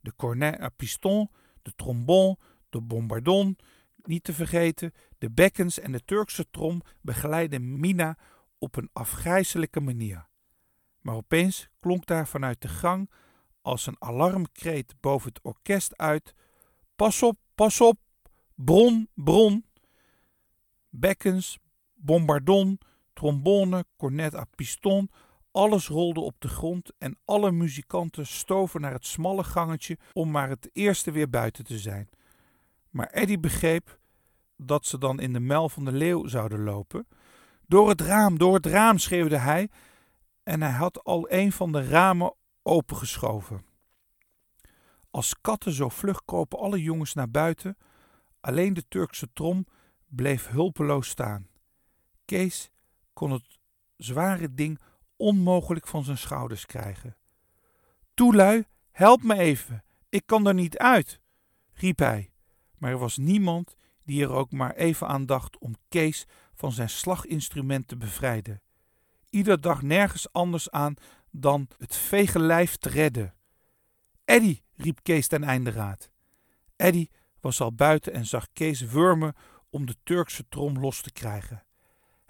De 0.00 0.12
cornet 0.16 0.60
à 0.60 0.68
piston, 0.68 1.30
de 1.62 1.72
trombone, 1.76 2.36
de 2.68 2.80
bombardon, 2.80 3.58
niet 4.02 4.24
te 4.24 4.32
vergeten, 4.32 4.92
de 5.18 5.30
bekkens 5.30 5.78
en 5.78 5.92
de 5.92 6.04
Turkse 6.04 6.50
trom 6.50 6.82
begeleidden 7.00 7.80
Mina 7.80 8.18
op 8.58 8.76
een 8.76 8.90
afgrijzelijke 8.92 9.80
manier. 9.80 10.28
Maar 11.00 11.14
opeens 11.14 11.68
klonk 11.80 12.06
daar 12.06 12.28
vanuit 12.28 12.62
de 12.62 12.68
gang 12.68 13.10
als 13.62 13.86
een 13.86 13.96
alarmkreet 13.98 14.94
boven 15.00 15.28
het 15.28 15.42
orkest 15.42 15.96
uit: 15.96 16.34
Pas 16.96 17.22
op, 17.22 17.38
pas 17.54 17.80
op, 17.80 17.98
bron, 18.54 19.08
bron. 19.14 19.64
Bekkens, 20.88 21.58
bombardon, 21.94 22.78
trombone, 23.12 23.84
cornet 23.96 24.34
à 24.34 24.44
piston, 24.54 25.10
alles 25.52 25.88
rolde 25.88 26.20
op 26.20 26.34
de 26.38 26.48
grond 26.48 26.92
en 26.98 27.18
alle 27.24 27.50
muzikanten 27.50 28.26
stoven 28.26 28.80
naar 28.80 28.92
het 28.92 29.06
smalle 29.06 29.44
gangetje 29.44 29.98
om 30.12 30.30
maar 30.30 30.48
het 30.48 30.70
eerste 30.72 31.10
weer 31.10 31.30
buiten 31.30 31.64
te 31.64 31.78
zijn. 31.78 32.08
Maar 32.90 33.06
Eddy 33.06 33.40
begreep 33.40 33.98
dat 34.56 34.86
ze 34.86 34.98
dan 34.98 35.20
in 35.20 35.32
de 35.32 35.40
mel 35.40 35.68
van 35.68 35.84
de 35.84 35.92
leeuw 35.92 36.26
zouden 36.26 36.62
lopen. 36.62 37.08
Door 37.66 37.88
het 37.88 38.00
raam, 38.00 38.38
door 38.38 38.54
het 38.54 38.66
raam, 38.66 38.98
schreeuwde 38.98 39.36
hij, 39.36 39.70
en 40.42 40.62
hij 40.62 40.72
had 40.72 41.04
al 41.04 41.30
een 41.30 41.52
van 41.52 41.72
de 41.72 41.88
ramen 41.88 42.34
opengeschoven. 42.62 43.64
Als 45.10 45.40
katten 45.40 45.72
zo 45.72 45.88
vlug 45.88 46.24
kropen 46.24 46.58
alle 46.58 46.82
jongens 46.82 47.14
naar 47.14 47.30
buiten, 47.30 47.76
alleen 48.40 48.74
de 48.74 48.88
Turkse 48.88 49.28
trom 49.32 49.66
bleef 50.06 50.48
hulpeloos 50.48 51.08
staan. 51.08 51.48
Kees 52.24 52.70
kon 53.12 53.30
het 53.30 53.58
zware 53.96 54.54
ding 54.54 54.80
onmogelijk 55.20 55.86
van 55.86 56.04
zijn 56.04 56.18
schouders 56.18 56.66
krijgen. 56.66 57.16
Toelui, 58.14 58.64
help 58.90 59.22
me 59.22 59.38
even, 59.38 59.84
ik 60.08 60.22
kan 60.26 60.46
er 60.46 60.54
niet 60.54 60.78
uit, 60.78 61.20
riep 61.72 61.98
hij. 61.98 62.32
Maar 62.78 62.90
er 62.90 62.98
was 62.98 63.16
niemand 63.16 63.76
die 64.04 64.22
er 64.22 64.30
ook 64.30 64.52
maar 64.52 64.74
even 64.74 65.06
aan 65.06 65.26
dacht 65.26 65.58
om 65.58 65.74
Kees 65.88 66.26
van 66.54 66.72
zijn 66.72 66.90
slaginstrument 66.90 67.88
te 67.88 67.96
bevrijden. 67.96 68.62
Ieder 69.30 69.60
dacht 69.60 69.82
nergens 69.82 70.32
anders 70.32 70.70
aan 70.70 70.94
dan 71.30 71.68
het 71.78 71.96
vege 71.96 72.38
lijf 72.38 72.76
te 72.76 72.88
redden. 72.88 73.34
Eddy, 74.24 74.60
riep 74.74 74.98
Kees 75.02 75.26
ten 75.26 75.44
einde 75.44 75.70
raad. 75.70 76.10
Eddy 76.76 77.08
was 77.40 77.60
al 77.60 77.74
buiten 77.74 78.12
en 78.12 78.26
zag 78.26 78.46
Kees 78.52 78.80
wurmen 78.80 79.34
om 79.70 79.86
de 79.86 79.96
Turkse 80.02 80.48
trom 80.48 80.78
los 80.78 81.02
te 81.02 81.12
krijgen. 81.12 81.64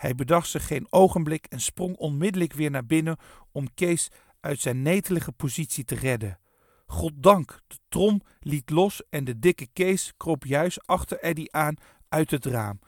Hij 0.00 0.14
bedacht 0.14 0.48
zich 0.48 0.66
geen 0.66 0.86
ogenblik 0.90 1.46
en 1.46 1.60
sprong 1.60 1.96
onmiddellijk 1.96 2.52
weer 2.52 2.70
naar 2.70 2.86
binnen 2.86 3.16
om 3.52 3.74
Kees 3.74 4.08
uit 4.40 4.60
zijn 4.60 4.82
netelige 4.82 5.32
positie 5.32 5.84
te 5.84 5.94
redden. 5.94 6.38
Goddank, 6.86 7.60
de 7.66 7.76
trom 7.88 8.20
liet 8.38 8.70
los 8.70 9.02
en 9.10 9.24
de 9.24 9.38
dikke 9.38 9.66
Kees 9.72 10.12
kroop 10.16 10.44
juist 10.44 10.86
achter 10.86 11.18
Eddy 11.20 11.44
aan 11.50 11.74
uit 12.08 12.30
het 12.30 12.44
raam, 12.46 12.78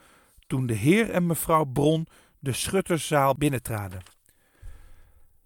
toen 0.47 0.67
de 0.67 0.75
heer 0.75 1.11
en 1.11 1.27
mevrouw 1.27 1.65
Bron 1.65 2.07
de 2.39 2.53
schutterszaal 2.53 3.35
binnentraden. 3.35 4.03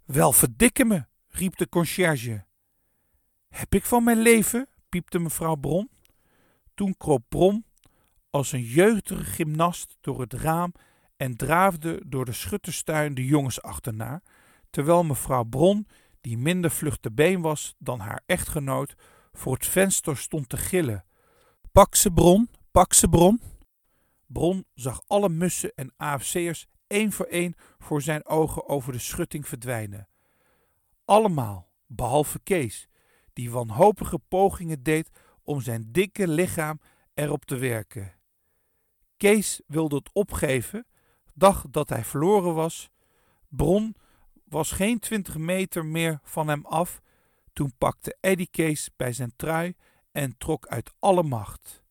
Wel 0.05 0.33
verdikke 0.33 0.85
me, 0.85 1.05
riep 1.29 1.57
de 1.57 1.69
conciërge. 1.69 2.45
Heb 3.49 3.75
ik 3.75 3.85
van 3.85 4.05
mijn 4.05 4.19
leven? 4.19 4.69
piepte 4.89 5.19
mevrouw 5.19 5.57
Bron. 5.57 5.91
Toen 6.75 6.97
kroop 6.97 7.25
Bron 7.29 7.65
als 8.31 8.53
een 8.53 8.65
jeugdige 8.65 9.25
gymnast 9.25 9.97
door 10.01 10.21
het 10.21 10.33
raam 10.33 10.73
en 11.17 11.37
draafde 11.37 12.03
door 12.07 12.25
de 12.25 12.33
schutterstuin 12.33 13.15
de 13.15 13.25
jongens 13.25 13.63
achterna, 13.63 14.23
terwijl 14.71 15.05
mevrouw 15.05 15.45
Bron, 15.45 15.87
die 16.21 16.39
minder 16.39 16.71
vlug 16.71 16.97
te 16.97 17.13
been 17.13 17.41
was 17.41 17.75
dan 17.79 18.01
haar 18.01 18.23
echtgenoot, 18.27 18.95
voor 19.33 19.55
het 19.55 19.67
venster 19.67 20.17
stond 20.17 20.49
te 20.49 20.57
gillen. 20.57 21.05
Pak 21.73 21.95
ze 21.95 22.11
Bron, 22.11 22.49
pak 22.71 22.93
ze 22.93 23.09
Bron. 23.09 23.41
Bron 24.27 24.65
zag 24.75 25.03
alle 25.07 25.29
mussen 25.29 25.73
en 25.75 25.93
AFC'ers 25.97 26.67
één 26.87 27.13
voor 27.13 27.27
één 27.27 27.55
voor 27.79 28.03
zijn 28.03 28.27
ogen 28.27 28.69
over 28.69 28.93
de 28.93 28.99
schutting 28.99 29.49
verdwijnen. 29.49 30.09
Allemaal, 31.05 31.69
behalve 31.87 32.39
Kees, 32.39 32.89
die 33.33 33.51
wanhopige 33.51 34.19
pogingen 34.19 34.83
deed 34.83 35.11
om 35.43 35.61
zijn 35.61 35.89
dikke 35.93 36.29
lichaam 36.29 36.81
erop 37.15 37.45
te 37.45 37.57
werken. 37.57 38.15
Kees 39.17 39.61
wilde 39.67 39.97
het 39.97 40.11
opgeven, 40.13 40.87
dacht 41.37 41.73
dat 41.73 41.89
hij 41.89 42.05
verloren 42.05 42.55
was. 42.55 42.91
Bron 43.49 43.97
was 44.45 44.73
geen 44.73 44.99
twintig 44.99 45.37
meter 45.37 45.85
meer 45.85 46.21
van 46.23 46.49
hem 46.49 46.67
af. 46.67 47.01
Toen 47.53 47.73
pakte 47.79 48.17
Eddie 48.21 48.49
Kees 48.51 48.91
bij 48.97 49.13
zijn 49.13 49.33
trui 49.37 49.75
en 50.13 50.39
trok 50.39 50.67
uit 50.67 50.93
alle 50.99 51.23
macht. 51.23 51.85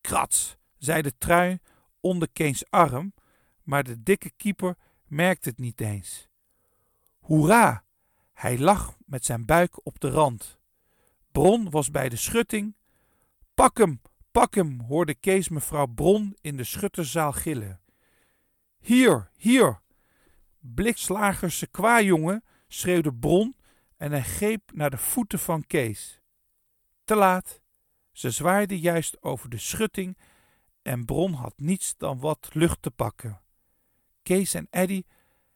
Krats, 0.00 0.56
zei 0.78 1.02
de 1.02 1.18
trui 1.18 1.58
onder 2.00 2.28
Kees 2.32 2.70
arm, 2.70 3.14
maar 3.62 3.84
de 3.84 4.02
dikke 4.02 4.30
keeper 4.36 4.76
merkte 5.06 5.48
het 5.48 5.58
niet 5.58 5.80
eens. 5.80 6.28
Hoera! 7.20 7.84
Hij 8.32 8.58
lag 8.58 8.96
met 9.06 9.24
zijn 9.24 9.44
buik 9.44 9.86
op 9.86 10.00
de 10.00 10.10
rand. 10.10 10.58
Bron 11.32 11.70
was 11.70 11.90
bij 11.90 12.08
de 12.08 12.16
schutting. 12.16 12.76
Pak 13.54 13.78
hem, 13.78 14.00
pak 14.30 14.54
hem, 14.54 14.80
hoorde 14.80 15.14
Kees 15.14 15.48
mevrouw 15.48 15.86
Bron 15.86 16.36
in 16.40 16.56
de 16.56 16.64
schutterzaal 16.64 17.32
gillen. 17.32 17.81
Hier, 18.82 19.30
hier! 19.36 19.80
Blikslagerse 20.58 21.66
kwajongen, 21.66 22.44
schreeuwde 22.68 23.14
Bron 23.14 23.56
en 23.96 24.10
hij 24.10 24.22
greep 24.22 24.70
naar 24.74 24.90
de 24.90 24.96
voeten 24.98 25.38
van 25.38 25.66
Kees. 25.66 26.20
Te 27.04 27.14
laat. 27.14 27.60
Ze 28.12 28.30
zwaaide 28.30 28.80
juist 28.80 29.22
over 29.22 29.48
de 29.48 29.58
schutting 29.58 30.18
en 30.82 31.04
Bron 31.04 31.32
had 31.32 31.52
niets 31.56 31.96
dan 31.96 32.18
wat 32.18 32.48
lucht 32.52 32.82
te 32.82 32.90
pakken. 32.90 33.40
Kees 34.22 34.54
en 34.54 34.66
Eddy 34.70 35.02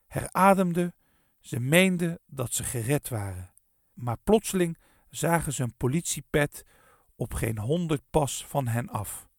herademden, 0.07 0.95
Ze 1.39 1.59
meenden 1.59 2.19
dat 2.25 2.53
ze 2.53 2.63
gered 2.63 3.09
waren. 3.09 3.53
Maar 3.93 4.17
plotseling 4.23 4.77
zagen 5.09 5.53
ze 5.53 5.63
een 5.63 5.77
politiepet 5.77 6.65
op 7.15 7.33
geen 7.33 7.57
honderd 7.57 8.03
pas 8.09 8.45
van 8.45 8.67
hen 8.67 8.89
af. 8.89 9.29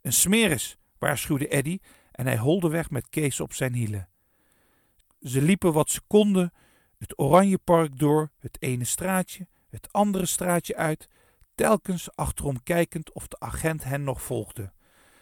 Een 0.00 0.12
smeris, 0.12 0.78
waarschuwde 0.98 1.48
Eddy 1.48 1.78
en 2.22 2.28
hij 2.28 2.38
holde 2.38 2.68
weg 2.68 2.90
met 2.90 3.08
Kees 3.08 3.40
op 3.40 3.52
zijn 3.52 3.74
hielen. 3.74 4.08
Ze 5.20 5.42
liepen 5.42 5.72
wat 5.72 5.90
ze 5.90 6.00
konden 6.06 6.52
het 6.98 7.18
Oranjepark 7.18 7.98
door, 7.98 8.30
het 8.38 8.56
ene 8.60 8.84
straatje, 8.84 9.46
het 9.70 9.92
andere 9.92 10.26
straatje 10.26 10.76
uit, 10.76 11.08
telkens 11.54 12.16
achterom 12.16 12.62
kijkend 12.62 13.12
of 13.12 13.28
de 13.28 13.40
agent 13.40 13.84
hen 13.84 14.04
nog 14.04 14.22
volgde. 14.22 14.72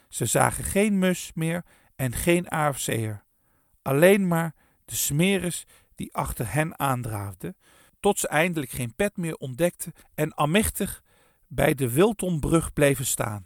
Ze 0.09 0.25
zagen 0.25 0.63
geen 0.63 0.99
mus 0.99 1.31
meer 1.33 1.65
en 1.95 2.13
geen 2.13 2.49
AFC'er. 2.49 3.23
Alleen 3.81 4.27
maar 4.27 4.55
de 4.85 4.95
smeris 4.95 5.65
die 5.95 6.13
achter 6.13 6.53
hen 6.53 6.79
aandraafde, 6.79 7.55
tot 7.99 8.19
ze 8.19 8.27
eindelijk 8.27 8.71
geen 8.71 8.95
pet 8.95 9.17
meer 9.17 9.35
ontdekten 9.35 9.93
en 10.15 10.37
amechtig 10.37 11.03
bij 11.47 11.73
de 11.73 11.91
Wiltonbrug 11.91 12.73
bleven 12.73 13.05
staan. 13.05 13.45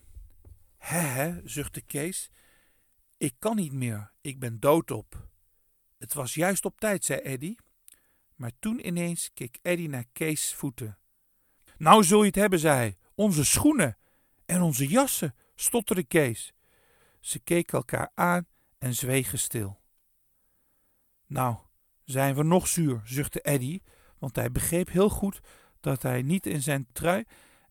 Hè, 0.78 1.00
hè, 1.00 1.42
zuchtte 1.44 1.82
Kees. 1.82 2.30
Ik 3.26 3.36
kan 3.40 3.56
niet 3.56 3.72
meer, 3.72 4.12
ik 4.22 4.40
ben 4.40 4.60
doodop. 4.60 5.28
Het 5.98 6.14
was 6.14 6.34
juist 6.34 6.66
op 6.66 6.80
tijd, 6.80 7.06
zei 7.06 7.20
Eddy. 7.20 7.56
Maar 8.36 8.52
toen 8.60 8.88
ineens 8.88 9.32
keek 9.34 9.60
Eddy 9.62 9.88
naar 9.88 10.06
Kees' 10.12 10.54
voeten. 10.54 10.98
Nou 11.78 12.04
zul 12.04 12.20
je 12.20 12.26
het 12.26 12.36
hebben, 12.36 12.60
zei 12.60 12.76
hij. 12.76 12.98
Onze 13.16 13.46
schoenen 13.46 13.98
en 14.46 14.62
onze 14.62 14.88
jassen, 14.88 15.36
stotterde 15.56 16.04
Kees. 16.04 16.54
Ze 17.20 17.40
keken 17.40 17.78
elkaar 17.78 18.12
aan 18.14 18.48
en 18.78 18.94
zwegen 18.94 19.40
stil. 19.40 19.80
Nou, 21.26 21.58
zijn 22.04 22.36
we 22.36 22.44
nog 22.44 22.68
zuur, 22.68 23.02
zuchtte 23.04 23.42
Eddy, 23.42 23.82
want 24.18 24.36
hij 24.36 24.52
begreep 24.52 24.90
heel 24.90 25.10
goed 25.10 25.40
dat 25.80 26.02
hij 26.02 26.22
niet 26.22 26.46
in 26.46 26.62
zijn 26.62 26.88
trui 26.92 27.24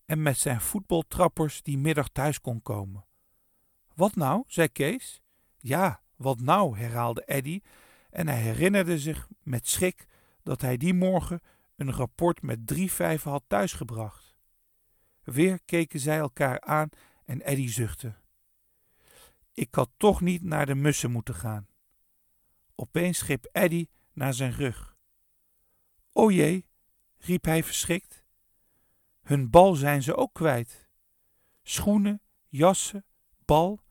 en 0.05 0.21
met 0.21 0.37
zijn 0.37 0.61
voetbaltrappers 0.61 1.61
die 1.61 1.77
middag 1.77 2.09
thuis 2.09 2.41
kon 2.41 2.61
komen. 2.61 3.05
Wat 3.93 4.15
nou? 4.15 4.43
zei 4.47 4.67
Kees. 4.67 5.23
Ja, 5.67 6.01
wat 6.15 6.39
nou? 6.39 6.77
herhaalde 6.77 7.25
Eddy 7.25 7.61
en 8.09 8.27
hij 8.27 8.41
herinnerde 8.41 8.99
zich 8.99 9.27
met 9.43 9.67
schrik 9.67 10.07
dat 10.43 10.61
hij 10.61 10.77
die 10.77 10.93
morgen 10.93 11.41
een 11.75 11.91
rapport 11.91 12.41
met 12.41 12.67
drie 12.67 12.91
vijven 12.91 13.31
had 13.31 13.43
thuisgebracht. 13.47 14.37
Weer 15.23 15.59
keken 15.63 15.99
zij 15.99 16.17
elkaar 16.17 16.61
aan 16.61 16.89
en 17.23 17.41
Eddy 17.41 17.67
zuchtte. 17.67 18.15
Ik 19.53 19.75
had 19.75 19.89
toch 19.97 20.21
niet 20.21 20.43
naar 20.43 20.65
de 20.65 20.75
mussen 20.75 21.11
moeten 21.11 21.35
gaan. 21.35 21.67
Opeens 22.75 23.21
greep 23.21 23.49
Eddy 23.51 23.87
naar 24.13 24.33
zijn 24.33 24.51
rug. 24.51 24.97
O 26.11 26.31
jee, 26.31 26.67
riep 27.17 27.45
hij 27.45 27.63
verschrikt. 27.63 28.23
Hun 29.21 29.49
bal 29.49 29.75
zijn 29.75 30.03
ze 30.03 30.15
ook 30.15 30.33
kwijt. 30.33 30.89
Schoenen, 31.63 32.21
jassen, 32.47 33.05
bal, 33.45 33.83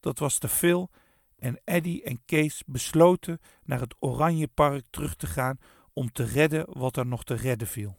dat 0.00 0.18
was 0.18 0.38
te 0.38 0.48
veel 0.48 0.90
en 1.38 1.60
Eddy 1.64 2.00
en 2.04 2.20
Kees 2.24 2.62
besloten 2.66 3.40
naar 3.64 3.80
het 3.80 3.94
Oranjepark 3.98 4.84
terug 4.90 5.16
te 5.16 5.26
gaan 5.26 5.58
om 5.92 6.12
te 6.12 6.24
redden 6.24 6.66
wat 6.68 6.96
er 6.96 7.06
nog 7.06 7.24
te 7.24 7.34
redden 7.34 7.68
viel. 7.68 7.96